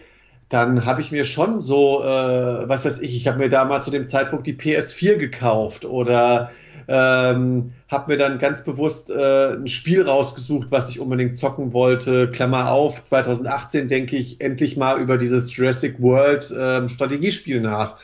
dann 0.48 0.86
habe 0.86 1.02
ich 1.02 1.12
mir 1.12 1.26
schon 1.26 1.62
so, 1.62 2.02
äh, 2.04 2.70
was 2.70 2.86
weiß 2.86 3.00
ich, 3.00 3.16
ich 3.16 3.28
habe 3.28 3.40
mir 3.40 3.50
da 3.50 3.66
mal 3.66 3.82
zu 3.82 3.92
dem 3.92 4.08
Zeitpunkt 4.08 4.48
die 4.48 4.54
PS4 4.54 5.16
gekauft 5.16 5.84
oder 5.84 6.52
ähm, 6.88 7.74
habe 7.88 8.12
mir 8.12 8.18
dann 8.18 8.40
ganz 8.40 8.64
bewusst 8.64 9.10
äh, 9.10 9.54
ein 9.54 9.68
Spiel 9.68 10.04
rausgesucht, 10.04 10.72
was 10.72 10.90
ich 10.90 11.00
unbedingt 11.00 11.38
zocken 11.38 11.74
wollte. 11.74 12.30
Klammer 12.32 12.72
auf, 12.72 13.04
2018 13.04 13.88
denke 13.88 14.18
ich 14.18 14.42
endlich 14.42 14.78
mal 14.78 15.00
über 15.00 15.18
dieses 15.18 15.56
Jurassic 15.56 16.02
World 16.02 16.54
ähm, 16.58 16.90
Strategiespiel 16.90 17.62
nach. 17.62 17.98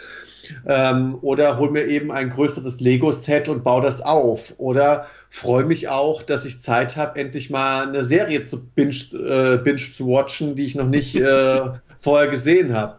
Ähm, 0.65 1.17
oder 1.21 1.57
hol 1.57 1.71
mir 1.71 1.87
eben 1.87 2.11
ein 2.11 2.29
größeres 2.29 2.79
Lego-Set 2.79 3.49
und 3.49 3.63
baue 3.63 3.81
das 3.81 4.01
auf. 4.01 4.53
Oder 4.57 5.07
freue 5.29 5.65
mich 5.65 5.89
auch, 5.89 6.23
dass 6.23 6.45
ich 6.45 6.61
Zeit 6.61 6.95
habe, 6.95 7.19
endlich 7.19 7.49
mal 7.49 7.87
eine 7.87 8.03
Serie 8.03 8.45
zu 8.45 8.63
binge, 8.63 8.93
äh, 9.13 9.57
binge 9.57 9.77
zu 9.77 10.07
watchen, 10.07 10.55
die 10.55 10.65
ich 10.65 10.75
noch 10.75 10.87
nicht 10.87 11.15
äh, 11.15 11.61
vorher 12.01 12.29
gesehen 12.29 12.73
habe. 12.73 12.97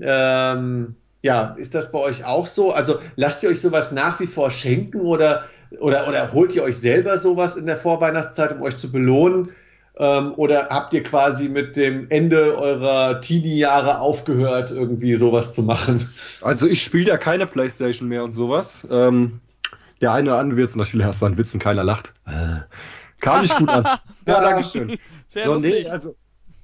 Ähm, 0.00 0.96
ja, 1.24 1.54
ist 1.56 1.74
das 1.74 1.90
bei 1.90 1.98
euch 1.98 2.26
auch 2.26 2.46
so? 2.46 2.70
Also 2.70 2.98
lasst 3.16 3.42
ihr 3.42 3.48
euch 3.48 3.58
sowas 3.58 3.92
nach 3.92 4.20
wie 4.20 4.26
vor 4.26 4.50
schenken 4.50 5.00
oder 5.00 5.44
oder, 5.80 6.06
oder 6.06 6.32
holt 6.34 6.54
ihr 6.54 6.62
euch 6.62 6.76
selber 6.76 7.16
sowas 7.16 7.56
in 7.56 7.64
der 7.64 7.78
Vorweihnachtszeit, 7.78 8.52
um 8.52 8.60
euch 8.60 8.76
zu 8.76 8.92
belohnen? 8.92 9.48
Ähm, 9.96 10.34
oder 10.36 10.68
habt 10.68 10.92
ihr 10.92 11.02
quasi 11.02 11.48
mit 11.48 11.76
dem 11.76 12.10
Ende 12.10 12.58
eurer 12.58 13.22
Teenie-Jahre 13.22 14.00
aufgehört, 14.00 14.70
irgendwie 14.70 15.14
sowas 15.14 15.52
zu 15.54 15.62
machen? 15.62 16.10
Also 16.42 16.66
ich 16.66 16.82
spiele 16.84 17.06
ja 17.06 17.16
keine 17.16 17.46
Playstation 17.46 18.08
mehr 18.08 18.22
und 18.22 18.34
sowas. 18.34 18.86
Ähm, 18.90 19.40
der 20.02 20.12
eine 20.12 20.30
oder 20.30 20.38
andere 20.40 20.58
wird 20.58 20.68
es 20.68 20.76
natürlich 20.76 21.06
erstmal 21.06 21.30
ein 21.30 21.38
Witzen, 21.38 21.58
keiner 21.58 21.84
lacht. 21.84 22.12
Kam 23.20 23.40
nicht 23.40 23.56
gut 23.56 23.70
an. 23.70 23.84
ja, 24.26 24.40
Dankeschön. 24.42 24.98
Sehr 25.30 25.46
so, 25.46 25.56
nee, 25.56 25.86
also, 25.88 26.16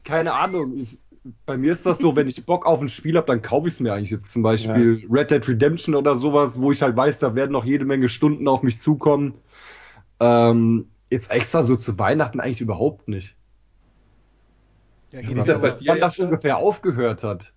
keine 0.04 0.34
Ahnung. 0.34 0.76
Ich, 0.76 0.98
bei 1.46 1.56
mir 1.56 1.72
ist 1.72 1.86
das 1.86 1.98
so, 1.98 2.16
wenn 2.16 2.28
ich 2.28 2.44
Bock 2.46 2.66
auf 2.66 2.80
ein 2.80 2.88
Spiel 2.88 3.16
habe, 3.16 3.26
dann 3.26 3.42
kaufe 3.42 3.68
ich 3.68 3.74
es 3.74 3.80
mir 3.80 3.92
eigentlich 3.92 4.10
jetzt 4.10 4.32
zum 4.32 4.42
Beispiel 4.42 5.00
ja. 5.00 5.08
Red 5.10 5.30
Dead 5.30 5.46
Redemption 5.46 5.94
oder 5.94 6.14
sowas, 6.14 6.60
wo 6.60 6.72
ich 6.72 6.82
halt 6.82 6.96
weiß, 6.96 7.18
da 7.18 7.34
werden 7.34 7.52
noch 7.52 7.64
jede 7.64 7.84
Menge 7.84 8.08
Stunden 8.08 8.48
auf 8.48 8.62
mich 8.62 8.80
zukommen. 8.80 9.34
Ähm, 10.18 10.88
jetzt 11.10 11.30
extra 11.30 11.62
so 11.62 11.76
zu 11.76 11.98
Weihnachten 11.98 12.40
eigentlich 12.40 12.60
überhaupt 12.60 13.08
nicht. 13.08 13.36
Ja, 15.12 15.20
Wie 15.28 15.34
ist 15.34 15.48
das 15.48 15.60
bei 15.60 15.70
dir 15.70 15.88
wann 15.92 16.00
das 16.00 16.18
ungefähr 16.18 16.58
aufgehört 16.58 17.24
hat. 17.24 17.52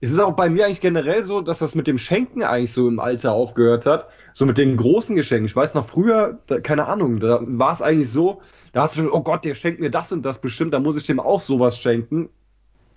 Es 0.00 0.10
ist 0.10 0.20
auch 0.20 0.32
bei 0.32 0.48
mir 0.48 0.66
eigentlich 0.66 0.80
generell 0.80 1.24
so, 1.24 1.40
dass 1.40 1.58
das 1.58 1.74
mit 1.74 1.86
dem 1.86 1.98
Schenken 1.98 2.42
eigentlich 2.42 2.72
so 2.72 2.88
im 2.88 3.00
Alter 3.00 3.32
aufgehört 3.32 3.84
hat. 3.86 4.08
So 4.32 4.46
mit 4.46 4.58
den 4.58 4.76
großen 4.76 5.16
Geschenken. 5.16 5.46
Ich 5.46 5.56
weiß 5.56 5.74
noch 5.74 5.86
früher, 5.86 6.38
da, 6.46 6.60
keine 6.60 6.86
Ahnung, 6.86 7.18
da 7.18 7.40
war 7.42 7.72
es 7.72 7.82
eigentlich 7.82 8.10
so, 8.10 8.40
da 8.72 8.82
hast 8.82 8.96
du 8.96 9.02
schon, 9.02 9.10
oh 9.10 9.22
Gott, 9.22 9.44
der 9.44 9.56
schenkt 9.56 9.80
mir 9.80 9.90
das 9.90 10.12
und 10.12 10.22
das 10.22 10.40
bestimmt, 10.40 10.72
da 10.72 10.78
muss 10.78 10.96
ich 10.96 11.06
dem 11.06 11.18
auch 11.18 11.40
sowas 11.40 11.78
schenken. 11.78 12.28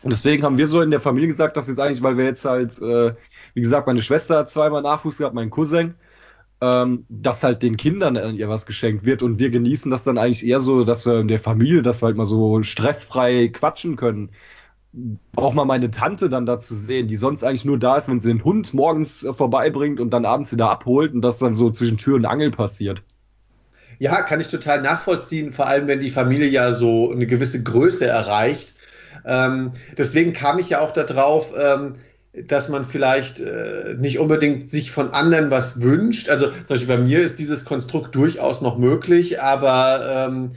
Und 0.04 0.12
deswegen 0.12 0.44
haben 0.44 0.58
wir 0.58 0.68
so 0.68 0.82
in 0.82 0.92
der 0.92 1.00
Familie 1.00 1.28
gesagt, 1.28 1.58
dass 1.58 1.68
jetzt 1.68 1.80
eigentlich, 1.80 2.02
weil 2.02 2.18
wir 2.18 2.26
jetzt 2.26 2.46
halt, 2.46 2.80
äh, 2.82 3.14
wie 3.54 3.62
gesagt, 3.62 3.88
meine 3.88 4.02
Schwester 4.02 4.40
hat 4.40 4.52
zweimal 4.52 4.82
Nachwuchs 4.82 5.18
gehabt, 5.18 5.36
mein 5.36 5.52
Cousin, 5.52 5.96
ähm, 6.60 7.06
dass 7.10 7.44
halt 7.44 7.62
den 7.62 7.78
Kindern 7.78 8.16
ihr 8.36 8.50
was 8.50 8.66
geschenkt 8.66 9.06
wird 9.06 9.22
und 9.24 9.40
wir 9.40 9.50
genießen 9.50 9.92
das 9.92 10.04
dann 10.04 10.18
eigentlich 10.18 10.46
eher 10.46 10.60
so, 10.60 10.84
dass 10.84 11.06
wir 11.06 11.20
in 11.20 11.28
der 11.28 11.40
Familie, 11.40 11.82
dass 11.82 12.02
wir 12.02 12.08
halt 12.08 12.18
mal 12.18 12.26
so 12.26 12.62
stressfrei 12.64 13.50
quatschen 13.50 13.96
können. 13.96 14.30
Auch 15.36 15.54
mal 15.54 15.66
meine 15.66 15.90
Tante 15.90 16.30
dann 16.30 16.46
dazu 16.46 16.74
sehen, 16.74 17.08
die 17.08 17.16
sonst 17.16 17.44
eigentlich 17.44 17.66
nur 17.66 17.80
da 17.80 17.96
ist, 17.96 18.10
wenn 18.10 18.20
sie 18.20 18.30
den 18.30 18.44
Hund 18.44 18.74
morgens 18.74 19.24
äh, 19.24 19.34
vorbeibringt 19.34 20.00
und 20.00 20.12
dann 20.12 20.26
abends 20.26 20.52
wieder 20.52 20.70
abholt 20.70 21.14
und 21.14 21.22
das 21.22 21.38
dann 21.38 21.56
so 21.56 21.72
zwischen 21.72 21.98
Tür 21.98 22.16
und 22.16 22.26
Angel 22.26 22.52
passiert. 22.52 23.04
Ja, 24.00 24.22
kann 24.24 24.42
ich 24.42 24.48
total 24.48 24.82
nachvollziehen, 24.82 25.54
vor 25.54 25.68
allem 25.68 25.88
wenn 25.88 26.00
die 26.00 26.10
Familie 26.10 26.48
ja 26.48 26.72
so 26.72 27.12
eine 27.12 27.28
gewisse 27.28 27.62
Größe 27.64 28.08
erreicht. 28.08 28.74
Ähm, 29.26 29.72
deswegen 29.98 30.34
kam 30.34 30.60
ich 30.60 30.70
ja 30.70 30.82
auch 30.82 30.92
darauf, 30.92 31.52
ähm, 31.58 31.96
dass 32.34 32.70
man 32.70 32.86
vielleicht 32.86 33.42
äh, 33.42 33.96
nicht 33.98 34.20
unbedingt 34.20 34.70
sich 34.70 34.92
von 34.92 35.12
anderen 35.12 35.52
was 35.52 35.82
wünscht. 35.82 36.30
Also 36.30 36.48
zum 36.48 36.66
Beispiel 36.68 36.88
bei 36.88 36.98
mir 36.98 37.22
ist 37.22 37.40
dieses 37.40 37.66
Konstrukt 37.66 38.16
durchaus 38.16 38.62
noch 38.62 38.78
möglich, 38.78 39.42
aber 39.42 40.30
ähm, 40.30 40.52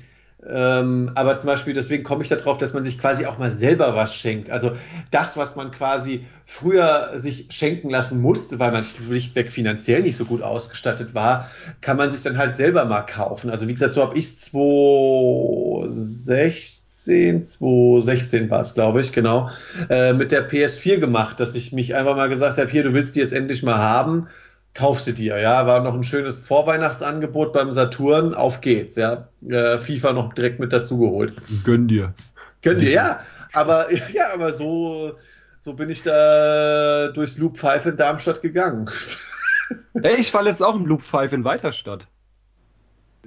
ähm, 0.47 1.11
aber 1.15 1.39
zum 1.39 1.47
Beispiel 1.47 1.73
deswegen 1.73 2.05
komme 2.05 2.23
ich 2.23 2.29
darauf, 2.29 2.59
dass 2.59 2.75
man 2.75 2.85
sich 2.85 2.99
quasi 2.99 3.25
auch 3.25 3.39
mal 3.39 3.53
selber 3.53 3.97
was 3.97 4.15
schenkt. 4.15 4.51
Also 4.51 4.73
das, 5.11 5.39
was 5.39 5.57
man 5.57 5.71
quasi 5.71 6.27
früher 6.45 7.13
sich 7.15 7.47
schenken 7.51 7.89
lassen 7.89 8.21
musste, 8.21 8.59
weil 8.59 8.71
man 8.71 8.85
schlichtweg 8.85 9.51
finanziell 9.51 10.03
nicht 10.03 10.19
so 10.19 10.27
gut 10.27 10.43
ausgestattet 10.43 11.15
war, 11.15 11.51
kann 11.81 11.97
man 11.97 12.13
sich 12.13 12.23
dann 12.23 12.37
halt 12.37 12.57
selber 12.57 12.85
mal 12.85 13.01
kaufen. 13.03 13.49
Also 13.51 13.69
wie 13.69 13.73
gesagt, 13.73 13.95
so 13.95 14.03
habe 14.03 14.19
ich 14.19 14.39
2016 14.39 16.84
2016, 17.05 17.45
2016 17.45 18.51
war 18.51 18.61
es, 18.61 18.75
glaube 18.75 19.01
ich, 19.01 19.13
genau, 19.13 19.51
äh, 19.89 20.13
mit 20.13 20.33
der 20.33 20.49
PS4 20.49 20.99
gemacht, 20.99 21.41
dass 21.41 21.55
ich 21.55 21.73
mich 21.73 21.95
einfach 21.95 22.17
mal 22.17 22.29
gesagt 22.29 22.59
habe, 22.59 22.71
hier, 22.71 22.83
du 22.83 22.93
willst 22.93 23.17
die 23.17 23.21
jetzt 23.21 23.33
endlich 23.33 23.63
mal 23.63 23.79
haben, 23.79 24.29
kauf 24.75 25.01
sie 25.01 25.15
dir, 25.15 25.39
ja, 25.39 25.67
war 25.67 25.83
noch 25.83 25.95
ein 25.95 26.03
schönes 26.03 26.39
Vorweihnachtsangebot 26.39 27.53
beim 27.53 27.73
Saturn, 27.73 28.35
auf 28.35 28.61
geht's, 28.61 28.97
ja, 28.97 29.29
äh, 29.49 29.79
FIFA 29.79 30.13
noch 30.13 30.33
direkt 30.35 30.61
mit 30.61 30.73
dazu 30.73 30.99
geholt. 30.99 31.35
Gönn 31.65 31.89
dir. 31.89 32.15
Gönn 32.63 32.79
dir, 32.79 32.91
ja, 32.91 33.21
aber, 33.53 33.93
ja, 34.13 34.33
aber 34.33 34.53
so, 34.53 35.13
so 35.61 35.75
bin 35.75 35.91
ich 35.91 36.03
da 36.03 37.09
durchs 37.09 37.39
Loop 37.39 37.59
5 37.59 37.87
in 37.87 37.97
Darmstadt 37.97 38.43
gegangen. 38.43 38.91
Ey, 39.95 40.17
ich 40.19 40.33
war 40.35 40.45
jetzt 40.47 40.63
auch 40.63 40.75
im 40.75 40.87
Loop 40.87 41.05
5 41.05 41.33
in 41.33 41.45
Weiterstadt. 41.45 42.09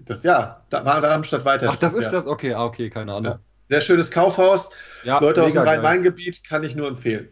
Das 0.06 0.24
ja, 0.24 0.62
da 0.70 0.86
war 0.86 1.02
Darmstadt 1.02 1.46
weiter. 1.46 1.70
Ach, 1.72 1.76
das 1.76 1.94
ist 1.94 2.06
ja. 2.06 2.12
das? 2.12 2.28
Okay, 2.28 2.54
ah, 2.54 2.66
okay, 2.66 2.90
keine 2.90 3.14
Ahnung. 3.14 3.34
Ja. 3.34 3.40
Sehr 3.70 3.82
schönes 3.82 4.12
Kaufhaus. 4.12 4.70
Ja, 5.04 5.20
Leute 5.20 5.44
aus 5.44 5.54
dem 5.54 5.64
Rhein-Main-Gebiet 5.64 6.44
kann 6.44 6.64
ich 6.64 6.76
nur 6.76 6.88
empfehlen. 6.88 7.30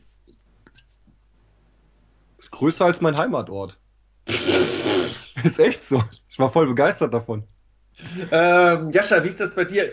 Ist 2.37 2.51
größer 2.51 2.85
als 2.85 3.01
mein 3.01 3.17
Heimatort. 3.17 3.77
ist 5.43 5.59
echt 5.59 5.85
so. 5.85 6.03
Ich 6.29 6.37
war 6.39 6.49
voll 6.49 6.67
begeistert 6.67 7.13
davon. 7.13 7.43
Ähm, 8.31 8.89
Jascha, 8.89 9.23
wie 9.23 9.29
ist 9.29 9.39
das 9.39 9.55
bei 9.55 9.65
dir? 9.65 9.91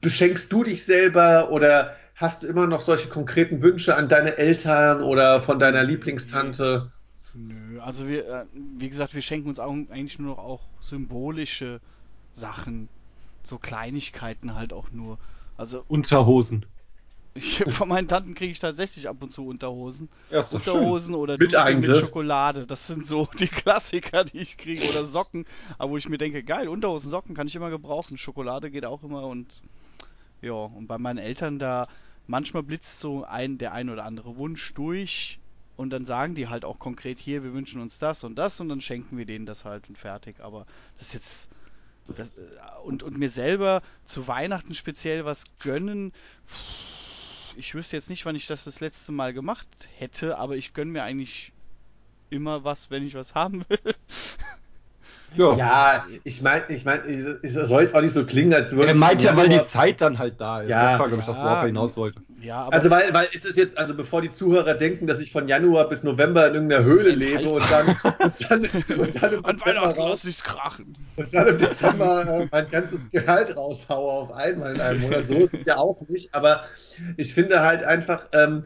Beschenkst 0.00 0.52
du 0.52 0.62
dich 0.62 0.84
selber 0.84 1.50
oder 1.50 1.96
hast 2.14 2.42
du 2.42 2.46
immer 2.46 2.66
noch 2.66 2.80
solche 2.80 3.08
konkreten 3.08 3.62
Wünsche 3.62 3.96
an 3.96 4.08
deine 4.08 4.36
Eltern 4.36 5.02
oder 5.02 5.42
von 5.42 5.58
deiner 5.58 5.82
Lieblingstante? 5.82 6.92
Nö, 7.34 7.80
also 7.80 8.06
wir, 8.06 8.26
äh, 8.28 8.44
wie 8.52 8.88
gesagt, 8.88 9.14
wir 9.14 9.22
schenken 9.22 9.48
uns 9.48 9.58
auch 9.58 9.72
eigentlich 9.72 10.18
nur 10.18 10.36
noch 10.36 10.38
auch 10.38 10.62
symbolische 10.80 11.80
Sachen. 12.32 12.88
So 13.42 13.58
Kleinigkeiten 13.58 14.54
halt 14.54 14.72
auch 14.72 14.90
nur. 14.92 15.18
Also 15.56 15.84
Unterhosen. 15.88 16.66
Ich, 17.36 17.64
von 17.64 17.88
meinen 17.88 18.06
Tanten 18.06 18.34
kriege 18.34 18.52
ich 18.52 18.60
tatsächlich 18.60 19.08
ab 19.08 19.16
und 19.20 19.30
zu 19.30 19.46
Unterhosen. 19.46 20.08
Ja, 20.30 20.44
Unterhosen 20.52 21.14
schön. 21.14 21.20
oder 21.20 21.36
mit, 21.36 21.52
mit 21.80 21.96
Schokolade. 21.96 22.64
Das 22.66 22.86
sind 22.86 23.08
so 23.08 23.28
die 23.38 23.48
Klassiker, 23.48 24.24
die 24.24 24.38
ich 24.38 24.56
kriege. 24.56 24.88
Oder 24.88 25.04
Socken. 25.04 25.44
Aber 25.78 25.92
wo 25.92 25.96
ich 25.96 26.08
mir 26.08 26.18
denke, 26.18 26.44
geil, 26.44 26.68
Unterhosen, 26.68 27.10
Socken 27.10 27.34
kann 27.34 27.48
ich 27.48 27.56
immer 27.56 27.70
gebrauchen. 27.70 28.18
Schokolade 28.18 28.70
geht 28.70 28.84
auch 28.84 29.02
immer 29.02 29.26
und 29.26 29.62
ja, 30.42 30.52
und 30.52 30.86
bei 30.86 30.98
meinen 30.98 31.18
Eltern 31.18 31.58
da 31.58 31.88
manchmal 32.26 32.62
blitzt 32.62 33.00
so 33.00 33.24
ein 33.24 33.58
der 33.58 33.72
ein 33.72 33.90
oder 33.90 34.04
andere 34.04 34.36
Wunsch 34.36 34.72
durch 34.74 35.40
und 35.76 35.90
dann 35.90 36.06
sagen 36.06 36.34
die 36.34 36.48
halt 36.48 36.64
auch 36.64 36.78
konkret 36.78 37.18
hier, 37.18 37.42
wir 37.42 37.52
wünschen 37.52 37.80
uns 37.80 37.98
das 37.98 38.24
und 38.24 38.36
das 38.36 38.60
und 38.60 38.68
dann 38.68 38.80
schenken 38.80 39.18
wir 39.18 39.26
denen 39.26 39.46
das 39.46 39.64
halt 39.64 39.88
und 39.88 39.98
fertig. 39.98 40.36
Aber 40.40 40.66
das 40.98 41.08
ist 41.08 41.14
jetzt 41.14 41.50
das, 42.08 42.28
äh, 42.28 42.80
und, 42.84 43.02
und 43.02 43.18
mir 43.18 43.30
selber 43.30 43.82
zu 44.04 44.26
Weihnachten 44.28 44.74
speziell 44.74 45.24
was 45.24 45.44
gönnen. 45.60 46.12
Ich 47.56 47.74
wüsste 47.74 47.96
jetzt 47.96 48.10
nicht, 48.10 48.26
wann 48.26 48.36
ich 48.36 48.46
das 48.46 48.64
das 48.64 48.80
letzte 48.80 49.12
Mal 49.12 49.32
gemacht 49.32 49.68
hätte, 49.96 50.38
aber 50.38 50.56
ich 50.56 50.74
gönne 50.74 50.90
mir 50.90 51.02
eigentlich 51.02 51.52
immer 52.30 52.64
was, 52.64 52.90
wenn 52.90 53.06
ich 53.06 53.14
was 53.14 53.34
haben 53.34 53.64
will. 53.68 53.94
Ja, 55.36 55.56
ja 55.56 56.06
ich 56.22 56.42
meine, 56.42 56.64
ich 56.68 56.84
meine, 56.84 57.02
es 57.42 57.54
soll 57.54 57.82
jetzt 57.82 57.94
auch 57.94 58.00
nicht 58.00 58.12
so 58.12 58.24
klingen, 58.24 58.54
als 58.54 58.72
würde. 58.72 58.88
Er 58.88 58.94
meint 58.94 59.22
ja, 59.22 59.36
weil 59.36 59.48
die 59.48 59.62
Zeit 59.62 60.00
dann 60.00 60.18
halt 60.18 60.40
da 60.40 60.62
ist. 60.62 60.70
Ja, 60.70 60.90
das 60.90 61.00
war, 61.00 61.08
glaube 61.08 61.22
ich, 61.22 61.26
das, 61.26 61.36
worauf 61.36 61.58
er 61.58 61.66
hinaus 61.66 61.96
wollte. 61.96 62.22
Ja, 62.40 62.68
also, 62.68 62.90
weil, 62.90 63.12
weil 63.14 63.26
es 63.34 63.44
ist 63.44 63.56
jetzt, 63.56 63.78
also 63.78 63.94
bevor 63.94 64.20
die 64.20 64.30
Zuhörer 64.30 64.74
denken, 64.74 65.06
dass 65.06 65.20
ich 65.20 65.32
von 65.32 65.48
Januar 65.48 65.88
bis 65.88 66.04
November 66.04 66.46
in 66.48 66.54
irgendeiner 66.54 66.84
Höhle 66.84 67.10
lebe 67.10 67.48
und 67.48 67.64
dann, 67.70 67.86
und 68.18 68.34
dann, 68.50 68.98
und 68.98 69.22
dann 69.22 69.32
im 69.32 69.42
Dezember 69.44 69.96
raus, 69.96 70.42
krachen. 70.44 70.92
Und 71.16 71.32
dann 71.32 71.48
im 71.48 71.58
Dezember 71.58 72.40
äh, 72.42 72.48
mein 72.52 72.70
ganzes 72.70 73.10
Gehalt 73.10 73.56
raushaue 73.56 74.12
auf 74.12 74.32
einmal 74.32 74.74
in 74.74 74.80
einem 74.80 75.00
Monat. 75.00 75.26
So 75.26 75.36
ist 75.36 75.54
es 75.54 75.64
ja 75.64 75.78
auch 75.78 76.00
nicht, 76.08 76.34
aber 76.34 76.64
ich 77.16 77.32
finde 77.32 77.60
halt 77.60 77.82
einfach, 77.82 78.26
ähm, 78.32 78.64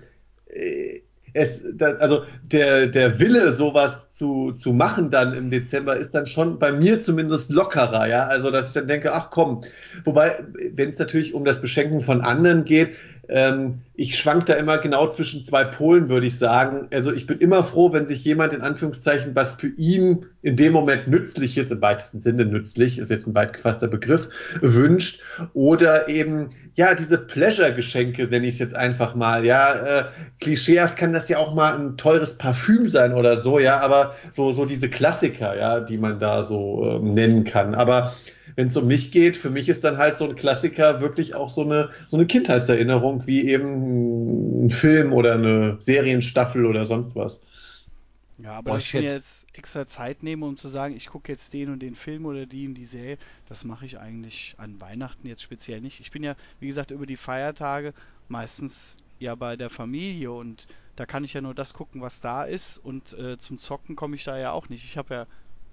es, 1.39 1.65
also 2.01 2.25
der, 2.43 2.89
der 2.89 3.21
Wille, 3.21 3.53
sowas 3.53 4.11
zu, 4.11 4.53
zu 4.53 4.73
machen 4.73 5.11
dann 5.11 5.33
im 5.35 5.51
Dezember, 5.51 5.97
ist 5.97 6.15
dann 6.15 6.27
schon 6.27 6.59
bei 6.59 6.73
mir 6.73 7.01
zumindest 7.01 7.53
lockerer, 7.53 8.09
ja. 8.09 8.27
Also, 8.27 8.51
dass 8.51 8.69
ich 8.69 8.75
dann 8.75 8.89
denke, 8.89 9.13
ach 9.13 9.31
komm, 9.31 9.63
wobei, 10.05 10.39
wenn 10.75 10.91
es 10.91 10.99
natürlich 10.99 11.35
um 11.35 11.45
das 11.45 11.61
Beschenken 11.61 12.01
von 12.01 12.21
anderen 12.21 12.65
geht, 12.65 12.91
ähm, 13.29 13.83
ich 13.99 14.17
schwank 14.17 14.47
da 14.47 14.55
immer 14.55 14.79
genau 14.79 15.09
zwischen 15.09 15.43
zwei 15.43 15.65
Polen, 15.65 16.09
würde 16.09 16.25
ich 16.25 16.39
sagen. 16.39 16.87
Also 16.93 17.13
ich 17.13 17.27
bin 17.27 17.41
immer 17.41 17.65
froh, 17.65 17.93
wenn 17.93 18.07
sich 18.07 18.25
jemand 18.25 18.53
in 18.53 18.61
Anführungszeichen 18.61 19.35
was 19.35 19.53
für 19.53 19.73
ihn 19.77 20.25
in 20.41 20.55
dem 20.55 20.73
Moment 20.73 21.09
nützlich 21.09 21.59
ist, 21.59 21.73
im 21.73 21.83
weitesten 21.83 22.21
Sinne 22.21 22.45
nützlich, 22.45 22.99
ist 22.99 23.11
jetzt 23.11 23.27
ein 23.27 23.35
weit 23.35 23.55
gefasster 23.55 23.89
Begriff, 23.89 24.29
wünscht. 24.61 25.21
Oder 25.53 26.09
eben, 26.09 26.51
ja, 26.77 26.95
diese 26.95 27.19
Pleasure-Geschenke, 27.19 28.29
nenne 28.29 28.47
ich 28.47 28.55
es 28.55 28.61
jetzt 28.61 28.77
einfach 28.77 29.17
mal. 29.17 29.45
Ja, 29.45 29.73
äh, 29.75 30.05
klischeehaft 30.39 30.95
kann 30.95 31.13
das 31.13 31.29
ja 31.29 31.39
auch 31.39 31.53
mal 31.53 31.75
ein 31.77 31.97
teures 31.97 32.39
Parfüm 32.39 32.87
sein 32.87 33.13
oder 33.13 33.35
so, 33.35 33.59
ja, 33.59 33.81
aber 33.81 34.15
so, 34.31 34.53
so 34.53 34.65
diese 34.65 34.89
Klassiker, 34.89 35.59
ja, 35.59 35.81
die 35.81 35.99
man 35.99 36.21
da 36.21 36.43
so 36.43 37.01
äh, 37.03 37.05
nennen 37.05 37.43
kann. 37.43 37.75
Aber 37.75 38.13
wenn 38.59 38.67
es 38.67 38.77
um 38.77 38.89
mich 38.89 39.13
geht, 39.13 39.37
für 39.37 39.51
mich 39.51 39.69
ist 39.69 39.85
dann 39.85 39.99
halt 39.99 40.17
so 40.17 40.25
ein 40.25 40.35
Klassiker 40.35 41.01
wirklich 41.01 41.37
auch 41.37 41.49
so 41.49 41.63
eine, 41.63 41.91
so 42.07 42.17
eine 42.17 42.27
Kindheitserinnerung, 42.27 43.27
wie 43.27 43.49
eben 43.49 43.88
ein 43.89 44.71
Film 44.71 45.13
oder 45.13 45.35
eine 45.35 45.77
Serienstaffel 45.81 46.67
oder 46.67 46.85
sonst 46.85 47.15
was. 47.17 47.43
Ja, 48.39 48.53
aber 48.55 48.71
Boah, 48.71 48.77
dass 48.77 48.87
ich 48.87 48.97
mir 48.97 49.11
jetzt 49.11 49.47
extra 49.53 49.87
Zeit 49.87 50.23
nehme, 50.23 50.47
um 50.47 50.57
zu 50.57 50.69
sagen, 50.69 50.95
ich 50.95 51.09
gucke 51.09 51.33
jetzt 51.33 51.53
den 51.55 51.71
und 51.71 51.81
den 51.81 51.97
Film 51.97 52.25
oder 52.25 52.47
die 52.47 52.69
und 52.69 52.75
die 52.75 52.85
Serie, 52.85 53.19
das 53.47 53.65
mache 53.65 53.85
ich 53.85 53.99
eigentlich 53.99 54.55
an 54.59 54.81
Weihnachten 54.81 55.27
jetzt 55.27 55.43
speziell 55.43 55.81
nicht. 55.81 55.99
Ich 56.01 56.13
bin 56.13 56.23
ja, 56.23 56.37
wie 56.61 56.69
gesagt, 56.69 56.93
über 56.93 57.05
die 57.07 57.17
Feiertage 57.17 57.95
meistens 58.29 58.97
ja 59.19 59.35
bei 59.35 59.57
der 59.57 59.71
Familie 59.71 60.31
und 60.33 60.69
da 60.95 61.05
kann 61.05 61.25
ich 61.25 61.33
ja 61.33 61.41
nur 61.41 61.55
das 61.55 61.75
gucken, 61.75 62.01
was 62.01 62.21
da 62.21 62.45
ist 62.45 62.79
und 62.79 63.13
äh, 63.15 63.39
zum 63.39 63.59
Zocken 63.59 63.97
komme 63.97 64.15
ich 64.15 64.23
da 64.25 64.39
ja 64.39 64.53
auch 64.53 64.69
nicht. 64.69 64.85
Ich 64.85 64.97
habe 64.97 65.15
ja 65.15 65.27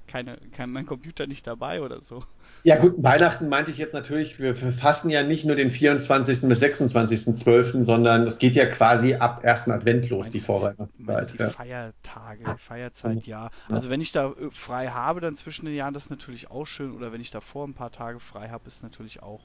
keine, 0.07 0.37
kein, 0.51 0.71
mein 0.71 0.85
Computer 0.87 1.27
nicht 1.27 1.45
dabei 1.47 1.81
oder 1.83 2.01
so. 2.01 2.25
Ja 2.65 2.79
gut, 2.79 2.95
Weihnachten 2.97 3.47
meinte 3.47 3.69
ich 3.69 3.77
jetzt 3.77 3.93
natürlich, 3.93 4.39
wir 4.39 4.55
fassen 4.55 5.11
ja 5.11 5.21
nicht 5.21 5.45
nur 5.45 5.55
den 5.55 5.69
24. 5.69 6.49
bis 6.49 6.63
26.12., 6.63 7.83
sondern 7.83 8.25
es 8.25 8.39
geht 8.39 8.55
ja 8.55 8.65
quasi 8.65 9.13
ab 9.13 9.43
1. 9.43 9.69
Advent 9.69 10.09
los, 10.09 10.31
die 10.31 10.39
Vorweihnachtszeit. 10.39 11.33
Die 11.33 11.37
ja. 11.37 11.49
Feiertage, 11.51 12.57
Feierzeit, 12.57 13.27
ja. 13.27 13.51
Also 13.69 13.91
wenn 13.91 14.01
ich 14.01 14.11
da 14.13 14.31
äh, 14.31 14.49
frei 14.49 14.87
habe, 14.87 15.21
dann 15.21 15.35
zwischen 15.35 15.67
den 15.67 15.75
Jahren, 15.75 15.93
das 15.93 16.05
ist 16.05 16.09
natürlich 16.09 16.49
auch 16.49 16.65
schön. 16.65 16.95
Oder 16.95 17.13
wenn 17.13 17.21
ich 17.21 17.29
davor 17.29 17.67
ein 17.67 17.75
paar 17.75 17.91
Tage 17.91 18.19
frei 18.19 18.49
habe, 18.49 18.65
ist 18.65 18.81
natürlich 18.81 19.21
auch 19.21 19.41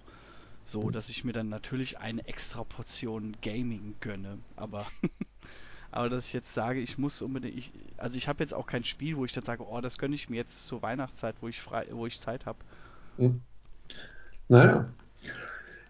so, 0.64 0.90
dass 0.90 1.10
ich 1.10 1.22
mir 1.22 1.32
dann 1.32 1.50
natürlich 1.50 1.98
eine 1.98 2.26
extra 2.26 2.64
Portion 2.64 3.36
Gaming 3.42 3.96
gönne. 4.00 4.38
Aber 4.56 4.86
aber 5.92 6.08
dass 6.08 6.28
ich 6.28 6.32
jetzt 6.32 6.54
sage, 6.54 6.80
ich 6.80 6.96
muss 6.96 7.20
unbedingt, 7.20 7.54
ich, 7.54 7.72
also 7.98 8.16
ich 8.16 8.28
habe 8.28 8.42
jetzt 8.42 8.54
auch 8.54 8.66
kein 8.66 8.84
Spiel, 8.84 9.18
wo 9.18 9.26
ich 9.26 9.32
dann 9.34 9.44
sage, 9.44 9.62
oh, 9.68 9.82
das 9.82 9.98
gönne 9.98 10.14
ich 10.14 10.30
mir 10.30 10.36
jetzt 10.36 10.66
zur 10.66 10.80
Weihnachtszeit, 10.80 11.36
wo 11.42 11.48
ich 11.48 11.60
frei, 11.60 11.84
wo 11.90 12.06
ich 12.06 12.18
Zeit 12.18 12.46
habe. 12.46 12.58
Hm. 13.18 13.40
Naja. 14.48 14.86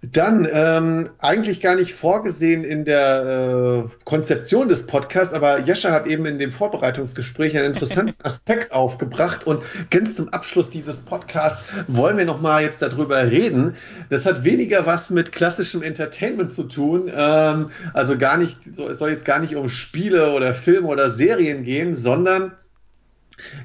Dann 0.03 0.49
ähm, 0.51 1.11
eigentlich 1.19 1.61
gar 1.61 1.77
nicht 1.77 1.93
vorgesehen 1.93 2.65
in 2.65 2.87
der 2.87 3.85
äh, 3.85 4.05
Konzeption 4.07 4.67
des 4.67 4.87
Podcasts, 4.87 5.35
aber 5.35 5.61
Jescha 5.61 5.93
hat 5.93 6.07
eben 6.07 6.25
in 6.25 6.39
dem 6.39 6.53
Vorbereitungsgespräch 6.53 7.55
einen 7.55 7.67
interessanten 7.67 8.15
Aspekt 8.23 8.73
aufgebracht 8.73 9.47
und 9.47 9.63
ganz 9.91 10.17
zum 10.17 10.31
Abschluss 10.31 10.71
dieses 10.71 11.03
Podcasts 11.03 11.63
wollen 11.87 12.17
wir 12.17 12.25
noch 12.25 12.41
mal 12.41 12.63
jetzt 12.63 12.81
darüber 12.81 13.31
reden. 13.31 13.77
Das 14.09 14.25
hat 14.25 14.43
weniger 14.43 14.87
was 14.87 15.11
mit 15.11 15.33
klassischem 15.33 15.83
Entertainment 15.83 16.51
zu 16.51 16.63
tun, 16.63 17.13
ähm, 17.15 17.71
also 17.93 18.17
gar 18.17 18.39
nicht, 18.39 18.75
so, 18.75 18.89
es 18.89 18.99
soll 18.99 19.11
jetzt 19.11 19.27
gar 19.27 19.39
nicht 19.39 19.55
um 19.55 19.69
Spiele 19.69 20.33
oder 20.33 20.55
Filme 20.55 20.89
oder 20.89 21.11
Serien 21.11 21.63
gehen, 21.63 21.95
sondern 21.95 22.53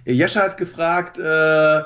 Jescha 0.03 0.41
hat 0.41 0.57
gefragt, 0.57 1.17
äh, 1.17 1.81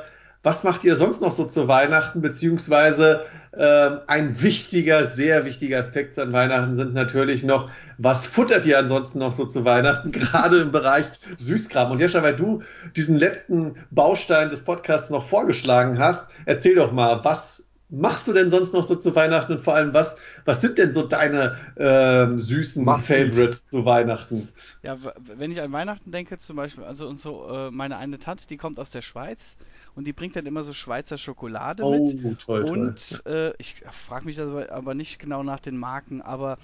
was 0.49 0.63
macht 0.63 0.83
ihr 0.83 0.95
sonst 0.95 1.21
noch 1.21 1.31
so 1.31 1.45
zu 1.45 1.67
Weihnachten? 1.67 2.21
Beziehungsweise 2.21 3.27
äh, 3.51 3.91
ein 4.07 4.41
wichtiger, 4.41 5.05
sehr 5.05 5.45
wichtiger 5.45 5.77
Aspekt 5.77 6.17
an 6.17 6.33
Weihnachten 6.33 6.75
sind 6.75 6.95
natürlich 6.95 7.43
noch, 7.43 7.69
was 7.99 8.25
futtert 8.25 8.65
ihr 8.65 8.79
ansonsten 8.79 9.19
noch 9.19 9.31
so 9.31 9.45
zu 9.45 9.63
Weihnachten? 9.63 10.11
Gerade 10.19 10.61
im 10.61 10.71
Bereich 10.71 11.05
Süßkram. 11.37 11.91
Und 11.91 11.99
Jascha, 11.99 12.23
weil 12.23 12.35
du 12.35 12.63
diesen 12.95 13.15
letzten 13.15 13.73
Baustein 13.91 14.49
des 14.49 14.63
Podcasts 14.63 15.11
noch 15.11 15.27
vorgeschlagen 15.27 15.99
hast, 15.99 16.27
erzähl 16.47 16.73
doch 16.73 16.91
mal, 16.91 17.23
was 17.23 17.67
machst 17.91 18.27
du 18.27 18.33
denn 18.33 18.49
sonst 18.49 18.73
noch 18.73 18.83
so 18.83 18.95
zu 18.95 19.15
Weihnachten 19.15 19.51
und 19.51 19.61
vor 19.61 19.75
allem 19.75 19.93
was, 19.93 20.15
was 20.45 20.61
sind 20.61 20.79
denn 20.79 20.93
so 20.93 21.03
deine 21.03 21.57
äh, 21.75 22.39
süßen 22.39 22.85
Favorites 22.85 23.67
zu 23.67 23.85
Weihnachten? 23.85 24.47
Ja, 24.81 24.95
wenn 25.37 25.51
ich 25.51 25.61
an 25.61 25.71
Weihnachten 25.71 26.11
denke, 26.11 26.39
zum 26.39 26.55
Beispiel, 26.55 26.85
also 26.85 27.07
unsere, 27.07 27.67
äh, 27.67 27.71
meine 27.71 27.97
eine 27.97 28.17
Tante, 28.17 28.47
die 28.47 28.57
kommt 28.57 28.79
aus 28.79 28.89
der 28.89 29.03
Schweiz 29.03 29.55
und 29.99 30.05
die 30.05 30.13
bringt 30.13 30.33
dann 30.37 30.45
immer 30.45 30.63
so 30.63 30.71
Schweizer 30.71 31.17
Schokolade 31.17 31.83
oh, 31.83 32.13
mit. 32.13 32.39
Toll, 32.39 32.63
und 32.63 33.21
toll. 33.25 33.53
Äh, 33.57 33.61
ich 33.61 33.83
frage 34.07 34.23
mich 34.23 34.39
aber, 34.39 34.71
aber 34.71 34.93
nicht 34.93 35.19
genau 35.19 35.43
nach 35.43 35.59
den 35.59 35.75
Marken, 35.75 36.21
aber 36.21 36.57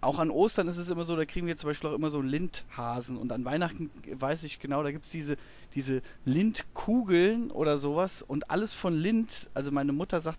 auch 0.00 0.18
an 0.18 0.30
Ostern 0.30 0.66
ist 0.66 0.78
es 0.78 0.88
immer 0.88 1.04
so, 1.04 1.14
da 1.14 1.26
kriegen 1.26 1.46
wir 1.46 1.58
zum 1.58 1.68
Beispiel 1.68 1.90
auch 1.90 1.94
immer 1.94 2.08
so 2.08 2.22
Lindhasen 2.22 3.18
und 3.18 3.32
an 3.32 3.44
Weihnachten 3.44 3.90
weiß 4.18 4.44
ich 4.44 4.60
genau, 4.60 4.82
da 4.82 4.92
gibt 4.92 5.04
es 5.04 5.10
diese, 5.10 5.36
diese 5.74 6.00
Lindkugeln 6.24 7.50
oder 7.50 7.76
sowas 7.76 8.22
und 8.22 8.50
alles 8.50 8.72
von 8.72 8.94
Lind. 8.94 9.50
Also 9.52 9.70
meine 9.70 9.92
Mutter 9.92 10.22
sagt, 10.22 10.38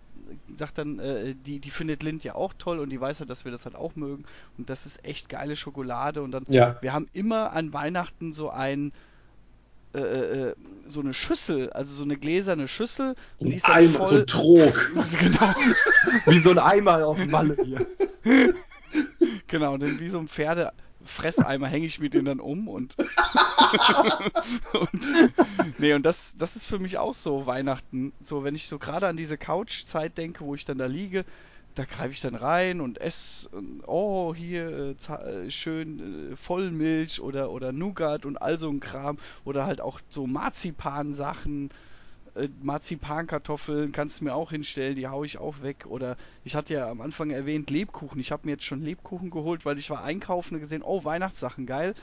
sagt 0.57 0.79
dann, 0.79 0.97
äh, 0.97 1.35
die, 1.35 1.59
die 1.59 1.69
findet 1.69 2.01
Lind 2.01 2.23
ja 2.23 2.33
auch 2.33 2.53
toll 2.57 2.79
und 2.79 2.89
die 2.89 2.99
weiß 2.99 3.19
halt, 3.19 3.29
dass 3.29 3.45
wir 3.45 3.51
das 3.51 3.65
halt 3.65 3.75
auch 3.75 3.95
mögen 3.95 4.25
und 4.57 4.71
das 4.71 4.87
ist 4.87 5.05
echt 5.05 5.29
geile 5.29 5.55
Schokolade 5.55 6.23
und 6.23 6.31
dann, 6.31 6.45
ja. 6.47 6.75
wir 6.81 6.91
haben 6.91 7.07
immer 7.13 7.53
an 7.53 7.71
Weihnachten 7.71 8.33
so 8.33 8.49
ein 8.49 8.93
äh, 9.95 9.99
äh, 9.99 10.49
äh, 10.49 10.55
so 10.87 10.99
eine 10.99 11.13
Schüssel, 11.13 11.71
also 11.71 11.93
so 11.93 12.03
eine 12.03 12.17
gläserne 12.17 12.67
Schüssel. 12.67 13.15
Und 13.39 13.49
die 13.49 13.55
ist 13.55 13.67
dann 13.67 13.75
Eimer, 13.75 13.97
voll... 13.97 14.09
so 14.09 14.15
ein 14.17 14.27
Trog. 14.27 14.91
genau. 15.19 15.53
wie 16.25 16.39
so 16.39 16.51
ein 16.51 16.59
Eimer 16.59 17.05
auf 17.05 17.17
dem 17.17 17.31
Malle 17.31 17.57
hier. 17.63 17.85
genau, 19.47 19.77
dann 19.77 19.99
wie 19.99 20.09
so 20.09 20.19
ein 20.19 20.27
Pferde... 20.27 20.71
Fresseimer 21.07 21.67
hänge 21.67 21.85
ich 21.85 21.99
mir 21.99 22.09
den 22.09 22.25
dann 22.25 22.39
um 22.39 22.67
und, 22.67 22.95
und 24.73 25.77
nee 25.77 25.93
und 25.93 26.03
das 26.03 26.33
das 26.35 26.55
ist 26.55 26.65
für 26.65 26.79
mich 26.79 26.97
auch 26.97 27.13
so 27.13 27.45
Weihnachten 27.45 28.11
so 28.23 28.43
wenn 28.43 28.55
ich 28.55 28.67
so 28.67 28.79
gerade 28.79 29.07
an 29.07 29.15
diese 29.15 29.37
Couchzeit 29.37 30.17
denke 30.17 30.43
wo 30.43 30.55
ich 30.55 30.65
dann 30.65 30.79
da 30.79 30.87
liege 30.87 31.23
da 31.75 31.85
greife 31.85 32.11
ich 32.11 32.21
dann 32.21 32.35
rein 32.35 32.81
und 32.81 32.99
esse, 32.99 33.49
oh, 33.85 34.33
hier 34.33 34.95
äh, 35.09 35.13
äh, 35.13 35.51
schön 35.51 36.31
äh, 36.31 36.35
Vollmilch 36.35 37.19
oder, 37.19 37.51
oder 37.51 37.71
Nougat 37.71 38.25
und 38.25 38.41
all 38.41 38.57
so 38.57 38.69
ein 38.69 38.79
Kram. 38.79 39.17
Oder 39.43 39.65
halt 39.65 39.81
auch 39.81 39.99
so 40.09 40.25
Marzipan-Sachen, 40.25 41.69
Marzipankartoffeln 42.61 43.91
kannst 43.91 44.19
du 44.19 44.25
mir 44.25 44.33
auch 44.33 44.51
hinstellen, 44.51 44.95
die 44.95 45.07
haue 45.07 45.25
ich 45.25 45.37
auch 45.37 45.61
weg. 45.61 45.85
Oder 45.87 46.17
ich 46.43 46.55
hatte 46.55 46.73
ja 46.73 46.89
am 46.89 47.01
Anfang 47.01 47.29
erwähnt 47.29 47.69
Lebkuchen. 47.69 48.19
Ich 48.19 48.31
habe 48.31 48.45
mir 48.45 48.53
jetzt 48.53 48.65
schon 48.65 48.81
Lebkuchen 48.81 49.29
geholt, 49.29 49.65
weil 49.65 49.77
ich 49.77 49.89
war 49.89 50.03
einkaufen 50.03 50.55
und 50.55 50.61
gesehen, 50.61 50.83
oh, 50.83 51.03
Weihnachtssachen, 51.03 51.65
geil. 51.65 51.95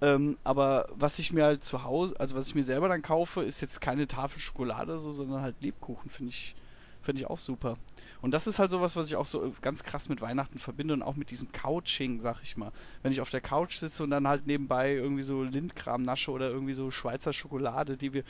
Ähm, 0.00 0.36
aber 0.44 0.88
was 0.94 1.18
ich 1.18 1.32
mir 1.32 1.44
halt 1.44 1.64
zu 1.64 1.84
Hause, 1.84 2.18
also 2.18 2.36
was 2.36 2.48
ich 2.48 2.54
mir 2.54 2.64
selber 2.64 2.88
dann 2.88 3.02
kaufe, 3.02 3.42
ist 3.42 3.60
jetzt 3.60 3.80
keine 3.80 4.06
Tafel 4.06 4.40
Schokolade 4.40 4.98
so, 4.98 5.12
sondern 5.12 5.42
halt 5.42 5.56
Lebkuchen, 5.60 6.10
finde 6.10 6.30
ich, 6.30 6.54
finde 7.08 7.22
ich 7.22 7.30
auch 7.30 7.38
super. 7.38 7.78
Und 8.20 8.32
das 8.32 8.46
ist 8.46 8.58
halt 8.58 8.70
sowas, 8.70 8.94
was 8.94 9.06
ich 9.06 9.16
auch 9.16 9.24
so 9.24 9.54
ganz 9.62 9.82
krass 9.82 10.10
mit 10.10 10.20
Weihnachten 10.20 10.58
verbinde 10.58 10.92
und 10.92 11.00
auch 11.02 11.16
mit 11.16 11.30
diesem 11.30 11.50
Couching, 11.52 12.20
sag 12.20 12.42
ich 12.42 12.58
mal. 12.58 12.70
Wenn 13.02 13.12
ich 13.12 13.22
auf 13.22 13.30
der 13.30 13.40
Couch 13.40 13.76
sitze 13.76 14.04
und 14.04 14.10
dann 14.10 14.28
halt 14.28 14.46
nebenbei 14.46 14.92
irgendwie 14.92 15.22
so 15.22 15.42
Lindkram 15.42 16.02
nasche 16.02 16.30
oder 16.30 16.50
irgendwie 16.50 16.74
so 16.74 16.90
Schweizer 16.90 17.32
Schokolade, 17.32 17.96
die 17.96 18.12
wir 18.12 18.24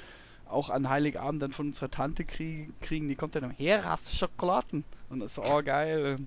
auch 0.47 0.71
an 0.71 0.89
Heiligabend 0.89 1.43
dann 1.43 1.51
von 1.51 1.67
unserer 1.67 1.91
Tante 1.91 2.25
kriegen, 2.25 2.73
kriegen 2.81 3.09
die 3.09 3.17
kommt 3.17 3.35
dann 3.35 3.51
her, 3.51 3.85
hast 3.85 4.13
du 4.13 4.17
Schokoladen? 4.17 4.85
Und 5.09 5.19
das 5.19 5.37
ist 5.37 5.45
oh 5.45 5.61
geil. 5.65 6.19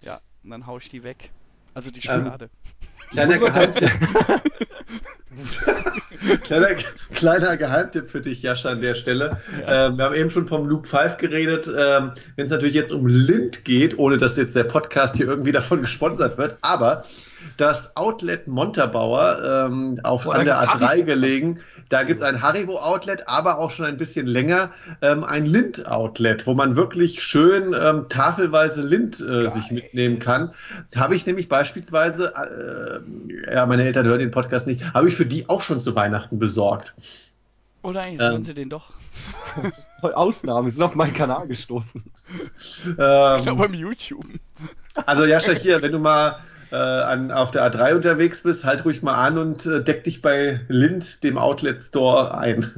Ja, 0.00 0.18
und 0.42 0.50
dann 0.50 0.66
hau 0.66 0.78
ich 0.78 0.88
die 0.88 1.04
weg. 1.04 1.30
Also 1.72 1.92
die 1.92 2.00
ähm, 2.00 2.02
Schokolade. 2.02 2.46
Ähm, 2.46 2.83
kleiner, 3.14 3.38
Geheimtipp. 3.38 3.90
kleiner, 6.42 6.68
kleiner 7.14 7.56
Geheimtipp 7.56 8.10
für 8.10 8.20
dich, 8.20 8.42
Jascha, 8.42 8.70
an 8.70 8.80
der 8.80 8.94
Stelle. 8.94 9.38
Ja. 9.60 9.86
Ähm, 9.86 9.96
wir 9.96 10.04
haben 10.04 10.14
eben 10.14 10.30
schon 10.30 10.46
vom 10.46 10.68
Luke 10.68 10.88
5 10.88 11.16
geredet. 11.16 11.68
Ähm, 11.68 12.12
Wenn 12.36 12.46
es 12.46 12.50
natürlich 12.50 12.74
jetzt 12.74 12.92
um 12.92 13.06
Lind 13.06 13.64
geht, 13.64 13.98
ohne 13.98 14.18
dass 14.18 14.36
jetzt 14.36 14.56
der 14.56 14.64
Podcast 14.64 15.16
hier 15.16 15.26
irgendwie 15.26 15.52
davon 15.52 15.80
gesponsert 15.80 16.38
wird, 16.38 16.56
aber 16.60 17.04
das 17.56 17.96
Outlet 17.96 18.46
Montabaur 18.46 19.66
ähm, 19.66 20.00
auf, 20.02 20.26
oh, 20.26 20.30
an 20.30 20.44
der 20.44 20.58
A3 20.58 20.80
Haribo. 20.80 21.06
gelegen. 21.06 21.60
Da 21.88 22.02
gibt 22.02 22.20
es 22.20 22.26
ein 22.26 22.40
Haribo-Outlet, 22.40 23.28
aber 23.28 23.58
auch 23.58 23.70
schon 23.70 23.86
ein 23.86 23.96
bisschen 23.96 24.26
länger 24.26 24.70
ähm, 25.02 25.22
ein 25.22 25.46
Lind-Outlet, 25.46 26.46
wo 26.46 26.54
man 26.54 26.76
wirklich 26.76 27.22
schön 27.22 27.74
ähm, 27.78 28.06
tafelweise 28.08 28.80
Lind 28.80 29.20
äh, 29.20 29.48
sich 29.50 29.70
mitnehmen 29.70 30.18
kann. 30.18 30.52
Habe 30.96 31.14
ich 31.14 31.26
nämlich 31.26 31.48
beispielsweise, 31.48 32.32
äh, 32.34 33.52
ja, 33.54 33.66
meine 33.66 33.84
Eltern 33.84 34.06
hören 34.06 34.18
den 34.18 34.30
Podcast 34.30 34.66
nicht, 34.66 34.82
habe 34.94 35.08
ich 35.08 35.14
für 35.14 35.26
die 35.26 35.48
auch 35.48 35.60
schon 35.60 35.80
zu 35.80 35.94
Weihnachten 35.94 36.38
besorgt. 36.38 36.94
Oder 37.82 38.00
eigentlich 38.00 38.20
ähm, 38.20 38.32
hören 38.32 38.44
sie 38.44 38.54
den 38.54 38.70
doch. 38.70 38.92
Ausnahme, 40.02 40.70
sind 40.70 40.82
auf 40.82 40.94
meinen 40.94 41.14
Kanal 41.14 41.46
gestoßen. 41.46 42.02
Ähm, 42.86 43.36
ich 43.36 43.42
glaube 43.42 43.54
beim 43.56 43.74
YouTube. 43.74 44.26
Also 45.06 45.24
Jascha, 45.24 45.52
hier, 45.52 45.82
wenn 45.82 45.92
du 45.92 45.98
mal 45.98 46.38
äh, 46.70 46.76
an, 46.76 47.30
auf 47.30 47.50
der 47.50 47.70
A3 47.70 47.94
unterwegs 47.94 48.42
bist, 48.42 48.64
halt 48.64 48.84
ruhig 48.84 49.02
mal 49.02 49.14
an 49.14 49.38
und 49.38 49.66
äh, 49.66 49.82
deck 49.82 50.04
dich 50.04 50.22
bei 50.22 50.60
Lind, 50.68 51.24
dem 51.24 51.38
Outlet 51.38 51.82
Store, 51.84 52.36
ein. 52.36 52.70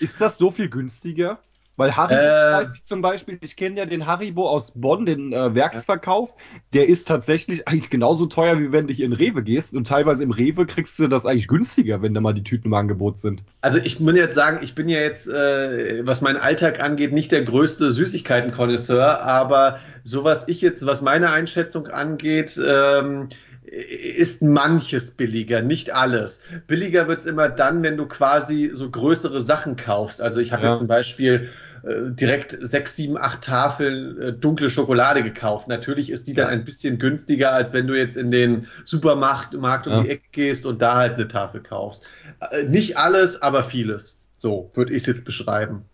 Ist 0.00 0.20
das 0.20 0.38
so 0.38 0.50
viel 0.50 0.68
günstiger? 0.68 1.38
Weil 1.76 1.96
Haribo 1.96 2.20
äh, 2.20 2.52
weiß 2.52 2.74
ich 2.74 2.84
zum 2.84 3.00
Beispiel, 3.00 3.38
ich 3.40 3.56
kenne 3.56 3.78
ja 3.78 3.86
den 3.86 4.06
Haribo 4.06 4.48
aus 4.48 4.72
Bonn, 4.74 5.06
den 5.06 5.32
äh, 5.32 5.54
Werksverkauf, 5.54 6.34
der 6.74 6.88
ist 6.88 7.08
tatsächlich 7.08 7.66
eigentlich 7.68 7.88
genauso 7.88 8.26
teuer, 8.26 8.58
wie 8.58 8.72
wenn 8.72 8.86
du 8.86 8.92
in 8.92 9.12
Rewe 9.12 9.42
gehst. 9.42 9.72
Und 9.74 9.86
teilweise 9.86 10.22
im 10.22 10.32
Rewe 10.32 10.66
kriegst 10.66 10.98
du 10.98 11.08
das 11.08 11.24
eigentlich 11.24 11.48
günstiger, 11.48 12.02
wenn 12.02 12.12
da 12.12 12.20
mal 12.20 12.34
die 12.34 12.44
Tüten 12.44 12.68
im 12.68 12.74
Angebot 12.74 13.18
sind. 13.18 13.42
Also 13.62 13.78
ich 13.78 14.00
muss 14.00 14.14
jetzt 14.14 14.34
sagen, 14.34 14.60
ich 14.62 14.74
bin 14.74 14.88
ja 14.88 15.00
jetzt, 15.00 15.26
äh, 15.26 16.06
was 16.06 16.20
meinen 16.20 16.36
Alltag 16.36 16.80
angeht, 16.80 17.12
nicht 17.12 17.32
der 17.32 17.42
größte 17.42 17.90
Süßigkeiten-Konnoisseur, 17.90 19.22
aber 19.22 19.78
so 20.04 20.24
was 20.24 20.48
ich 20.48 20.60
jetzt, 20.60 20.84
was 20.84 21.00
meine 21.00 21.30
Einschätzung 21.30 21.86
angeht, 21.86 22.60
ähm, 22.62 23.28
ist 23.72 24.42
manches 24.42 25.12
billiger, 25.12 25.62
nicht 25.62 25.94
alles. 25.94 26.42
Billiger 26.66 27.08
wird 27.08 27.20
es 27.20 27.26
immer 27.26 27.48
dann, 27.48 27.82
wenn 27.82 27.96
du 27.96 28.06
quasi 28.06 28.70
so 28.72 28.90
größere 28.90 29.40
Sachen 29.40 29.76
kaufst. 29.76 30.20
Also 30.20 30.40
ich 30.40 30.52
habe 30.52 30.64
ja. 30.64 30.70
jetzt 30.70 30.78
zum 30.80 30.88
Beispiel 30.88 31.48
direkt 31.84 32.56
sechs, 32.60 32.96
sieben, 32.96 33.18
acht 33.18 33.42
Tafeln 33.42 34.20
äh, 34.20 34.32
dunkle 34.32 34.70
Schokolade 34.70 35.22
gekauft. 35.22 35.66
Natürlich 35.68 36.10
ist 36.10 36.26
die 36.28 36.34
dann 36.34 36.48
ein 36.48 36.64
bisschen 36.64 36.98
günstiger, 36.98 37.52
als 37.52 37.72
wenn 37.72 37.86
du 37.86 37.98
jetzt 37.98 38.16
in 38.16 38.30
den 38.30 38.68
Supermarkt 38.84 39.54
Markt 39.54 39.86
um 39.86 39.94
ja. 39.94 40.02
die 40.02 40.10
Ecke 40.10 40.26
gehst 40.30 40.64
und 40.64 40.80
da 40.80 40.96
halt 40.96 41.14
eine 41.14 41.26
Tafel 41.26 41.60
kaufst. 41.60 42.04
Äh, 42.50 42.64
nicht 42.64 42.98
alles, 42.98 43.42
aber 43.42 43.64
vieles. 43.64 44.20
So 44.36 44.70
würde 44.74 44.92
ich 44.92 45.02
es 45.02 45.06
jetzt 45.06 45.24
beschreiben. 45.24 45.84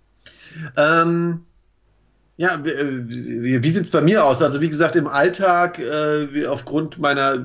Ähm, 0.76 1.44
Ja, 2.40 2.64
wie, 2.64 3.64
wie 3.64 3.70
sieht's 3.70 3.90
bei 3.90 4.00
mir 4.00 4.24
aus? 4.24 4.42
Also 4.42 4.60
wie 4.60 4.68
gesagt, 4.68 4.94
im 4.94 5.08
Alltag, 5.08 5.80
äh, 5.80 6.46
aufgrund 6.46 6.96
meiner 7.00 7.44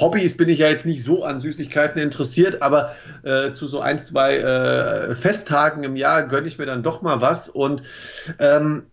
Hobbys 0.00 0.36
bin 0.36 0.48
ich 0.48 0.60
ja 0.60 0.68
jetzt 0.68 0.86
nicht 0.86 1.02
so 1.02 1.24
an 1.24 1.40
Süßigkeiten 1.40 2.00
interessiert, 2.00 2.62
aber 2.62 2.94
äh, 3.24 3.52
zu 3.54 3.66
so 3.66 3.80
ein, 3.80 4.00
zwei 4.00 4.36
äh, 4.36 5.16
Festtagen 5.16 5.82
im 5.82 5.96
Jahr 5.96 6.22
gönne 6.22 6.46
ich 6.46 6.56
mir 6.56 6.66
dann 6.66 6.84
doch 6.84 7.02
mal 7.02 7.20
was. 7.20 7.48
Und 7.48 7.82
ähm, 8.38 8.84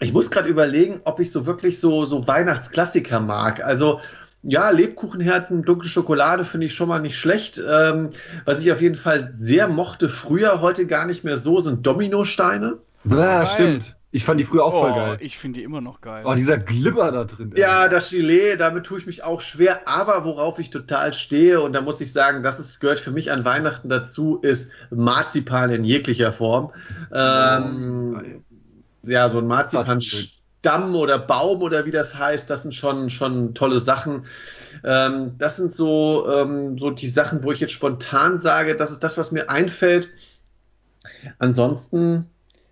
ich 0.00 0.14
muss 0.14 0.30
gerade 0.30 0.48
überlegen, 0.48 1.02
ob 1.04 1.20
ich 1.20 1.32
so 1.32 1.44
wirklich 1.44 1.80
so, 1.80 2.06
so 2.06 2.26
Weihnachtsklassiker 2.26 3.20
mag. 3.20 3.62
Also 3.62 4.00
ja, 4.42 4.70
Lebkuchenherzen, 4.70 5.64
dunkle 5.64 5.90
Schokolade 5.90 6.44
finde 6.44 6.64
ich 6.64 6.74
schon 6.74 6.88
mal 6.88 7.00
nicht 7.00 7.18
schlecht. 7.18 7.60
Ähm, 7.62 8.08
was 8.46 8.62
ich 8.62 8.72
auf 8.72 8.80
jeden 8.80 8.96
Fall 8.96 9.34
sehr 9.36 9.68
mochte 9.68 10.08
früher, 10.08 10.62
heute 10.62 10.86
gar 10.86 11.04
nicht 11.04 11.24
mehr 11.24 11.36
so, 11.36 11.60
sind 11.60 11.86
Dominosteine. 11.86 12.78
Ja, 13.04 13.46
stimmt. 13.46 13.97
Ich 14.10 14.24
fand 14.24 14.40
die 14.40 14.44
früher 14.44 14.64
auch 14.64 14.72
voll 14.72 14.92
Oh, 14.92 14.94
geil. 14.94 15.16
ich 15.20 15.36
finde 15.36 15.58
die 15.58 15.64
immer 15.64 15.82
noch 15.82 16.00
geil. 16.00 16.24
Oh, 16.26 16.32
dieser 16.34 16.56
Glibber 16.56 17.12
da 17.12 17.24
drin. 17.24 17.52
ey. 17.54 17.60
Ja, 17.60 17.88
das 17.88 18.08
Gelee, 18.08 18.56
damit 18.56 18.84
tue 18.84 18.98
ich 18.98 19.06
mich 19.06 19.22
auch 19.22 19.42
schwer, 19.42 19.86
aber 19.86 20.24
worauf 20.24 20.58
ich 20.58 20.70
total 20.70 21.12
stehe, 21.12 21.60
und 21.60 21.74
da 21.74 21.82
muss 21.82 22.00
ich 22.00 22.12
sagen, 22.14 22.42
das 22.42 22.58
ist, 22.58 22.80
gehört 22.80 23.00
für 23.00 23.10
mich 23.10 23.30
an 23.30 23.44
Weihnachten 23.44 23.90
dazu, 23.90 24.38
ist 24.40 24.70
Marzipan 24.90 25.70
in 25.70 25.84
jeglicher 25.84 26.32
Form. 26.32 26.72
Ähm, 27.12 28.42
ja, 29.02 29.28
so 29.28 29.38
ein 29.38 29.46
Marzipanstamm 29.46 30.94
oder 30.94 31.18
Baum 31.18 31.60
oder 31.60 31.84
wie 31.84 31.90
das 31.90 32.14
heißt, 32.14 32.48
das 32.48 32.62
sind 32.62 32.74
schon, 32.74 33.10
schon 33.10 33.52
tolle 33.54 33.78
Sachen. 33.78 34.24
Ähm, 34.84 35.32
das 35.38 35.56
sind 35.56 35.74
so, 35.74 36.26
ähm, 36.34 36.78
so 36.78 36.90
die 36.90 37.08
Sachen, 37.08 37.42
wo 37.42 37.52
ich 37.52 37.60
jetzt 37.60 37.72
spontan 37.72 38.40
sage, 38.40 38.74
das 38.74 38.90
ist 38.90 39.04
das, 39.04 39.18
was 39.18 39.32
mir 39.32 39.50
einfällt. 39.50 40.08
Ansonsten 41.38 42.30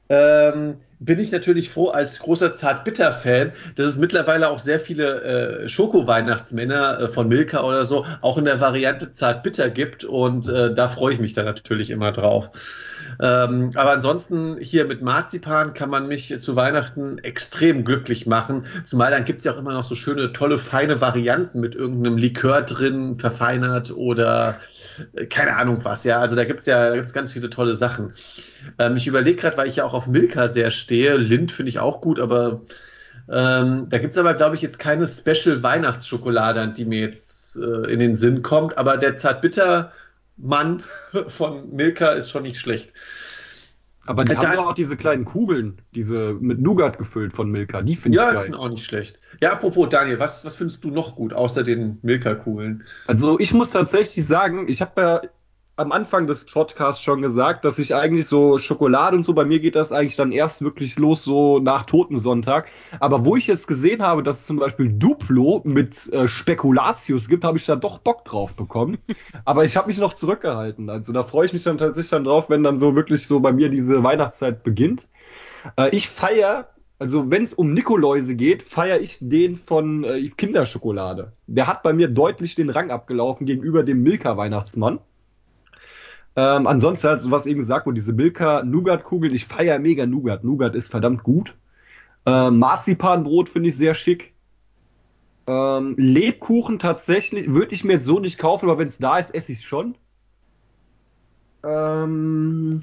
ähm, 0.09 0.76
bin 0.99 1.18
ich 1.18 1.30
natürlich 1.30 1.70
froh 1.70 1.88
als 1.88 2.18
großer 2.18 2.55
Zart-Bitter-Fan, 2.55 3.53
dass 3.74 3.86
es 3.86 3.97
mittlerweile 3.97 4.49
auch 4.49 4.59
sehr 4.59 4.80
viele 4.80 5.22
äh, 5.64 5.68
Schoko-Weihnachtsmänner 5.68 7.01
äh, 7.01 7.09
von 7.09 7.28
Milka 7.28 7.62
oder 7.62 7.84
so 7.84 8.07
auch 8.22 8.38
in 8.38 8.47
der 8.47 8.61
Variante 8.61 9.12
Zart-Bitter 9.12 9.70
gibt 9.70 10.05
und 10.05 10.49
äh, 10.49 10.74
da 10.74 10.88
freue 10.88 11.14
ich 11.14 11.20
mich 11.20 11.34
dann 11.34 11.44
natürlich 11.44 11.90
immer 11.90 12.12
drauf. 12.12 12.51
Ähm, 13.20 13.72
aber 13.74 13.92
ansonsten 13.92 14.59
hier 14.59 14.84
mit 14.84 15.03
Marzipan 15.03 15.74
kann 15.74 15.90
man 15.90 16.09
mich 16.09 16.40
zu 16.40 16.57
Weihnachten 16.57 17.18
extrem 17.18 17.84
glücklich 17.84 18.26
machen. 18.26 18.66
Zumal 18.84 19.11
dann 19.11 19.24
gibt's 19.24 19.44
ja 19.44 19.53
auch 19.53 19.59
immer 19.59 19.72
noch 19.72 19.84
so 19.84 19.94
schöne, 19.94 20.32
tolle, 20.32 20.59
feine 20.59 21.01
Varianten 21.01 21.61
mit 21.61 21.74
irgendeinem 21.74 22.18
Likör 22.18 22.62
drin, 22.62 23.18
verfeinert 23.18 23.90
oder 23.90 24.57
keine 25.30 25.57
Ahnung 25.57 25.84
was, 25.84 26.05
ja. 26.05 26.20
Also 26.20 26.36
da 26.36 26.44
gibt's 26.44 26.66
ja 26.66 26.90
da 26.90 26.97
gibt's 26.97 27.12
ganz 27.12 27.32
viele 27.32 27.51
tolle 27.51 27.74
Sachen. 27.74 28.14
Ähm, 28.78 28.97
ich 28.97 29.07
überlege 29.07 29.40
gerade, 29.40 29.57
weil 29.57 29.68
ich 29.68 29.76
ja 29.76 29.84
auch 29.84 29.94
auf 29.94 30.07
Milka 30.07 30.49
sehr 30.49 30.70
stehe. 30.70 31.16
Lind 31.16 31.53
finde 31.53 31.70
ich 31.70 31.78
auch 31.78 32.01
gut, 32.01 32.20
aber 32.20 32.62
ähm, 33.28 33.88
da 33.88 33.99
gibt's 33.99 34.18
aber, 34.18 34.34
glaube 34.34 34.55
ich, 34.55 34.62
jetzt 34.62 34.78
keine 34.78 35.07
Special-Weihnachtsschokolade, 35.07 36.61
an 36.61 36.74
die 36.74 36.84
mir 36.84 37.01
jetzt 37.01 37.57
äh, 37.57 37.90
in 37.92 37.99
den 37.99 38.16
Sinn 38.16 38.42
kommt. 38.42 38.78
Aber 38.78 38.97
der 38.97 39.16
Zartbitter-Mann 39.16 40.82
von 41.28 41.74
Milka 41.74 42.09
ist 42.09 42.30
schon 42.30 42.42
nicht 42.42 42.61
schlecht. 42.61 42.92
Aber 44.07 44.24
die 44.24 44.32
Äh, 44.32 44.36
haben 44.36 44.52
doch 44.52 44.66
auch 44.68 44.74
diese 44.74 44.96
kleinen 44.96 45.24
Kugeln, 45.24 45.82
diese 45.94 46.34
mit 46.34 46.61
Nougat 46.61 46.98
gefüllt 46.98 47.32
von 47.32 47.50
Milka. 47.50 47.82
Die 47.82 47.96
finde 47.96 48.16
Ja, 48.16 48.28
ich 48.32 48.34
die 48.34 48.40
sind 48.40 48.52
geil. 48.52 48.61
auch 48.61 48.68
nicht 48.68 48.84
schlecht. 48.84 49.18
Ja, 49.40 49.52
apropos 49.52 49.88
Daniel, 49.90 50.18
was, 50.18 50.44
was 50.44 50.57
findest 50.57 50.84
du 50.84 50.90
noch 50.90 51.14
gut, 51.16 51.32
außer 51.32 51.62
den 51.64 51.98
Milka-Kugeln? 52.02 52.84
Also 53.07 53.38
ich 53.38 53.52
muss 53.54 53.70
tatsächlich 53.70 54.26
sagen, 54.26 54.68
ich 54.68 54.80
habe 54.80 55.00
ja 55.00 55.22
am 55.78 55.92
Anfang 55.92 56.26
des 56.26 56.46
Podcasts 56.46 57.02
schon 57.02 57.20
gesagt, 57.20 57.66
dass 57.66 57.78
ich 57.78 57.94
eigentlich 57.94 58.26
so 58.26 58.56
Schokolade 58.56 59.14
und 59.14 59.26
so, 59.26 59.34
bei 59.34 59.44
mir 59.44 59.60
geht 59.60 59.76
das 59.76 59.92
eigentlich 59.92 60.16
dann 60.16 60.32
erst 60.32 60.62
wirklich 60.62 60.98
los 60.98 61.22
so 61.22 61.58
nach 61.58 61.84
Totensonntag. 61.84 62.68
Aber 62.98 63.26
wo 63.26 63.36
ich 63.36 63.46
jetzt 63.46 63.68
gesehen 63.68 64.02
habe, 64.02 64.22
dass 64.22 64.40
es 64.40 64.46
zum 64.46 64.56
Beispiel 64.56 64.90
Duplo 64.90 65.60
mit 65.64 66.10
äh, 66.14 66.28
Spekulatius 66.28 67.28
gibt, 67.28 67.44
habe 67.44 67.58
ich 67.58 67.66
da 67.66 67.76
doch 67.76 67.98
Bock 67.98 68.24
drauf 68.24 68.54
bekommen. 68.54 68.96
Aber 69.44 69.64
ich 69.64 69.76
habe 69.76 69.88
mich 69.88 69.98
noch 69.98 70.14
zurückgehalten. 70.14 70.88
Also 70.88 71.12
da 71.12 71.24
freue 71.24 71.44
ich 71.46 71.52
mich 71.52 71.64
dann 71.64 71.76
tatsächlich 71.76 72.10
dann 72.10 72.24
drauf, 72.24 72.48
wenn 72.48 72.62
dann 72.62 72.78
so 72.78 72.96
wirklich 72.96 73.26
so 73.26 73.40
bei 73.40 73.52
mir 73.52 73.68
diese 73.68 74.02
Weihnachtszeit 74.02 74.62
beginnt. 74.62 75.08
Äh, 75.76 75.94
ich 75.94 76.08
feier, 76.08 76.68
also 76.98 77.30
wenn 77.30 77.42
es 77.42 77.52
um 77.52 77.74
Nikoläuse 77.74 78.34
geht, 78.34 78.62
feiere 78.62 79.00
ich 79.00 79.18
den 79.20 79.56
von 79.56 80.04
äh, 80.04 80.26
Kinderschokolade. 80.30 81.32
Der 81.46 81.66
hat 81.66 81.82
bei 81.82 81.92
mir 81.92 82.08
deutlich 82.08 82.54
den 82.54 82.70
Rang 82.70 82.90
abgelaufen 82.90 83.46
gegenüber 83.46 83.82
dem 83.82 84.02
Milka-Weihnachtsmann. 84.02 85.00
Ähm, 86.37 86.66
ansonsten 86.66 87.09
halt, 87.09 87.22
so 87.22 87.30
was 87.30 87.47
eben 87.47 87.61
gesagt 87.61 87.87
wurde, 87.87 87.95
diese 87.95 88.12
Milka-Nougat-Kugeln, 88.12 89.34
ich 89.34 89.47
feiere 89.47 89.78
mega 89.78 90.05
Nougat. 90.05 90.45
Nougat 90.45 90.74
ist 90.74 90.91
verdammt 90.91 91.22
gut. 91.22 91.57
Ähm, 92.26 92.59
Marzipanbrot 92.59 93.49
finde 93.49 93.70
ich 93.70 93.76
sehr 93.76 93.95
schick. 93.95 94.34
Ähm, 95.47 95.95
Lebkuchen 95.97 96.78
tatsächlich 96.78 97.49
würde 97.51 97.72
ich 97.72 97.84
mir 97.84 97.95
jetzt 97.95 98.05
so 98.05 98.20
nicht 98.20 98.39
kaufen, 98.39 98.68
aber 98.68 98.78
wenn 98.78 98.89
es 98.89 98.99
da 98.99 99.18
ist, 99.18 99.34
esse 99.34 99.53
ich 99.53 99.59
es 99.59 99.64
schon. 99.64 99.97
Ähm, 101.64 102.82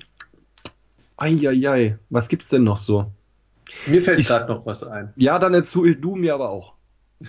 Eieiei, 1.18 2.00
was 2.10 2.30
gibt's 2.30 2.50
denn 2.50 2.64
noch 2.64 2.80
so? 2.80 3.12
Mir 3.86 4.02
fällt 4.02 4.26
gerade 4.26 4.52
noch 4.52 4.66
was 4.66 4.84
ein. 4.84 5.14
Ja, 5.16 5.40
dann 5.40 5.54
erzähl 5.54 5.96
du 5.96 6.16
mir 6.16 6.34
aber 6.34 6.50
auch. 6.50 6.73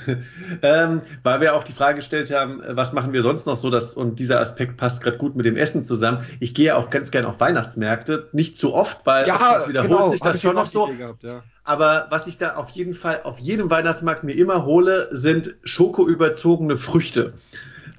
Ähm, 0.63 1.03
weil 1.23 1.41
wir 1.41 1.55
auch 1.55 1.65
die 1.65 1.73
Frage 1.73 1.97
gestellt 1.97 2.31
haben, 2.31 2.63
äh, 2.63 2.77
was 2.77 2.93
machen 2.93 3.13
wir 3.13 3.23
sonst 3.23 3.47
noch 3.47 3.57
so, 3.57 3.71
dass, 3.71 3.95
und 3.95 4.19
dieser 4.19 4.41
Aspekt 4.41 4.77
passt 4.77 5.03
gerade 5.03 5.17
gut 5.17 5.37
mit 5.37 5.47
dem 5.47 5.57
Essen 5.57 5.83
zusammen. 5.83 6.25
Ich 6.41 6.55
gehe 6.55 6.77
auch 6.77 6.91
ganz 6.91 7.11
gerne 7.11 7.29
auf 7.29 7.41
Weihnachtsmärkte, 7.41 8.29
nicht 8.33 8.59
zu 8.59 8.75
oft, 8.75 8.99
weil 9.05 9.31
oftmals 9.31 9.69
wiederholt 9.69 10.11
sich 10.11 10.21
hab 10.21 10.33
das 10.33 10.43
schon 10.43 10.55
noch 10.55 10.67
so. 10.67 10.87
Gehabt, 10.87 11.23
ja. 11.23 11.43
Aber 11.65 12.07
was 12.11 12.27
ich 12.27 12.39
da 12.39 12.55
auf 12.55 12.71
jeden 12.71 12.95
Fall 12.95 13.21
auf 13.25 13.39
jedem 13.39 13.71
Weihnachtsmarkt 13.71 14.25
mir 14.25 14.35
immer 14.35 14.65
hole, 14.65 15.09
sind 15.13 15.55
schokoüberzogene 15.65 16.77
Früchte. 16.77 17.35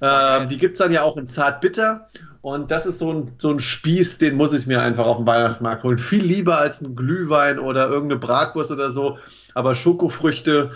Ähm, 0.00 0.48
die 0.48 0.58
gibt's 0.58 0.78
dann 0.78 0.92
ja 0.92 1.02
auch 1.02 1.16
in 1.16 1.28
Zartbitter. 1.28 2.08
Und 2.42 2.70
das 2.70 2.86
ist 2.86 3.00
so 3.00 3.12
ein, 3.12 3.32
so 3.38 3.50
ein 3.50 3.58
Spieß, 3.58 4.18
den 4.18 4.36
muss 4.36 4.52
ich 4.52 4.68
mir 4.68 4.80
einfach 4.80 5.04
auf 5.04 5.16
dem 5.16 5.26
Weihnachtsmarkt 5.26 5.82
holen. 5.82 5.98
Viel 5.98 6.24
lieber 6.24 6.58
als 6.58 6.80
ein 6.80 6.94
Glühwein 6.94 7.58
oder 7.58 7.88
irgendeine 7.88 8.20
Bratwurst 8.20 8.70
oder 8.70 8.92
so. 8.92 9.18
Aber 9.54 9.74
Schokofrüchte, 9.74 10.70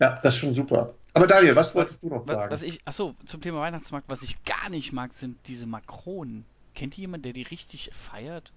ja, 0.00 0.18
das 0.22 0.34
ist 0.34 0.40
schon 0.40 0.54
super. 0.54 0.94
Aber 1.14 1.26
Daniel, 1.26 1.56
was 1.56 1.74
wolltest 1.74 2.02
du 2.02 2.08
noch 2.08 2.22
sagen? 2.22 2.50
was 2.50 2.62
ich, 2.62 2.80
achso, 2.84 3.14
zum 3.26 3.40
Thema 3.40 3.60
Weihnachtsmarkt, 3.60 4.08
was 4.08 4.22
ich 4.22 4.42
gar 4.44 4.70
nicht 4.70 4.92
mag, 4.92 5.14
sind 5.14 5.36
diese 5.46 5.66
Makronen. 5.66 6.44
Kennt 6.74 6.96
ihr 6.96 7.02
jemanden, 7.02 7.24
der 7.24 7.32
die 7.32 7.42
richtig 7.42 7.90
feiert? 7.92 8.52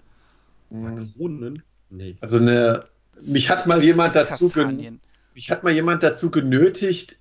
Hm, 0.69 0.95
Makronen? 0.95 1.63
Nee. 1.89 2.17
Also 2.21 2.37
eine, 2.37 2.85
mich 3.21 3.49
hat 3.49 3.65
mal 3.65 3.83
jemand 3.83 4.15
dazu 4.15 4.49
gen. 4.49 4.99
Mich 5.33 5.49
hat 5.49 5.63
mal 5.63 5.71
jemand 5.71 6.03
dazu 6.03 6.29
genötigt. 6.29 7.17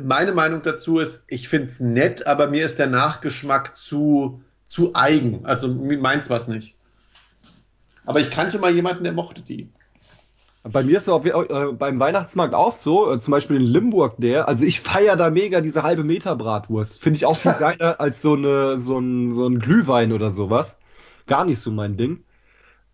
Meine 0.00 0.32
Meinung 0.32 0.62
dazu 0.62 0.98
ist, 0.98 1.22
ich 1.26 1.48
finde 1.48 1.66
es 1.66 1.80
nett, 1.80 2.26
aber 2.26 2.46
mir 2.48 2.64
ist 2.64 2.78
der 2.78 2.86
Nachgeschmack 2.86 3.76
zu, 3.76 4.42
zu 4.64 4.94
eigen. 4.94 5.44
Also 5.44 5.68
meins 5.68 6.30
was 6.30 6.48
nicht. 6.48 6.76
Aber 8.06 8.20
ich 8.20 8.30
kannte 8.30 8.58
mal 8.58 8.72
jemanden, 8.72 9.04
der 9.04 9.12
mochte 9.12 9.42
die. 9.42 9.68
Bei 10.64 10.84
mir 10.84 10.96
ist 10.96 11.04
es 11.04 11.08
auch, 11.08 11.24
äh, 11.24 11.72
beim 11.72 11.98
Weihnachtsmarkt 11.98 12.54
auch 12.54 12.72
so, 12.72 13.12
äh, 13.12 13.20
zum 13.20 13.32
Beispiel 13.32 13.56
in 13.56 13.62
Limburg 13.62 14.14
der, 14.18 14.46
also 14.46 14.64
ich 14.64 14.80
feier 14.80 15.16
da 15.16 15.30
mega 15.30 15.60
diese 15.60 15.82
halbe 15.82 16.04
Meter 16.04 16.36
Bratwurst. 16.36 17.02
Finde 17.02 17.16
ich 17.16 17.26
auch 17.26 17.36
viel 17.36 17.52
geiler 17.58 18.00
als 18.00 18.22
so 18.22 18.34
eine, 18.34 18.78
so 18.78 18.98
ein, 18.98 19.32
so 19.32 19.46
ein 19.46 19.58
Glühwein 19.58 20.12
oder 20.12 20.30
sowas. 20.30 20.78
Gar 21.26 21.46
nicht 21.46 21.60
so 21.60 21.72
mein 21.72 21.96
Ding. 21.96 22.24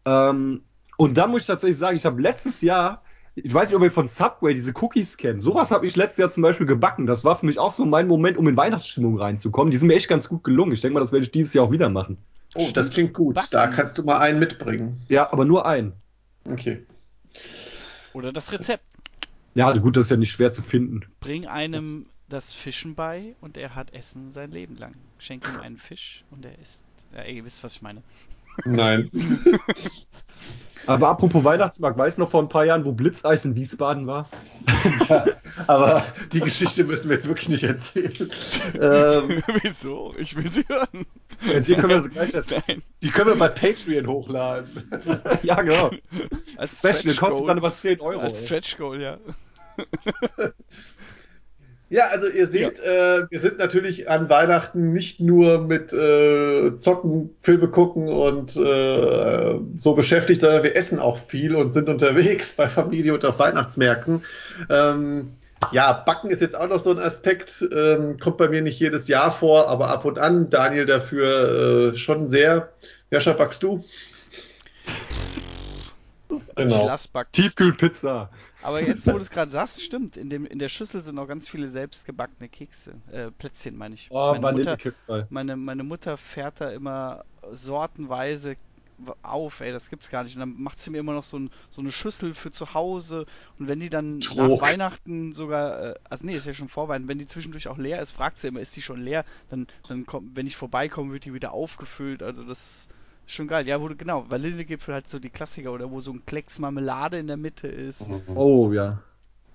Ähm, 0.07 0.63
und 0.97 1.19
da 1.19 1.27
muss 1.27 1.43
ich 1.43 1.47
tatsächlich 1.47 1.79
sagen, 1.79 1.97
ich 1.97 2.07
habe 2.07 2.23
letztes 2.23 2.63
Jahr, 2.63 3.03
ich 3.35 3.53
weiß 3.53 3.69
nicht, 3.69 3.77
ob 3.77 3.83
ihr 3.83 3.93
von 3.93 4.09
Subway 4.09 4.55
diese 4.55 4.73
Cookies 4.81 5.19
kennt. 5.19 5.43
Sowas 5.43 5.71
habe 5.71 5.87
ich 5.87 5.95
letztes 5.95 6.17
Jahr 6.17 6.31
zum 6.31 6.43
Beispiel 6.43 6.67
gebacken. 6.67 7.07
Das 7.07 7.23
war 7.23 7.37
für 7.37 7.45
mich 7.45 7.59
auch 7.59 7.71
so 7.71 7.85
mein 7.85 8.09
Moment, 8.09 8.39
um 8.39 8.49
in 8.49 8.57
Weihnachtsstimmung 8.57 9.19
reinzukommen. 9.19 9.71
Die 9.71 9.77
sind 9.77 9.89
mir 9.89 9.95
echt 9.95 10.09
ganz 10.09 10.29
gut 10.29 10.43
gelungen. 10.43 10.73
Ich 10.73 10.81
denke 10.81 10.95
mal, 10.95 11.01
das 11.01 11.13
werde 11.13 11.25
ich 11.25 11.31
dieses 11.31 11.53
Jahr 11.53 11.67
auch 11.67 11.71
wieder 11.71 11.91
machen. 11.91 12.17
Oh, 12.55 12.69
das 12.73 12.91
klingt 12.91 13.13
gut. 13.13 13.35
Backen. 13.35 13.49
Da 13.51 13.67
kannst 13.69 13.99
du 13.99 14.05
mal 14.05 14.19
einen 14.19 14.39
mitbringen. 14.39 15.03
Ja, 15.09 15.31
aber 15.31 15.45
nur 15.45 15.67
ein. 15.67 15.93
Okay. 16.51 16.87
Oder 18.13 18.33
das 18.33 18.53
Rezept. 18.53 18.85
Ja, 19.55 19.73
gut, 19.73 19.97
das 19.97 20.05
ist 20.05 20.11
ja 20.11 20.17
nicht 20.17 20.33
schwer 20.33 20.53
zu 20.53 20.63
finden. 20.63 21.05
Bring 21.21 21.47
einem 21.47 22.07
das 22.29 22.53
Fischen 22.53 22.95
bei 22.95 23.35
und 23.41 23.57
er 23.57 23.75
hat 23.75 23.93
Essen 23.93 24.33
sein 24.33 24.51
Leben 24.51 24.77
lang. 24.77 24.95
Schenk 25.19 25.47
ihm 25.49 25.61
einen 25.61 25.79
Fisch 25.79 26.25
und 26.31 26.45
er 26.45 26.59
isst. 26.59 26.81
Ja, 27.15 27.25
ihr 27.25 27.45
wisst, 27.45 27.65
was 27.65 27.75
ich 27.75 27.83
meine. 27.83 28.03
Nein. 28.65 29.11
Aber 30.89 31.09
apropos 31.09 31.45
Weihnachtsmarkt, 31.45 31.99
weißt 31.99 32.17
du 32.17 32.23
noch 32.23 32.31
vor 32.31 32.43
ein 32.43 32.49
paar 32.49 32.65
Jahren, 32.65 32.85
wo 32.85 32.93
Blitzeis 32.93 33.45
in 33.45 33.55
Wiesbaden 33.55 34.07
war? 34.07 34.29
aber 35.67 36.05
die 36.33 36.41
Geschichte 36.41 36.85
müssen 36.85 37.09
wir 37.11 37.17
jetzt 37.17 37.29
wirklich 37.29 37.51
nicht 37.51 37.65
erzählen. 37.65 38.31
ähm, 38.81 39.43
Wieso? 39.63 40.15
Ich 40.17 40.35
will 40.35 40.51
sie 40.51 40.65
hören. 40.67 41.07
Ja, 41.43 41.61
die 41.61 41.75
können 41.75 41.91
wir 41.91 42.03
so 42.03 42.09
gleich 42.09 42.33
erzählen. 42.35 42.63
Nein. 42.67 42.83
die 43.03 43.11
können 43.11 43.29
wir 43.31 43.37
bei 43.37 43.49
Patreon 43.49 44.07
hochladen. 44.07 44.91
Ja, 45.43 45.61
genau. 45.61 45.91
Als 46.57 46.79
Special, 46.79 46.95
Stretch 46.97 47.17
kostet 47.19 47.39
Goal. 47.39 47.47
dann 47.49 47.59
aber 47.59 47.77
10 47.77 48.01
Euro. 48.01 48.21
Als. 48.21 48.45
Stretch 48.45 48.77
Goal, 48.79 49.01
ja. 49.03 49.19
Ja, 51.91 52.09
also 52.09 52.29
ihr 52.29 52.47
seht, 52.47 52.79
ja. 52.79 53.19
äh, 53.21 53.27
wir 53.31 53.41
sind 53.41 53.59
natürlich 53.59 54.11
an 54.11 54.29
Weihnachten 54.29 54.93
nicht 54.93 55.21
nur 55.21 55.61
mit 55.61 55.93
äh, 55.93 56.77
Zocken, 56.77 57.35
Filme 57.41 57.69
gucken 57.69 58.09
und 58.09 58.57
äh, 58.57 59.59
so 59.77 59.95
beschäftigt, 59.95 60.43
sondern 60.43 60.63
wir 60.63 60.77
essen 60.77 60.99
auch 60.99 61.19
viel 61.19 61.57
und 61.57 61.73
sind 61.73 61.89
unterwegs 61.89 62.53
bei 62.57 62.69
Familie 62.69 63.15
und 63.15 63.25
auf 63.25 63.39
Weihnachtsmärkten. 63.39 64.23
Ähm, 64.69 65.33
ja, 65.73 65.93
Backen 65.93 66.31
ist 66.31 66.43
jetzt 66.43 66.57
auch 66.57 66.69
noch 66.69 66.79
so 66.79 66.91
ein 66.91 66.99
Aspekt, 66.99 67.67
ähm, 67.73 68.19
kommt 68.21 68.37
bei 68.37 68.49
mir 68.49 68.63
nicht 68.63 68.79
jedes 68.79 69.09
Jahr 69.09 69.33
vor, 69.33 69.69
aber 69.69 69.89
ab 69.89 70.05
und 70.05 70.19
an. 70.19 70.51
Daniel 70.51 70.85
dafür 70.85 71.93
äh, 71.93 71.95
schon 71.97 72.29
sehr. 72.29 72.69
Jascha, 73.11 73.33
backst 73.33 73.63
du? 73.63 73.83
Genau. 76.55 76.95
Tiefkühlpizza. 77.33 78.31
Aber 78.63 78.83
jetzt, 78.83 79.07
wo 79.07 79.13
du 79.13 79.19
es 79.19 79.31
gerade 79.31 79.51
sagst, 79.51 79.83
stimmt. 79.83 80.17
In, 80.17 80.31
dem, 80.31 80.47
in 80.47 80.59
der 80.59 80.69
Schüssel 80.69 81.03
sind 81.03 81.19
auch 81.19 81.29
ganz 81.29 81.49
viele 81.49 81.69
selbstgebackene 81.69 82.49
Kekse. 82.49 82.95
Äh, 83.11 83.31
Plätzchen 83.31 83.77
meine 83.77 83.95
ich. 83.95 84.09
Oh, 84.11 84.35
meine, 84.41 84.59
Mutter, 84.59 84.79
meine, 85.31 85.57
meine 85.57 85.85
Mutter 85.85 86.17
fährt 86.17 86.61
da 86.61 86.71
immer 86.71 87.25
sortenweise 87.53 88.57
auf, 89.23 89.61
ey, 89.61 89.73
das 89.73 89.91
gibt's 89.91 90.11
gar 90.11 90.25
nicht. 90.25 90.35
Und 90.35 90.41
dann 90.41 90.61
macht 90.61 90.81
sie 90.81 90.91
mir 90.91 90.99
immer 90.99 91.13
noch 91.13 91.25
so, 91.25 91.39
ein, 91.39 91.51
so 91.71 91.81
eine 91.81 91.93
Schüssel 91.93 92.35
für 92.35 92.51
zu 92.51 92.75
Hause. 92.75 93.27
Und 93.59 93.69
wenn 93.69 93.81
die 93.81 93.91
dann 93.91 94.21
Trog. 94.21 94.61
nach 94.61 94.61
Weihnachten 94.61 95.33
sogar, 95.33 95.83
äh, 95.83 95.95
also 96.09 96.27
nee, 96.27 96.35
ist 96.35 96.47
ja 96.47 96.55
schon 96.55 96.69
vor 96.69 96.89
Weihnachten, 96.89 97.09
wenn 97.09 97.19
die 97.19 97.29
zwischendurch 97.29 97.69
auch 97.69 97.79
leer 97.79 98.03
ist, 98.03 98.11
fragt 98.11 98.39
sie 98.39 98.49
immer, 98.49 98.61
ist 98.61 98.77
die 98.77 98.83
schon 98.83 99.01
leer? 99.01 99.25
Dann, 99.51 99.67
dann 99.87 100.07
kommt, 100.07 100.37
wenn 100.37 100.47
ich 100.47 100.57
vorbeikomme, 100.57 101.13
wird 101.13 101.25
die 101.25 101.35
wieder 101.35 101.53
aufgefüllt. 101.53 102.23
Also 102.23 102.45
das 102.45 102.89
Schon 103.29 103.47
geil, 103.47 103.69
ja, 103.69 103.81
wo 103.81 103.89
du, 103.89 103.95
genau, 103.95 104.25
Vanillegipfel 104.29 104.95
halt 104.95 105.11
so 105.11 105.19
die 105.19 105.29
Klassiker 105.29 105.73
oder 105.73 105.91
wo 105.91 106.01
so 106.01 106.13
ein 106.13 106.25
Klecks 106.25 106.59
Marmelade 106.59 107.19
in 107.19 107.27
der 107.27 107.37
Mitte 107.37 107.69
ist. 107.69 108.09
Oh, 108.35 108.73
ja. 108.73 109.03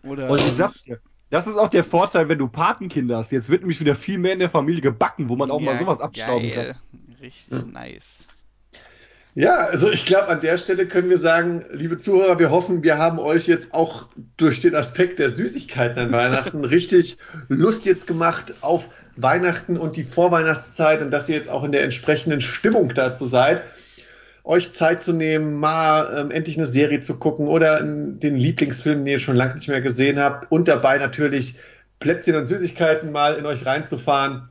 Oder, 0.03 0.29
Und 0.29 0.39
ich 0.41 0.53
sag's 0.53 0.83
dir, 0.83 0.99
das 1.31 1.47
ist 1.47 1.57
auch 1.57 1.69
der 1.69 1.83
Vorteil, 1.83 2.29
wenn 2.29 2.37
du 2.37 2.47
Patenkinder 2.47 3.17
hast. 3.17 3.31
Jetzt 3.31 3.49
wird 3.49 3.61
nämlich 3.61 3.79
wieder 3.79 3.95
viel 3.95 4.19
mehr 4.19 4.33
in 4.33 4.39
der 4.39 4.51
Familie 4.51 4.81
gebacken, 4.81 5.27
wo 5.29 5.35
man 5.35 5.49
auch 5.49 5.59
ja, 5.59 5.65
mal 5.65 5.79
sowas 5.79 6.01
abstauben 6.01 6.51
geil. 6.51 6.75
kann. 6.91 7.15
Richtig 7.19 7.63
hm. 7.63 7.71
nice. 7.71 8.27
Ja, 9.35 9.65
also 9.65 9.91
ich 9.91 10.05
glaube, 10.05 10.27
an 10.27 10.41
der 10.41 10.57
Stelle 10.57 10.87
können 10.87 11.09
wir 11.09 11.17
sagen, 11.17 11.65
liebe 11.71 11.97
Zuhörer, 11.97 12.37
wir 12.37 12.51
hoffen, 12.51 12.83
wir 12.83 12.99
haben 12.99 13.17
euch 13.17 13.47
jetzt 13.47 13.73
auch 13.73 14.07
durch 14.37 14.61
den 14.61 14.75
Aspekt 14.75 15.17
der 15.17 15.31
Süßigkeiten 15.31 15.97
an 15.97 16.11
Weihnachten 16.11 16.63
richtig 16.65 17.17
Lust 17.47 17.87
jetzt 17.87 18.05
gemacht 18.05 18.53
auf 18.61 18.89
Weihnachten 19.15 19.77
und 19.77 19.95
die 19.95 20.03
Vorweihnachtszeit 20.03 21.01
und 21.01 21.09
dass 21.09 21.29
ihr 21.29 21.35
jetzt 21.35 21.49
auch 21.49 21.63
in 21.63 21.71
der 21.71 21.83
entsprechenden 21.83 22.41
Stimmung 22.41 22.93
dazu 22.93 23.25
seid, 23.25 23.63
euch 24.43 24.73
Zeit 24.73 25.01
zu 25.01 25.13
nehmen, 25.13 25.55
mal 25.55 26.15
ähm, 26.15 26.29
endlich 26.29 26.57
eine 26.57 26.67
Serie 26.67 26.99
zu 26.99 27.15
gucken 27.15 27.47
oder 27.47 27.81
den 27.81 28.35
Lieblingsfilm, 28.35 29.03
den 29.03 29.13
ihr 29.13 29.19
schon 29.19 29.35
lange 29.35 29.55
nicht 29.55 29.67
mehr 29.67 29.81
gesehen 29.81 30.19
habt 30.19 30.51
und 30.51 30.67
dabei 30.67 30.99
natürlich 30.99 31.55
Plätzchen 31.99 32.35
und 32.35 32.45
Süßigkeiten 32.45 33.11
mal 33.11 33.35
in 33.35 33.47
euch 33.47 33.65
reinzufahren 33.65 34.49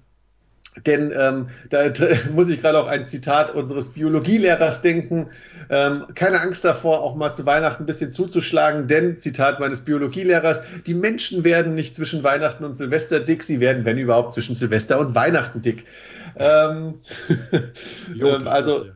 denn 0.86 1.12
ähm, 1.16 1.48
da, 1.70 1.92
muss 2.34 2.48
ich 2.48 2.60
gerade 2.60 2.78
auch 2.78 2.86
ein 2.86 3.06
Zitat 3.06 3.54
unseres 3.54 3.90
Biologielehrers 3.90 4.82
denken. 4.82 5.28
Ähm, 5.68 6.06
keine 6.14 6.40
Angst 6.40 6.64
davor, 6.64 7.02
auch 7.02 7.14
mal 7.14 7.32
zu 7.32 7.44
Weihnachten 7.46 7.82
ein 7.82 7.86
bisschen 7.86 8.12
zuzuschlagen, 8.12 8.88
denn, 8.88 9.18
Zitat 9.18 9.60
meines 9.60 9.82
Biologielehrers, 9.82 10.62
die 10.86 10.94
Menschen 10.94 11.44
werden 11.44 11.74
nicht 11.74 11.94
zwischen 11.94 12.22
Weihnachten 12.22 12.64
und 12.64 12.74
Silvester 12.74 13.20
dick, 13.20 13.42
sie 13.42 13.60
werden, 13.60 13.84
wenn 13.84 13.98
überhaupt, 13.98 14.32
zwischen 14.32 14.54
Silvester 14.54 14.98
und 14.98 15.14
Weihnachten 15.14 15.60
dick. 15.60 15.84
Ähm, 16.36 17.00
ähm, 18.20 18.48
also, 18.48 18.86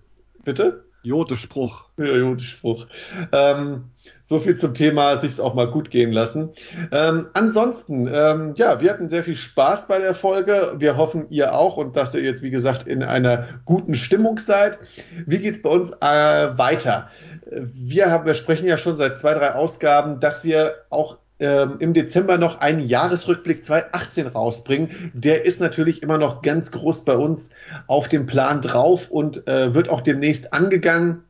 bitte? 0.44 0.84
Jote-Spruch. 1.02 1.82
Ja, 1.82 1.85
Jote-Spruch. 1.96 2.86
Ähm, 3.32 3.84
so 4.22 4.38
viel 4.38 4.56
zum 4.56 4.74
Thema, 4.74 5.18
sich's 5.18 5.40
auch 5.40 5.54
mal 5.54 5.70
gut 5.70 5.90
gehen 5.90 6.12
lassen. 6.12 6.50
Ähm, 6.92 7.28
ansonsten, 7.34 8.08
ähm, 8.12 8.54
ja, 8.56 8.80
wir 8.80 8.90
hatten 8.90 9.08
sehr 9.08 9.24
viel 9.24 9.36
Spaß 9.36 9.88
bei 9.88 9.98
der 9.98 10.14
Folge. 10.14 10.74
Wir 10.78 10.96
hoffen, 10.96 11.26
ihr 11.30 11.54
auch 11.54 11.76
und 11.76 11.96
dass 11.96 12.14
ihr 12.14 12.22
jetzt, 12.22 12.42
wie 12.42 12.50
gesagt, 12.50 12.86
in 12.86 13.02
einer 13.02 13.46
guten 13.64 13.94
Stimmung 13.94 14.38
seid. 14.38 14.78
Wie 15.26 15.38
geht's 15.38 15.62
bei 15.62 15.70
uns 15.70 15.90
äh, 15.92 16.58
weiter? 16.58 17.08
Wir, 17.50 18.10
haben, 18.10 18.26
wir 18.26 18.34
sprechen 18.34 18.66
ja 18.66 18.78
schon 18.78 18.96
seit 18.96 19.16
zwei, 19.16 19.34
drei 19.34 19.54
Ausgaben, 19.54 20.20
dass 20.20 20.44
wir 20.44 20.74
auch 20.90 21.18
ähm, 21.38 21.76
im 21.80 21.92
Dezember 21.92 22.38
noch 22.38 22.60
einen 22.60 22.80
Jahresrückblick 22.80 23.64
2018 23.64 24.26
rausbringen. 24.26 25.12
Der 25.14 25.44
ist 25.44 25.60
natürlich 25.60 26.02
immer 26.02 26.18
noch 26.18 26.42
ganz 26.42 26.72
groß 26.72 27.04
bei 27.04 27.14
uns 27.14 27.50
auf 27.86 28.08
dem 28.08 28.26
Plan 28.26 28.62
drauf 28.62 29.10
und 29.10 29.46
äh, 29.46 29.74
wird 29.74 29.88
auch 29.90 30.00
demnächst 30.00 30.52
angegangen. 30.52 31.24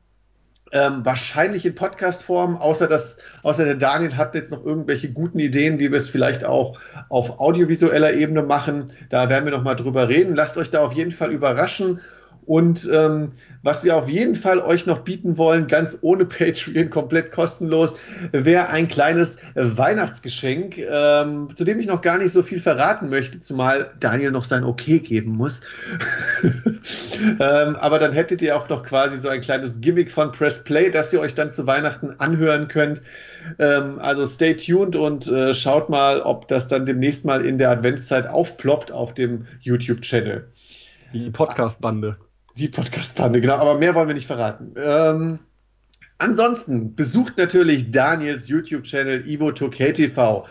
Ähm, 0.72 1.04
wahrscheinlich 1.04 1.64
in 1.64 1.76
Podcast-Form, 1.76 2.56
außer 2.56 2.88
dass, 2.88 3.16
außer 3.44 3.64
der 3.64 3.76
Daniel 3.76 4.16
hat 4.16 4.34
jetzt 4.34 4.50
noch 4.50 4.64
irgendwelche 4.64 5.12
guten 5.12 5.38
Ideen, 5.38 5.78
wie 5.78 5.92
wir 5.92 5.98
es 5.98 6.08
vielleicht 6.08 6.44
auch 6.44 6.78
auf 7.08 7.38
audiovisueller 7.38 8.14
Ebene 8.14 8.42
machen. 8.42 8.90
Da 9.08 9.28
werden 9.28 9.44
wir 9.44 9.52
noch 9.52 9.62
mal 9.62 9.76
drüber 9.76 10.08
reden. 10.08 10.34
Lasst 10.34 10.56
euch 10.56 10.70
da 10.70 10.80
auf 10.84 10.92
jeden 10.92 11.12
Fall 11.12 11.30
überraschen. 11.30 12.00
Und 12.46 12.88
ähm, 12.92 13.32
was 13.66 13.82
wir 13.82 13.96
auf 13.96 14.08
jeden 14.08 14.36
Fall 14.36 14.60
euch 14.60 14.86
noch 14.86 15.00
bieten 15.00 15.36
wollen, 15.38 15.66
ganz 15.66 15.98
ohne 16.00 16.24
Patreon, 16.24 16.88
komplett 16.88 17.32
kostenlos, 17.32 17.96
wäre 18.30 18.68
ein 18.68 18.86
kleines 18.86 19.38
Weihnachtsgeschenk, 19.56 20.78
ähm, 20.78 21.48
zu 21.56 21.64
dem 21.64 21.80
ich 21.80 21.86
noch 21.86 22.00
gar 22.00 22.18
nicht 22.18 22.30
so 22.30 22.44
viel 22.44 22.60
verraten 22.60 23.08
möchte, 23.08 23.40
zumal 23.40 23.90
Daniel 23.98 24.30
noch 24.30 24.44
sein 24.44 24.62
Okay 24.62 25.00
geben 25.00 25.32
muss. 25.32 25.60
ähm, 27.40 27.74
aber 27.74 27.98
dann 27.98 28.12
hättet 28.12 28.40
ihr 28.40 28.56
auch 28.56 28.68
noch 28.68 28.84
quasi 28.84 29.16
so 29.16 29.28
ein 29.28 29.40
kleines 29.40 29.80
Gimmick 29.80 30.12
von 30.12 30.30
Press 30.30 30.62
Play, 30.62 30.90
das 30.90 31.12
ihr 31.12 31.18
euch 31.18 31.34
dann 31.34 31.52
zu 31.52 31.66
Weihnachten 31.66 32.14
anhören 32.18 32.68
könnt. 32.68 33.02
Ähm, 33.58 33.98
also 33.98 34.26
stay 34.26 34.54
tuned 34.54 34.94
und 34.94 35.26
äh, 35.26 35.54
schaut 35.54 35.88
mal, 35.88 36.20
ob 36.20 36.46
das 36.46 36.68
dann 36.68 36.86
demnächst 36.86 37.24
mal 37.24 37.44
in 37.44 37.58
der 37.58 37.70
Adventszeit 37.70 38.28
aufploppt 38.28 38.92
auf 38.92 39.12
dem 39.12 39.48
YouTube-Channel. 39.60 40.46
Die 41.12 41.30
Podcast-Bande. 41.30 42.16
Die 42.56 42.68
Podcast-Bande, 42.68 43.42
genau, 43.42 43.56
aber 43.56 43.74
mehr 43.74 43.94
wollen 43.94 44.08
wir 44.08 44.14
nicht 44.14 44.26
verraten. 44.26 44.72
Ähm, 44.76 45.40
ansonsten 46.16 46.94
besucht 46.96 47.36
natürlich 47.36 47.90
Daniels 47.90 48.48
YouTube-Channel 48.48 49.24
Ivo2KTV. 49.24 50.44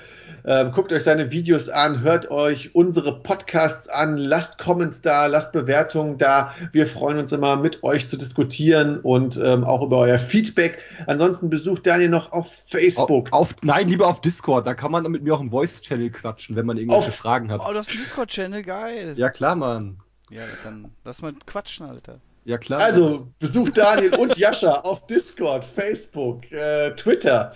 Ähm, 0.47 0.71
guckt 0.71 0.93
euch 0.93 1.03
seine 1.03 1.31
Videos 1.31 1.67
an, 1.69 2.01
hört 2.01 2.29
euch 2.29 2.75
unsere 2.75 3.23
Podcasts 3.23 3.87
an, 3.87 4.17
lasst 4.17 4.59
Comments 4.59 5.01
da, 5.01 5.25
lasst 5.25 5.53
Bewertungen 5.53 6.19
da. 6.19 6.53
Wir 6.71 6.85
freuen 6.85 7.17
uns 7.17 7.31
immer, 7.31 7.55
mit 7.55 7.81
euch 7.83 8.07
zu 8.07 8.17
diskutieren 8.17 8.99
und 8.99 9.39
ähm, 9.43 9.63
auch 9.63 9.81
über 9.81 9.97
euer 9.97 10.19
Feedback. 10.19 10.77
Ansonsten 11.07 11.49
besucht 11.49 11.87
Daniel 11.87 12.09
noch 12.09 12.31
auf 12.31 12.45
Facebook. 12.67 13.33
Auf, 13.33 13.53
auf, 13.53 13.55
nein, 13.63 13.87
lieber 13.87 14.05
auf 14.05 14.21
Discord. 14.21 14.67
Da 14.67 14.75
kann 14.75 14.91
man 14.91 15.09
mit 15.11 15.23
mir 15.23 15.33
auch 15.33 15.41
im 15.41 15.49
Voice-Channel 15.49 16.11
quatschen, 16.11 16.55
wenn 16.55 16.67
man 16.67 16.77
irgendwelche 16.77 17.07
auf, 17.07 17.15
Fragen 17.15 17.51
hat. 17.51 17.61
Oh, 17.67 17.73
das 17.73 17.87
ist 17.87 17.93
ein 17.93 17.97
Discord-Channel, 17.97 18.61
geil. 18.61 19.13
Ja, 19.17 19.31
klar, 19.31 19.55
Mann. 19.55 19.97
Ja, 20.29 20.43
dann 20.63 20.91
lass 21.03 21.21
mal 21.21 21.33
quatschen, 21.45 21.87
Alter. 21.87 22.19
Ja, 22.45 22.57
klar. 22.57 22.79
Also, 22.79 23.27
besucht 23.39 23.77
Daniel 23.77 24.15
und 24.15 24.37
Jascha 24.37 24.81
auf 24.81 25.07
Discord, 25.07 25.65
Facebook, 25.65 26.51
äh, 26.51 26.95
Twitter. 26.95 27.53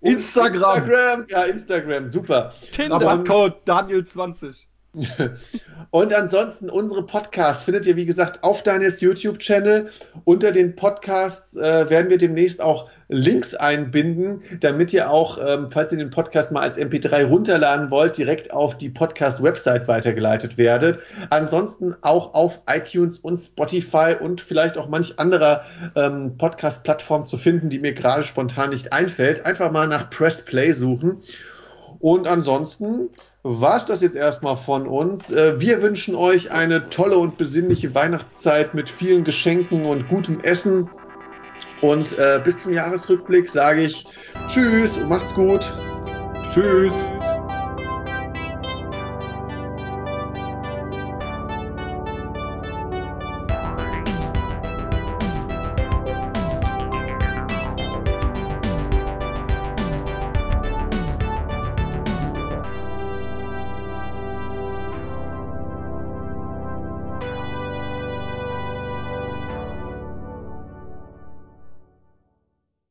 Instagram. 0.00 0.84
Instagram. 0.84 1.26
Ja, 1.28 1.42
Instagram, 1.44 2.06
super. 2.06 2.52
Tinder. 2.70 2.96
Rabattcode 2.96 3.66
Daniel20. 3.66 4.54
Und 5.90 6.12
ansonsten 6.12 6.70
unsere 6.70 7.04
Podcasts 7.04 7.64
findet 7.64 7.86
ihr, 7.86 7.96
wie 7.96 8.06
gesagt, 8.06 8.42
auf 8.42 8.62
Daniels 8.62 9.00
YouTube-Channel. 9.00 9.90
Unter 10.24 10.52
den 10.52 10.74
Podcasts 10.74 11.56
äh, 11.56 11.88
werden 11.88 12.10
wir 12.10 12.18
demnächst 12.18 12.60
auch 12.60 12.88
Links 13.08 13.54
einbinden, 13.54 14.42
damit 14.60 14.92
ihr 14.92 15.10
auch, 15.10 15.38
ähm, 15.44 15.68
falls 15.70 15.92
ihr 15.92 15.98
den 15.98 16.10
Podcast 16.10 16.52
mal 16.52 16.62
als 16.62 16.78
MP3 16.78 17.26
runterladen 17.26 17.90
wollt, 17.90 18.16
direkt 18.16 18.50
auf 18.52 18.78
die 18.78 18.88
Podcast-Website 18.88 19.86
weitergeleitet 19.86 20.56
werdet. 20.56 20.98
Ansonsten 21.30 21.94
auch 22.00 22.34
auf 22.34 22.60
iTunes 22.66 23.18
und 23.18 23.38
Spotify 23.38 24.16
und 24.18 24.40
vielleicht 24.40 24.78
auch 24.78 24.88
manch 24.88 25.18
anderer 25.18 25.64
ähm, 25.94 26.36
Podcast-Plattform 26.38 27.26
zu 27.26 27.36
finden, 27.36 27.68
die 27.68 27.78
mir 27.78 27.92
gerade 27.92 28.24
spontan 28.24 28.70
nicht 28.70 28.92
einfällt. 28.92 29.44
Einfach 29.44 29.70
mal 29.70 29.86
nach 29.86 30.10
Press 30.10 30.44
Play 30.44 30.72
suchen. 30.72 31.22
Und 32.00 32.26
ansonsten 32.26 33.10
war 33.44 33.76
es 33.76 33.84
das 33.84 34.00
jetzt 34.00 34.16
erstmal 34.16 34.56
von 34.56 34.88
uns. 34.88 35.30
Äh, 35.30 35.60
wir 35.60 35.82
wünschen 35.82 36.16
euch 36.16 36.50
eine 36.50 36.88
tolle 36.88 37.18
und 37.18 37.36
besinnliche 37.36 37.94
Weihnachtszeit 37.94 38.74
mit 38.74 38.88
vielen 38.88 39.22
Geschenken 39.22 39.84
und 39.84 40.08
gutem 40.08 40.40
Essen. 40.40 40.90
Und 41.82 42.18
äh, 42.18 42.40
bis 42.42 42.62
zum 42.62 42.72
Jahresrückblick 42.72 43.48
sage 43.48 43.82
ich 43.82 44.06
Tschüss 44.48 44.96
und 44.96 45.10
macht's 45.10 45.34
gut. 45.34 45.60
Tschüss. 46.54 47.06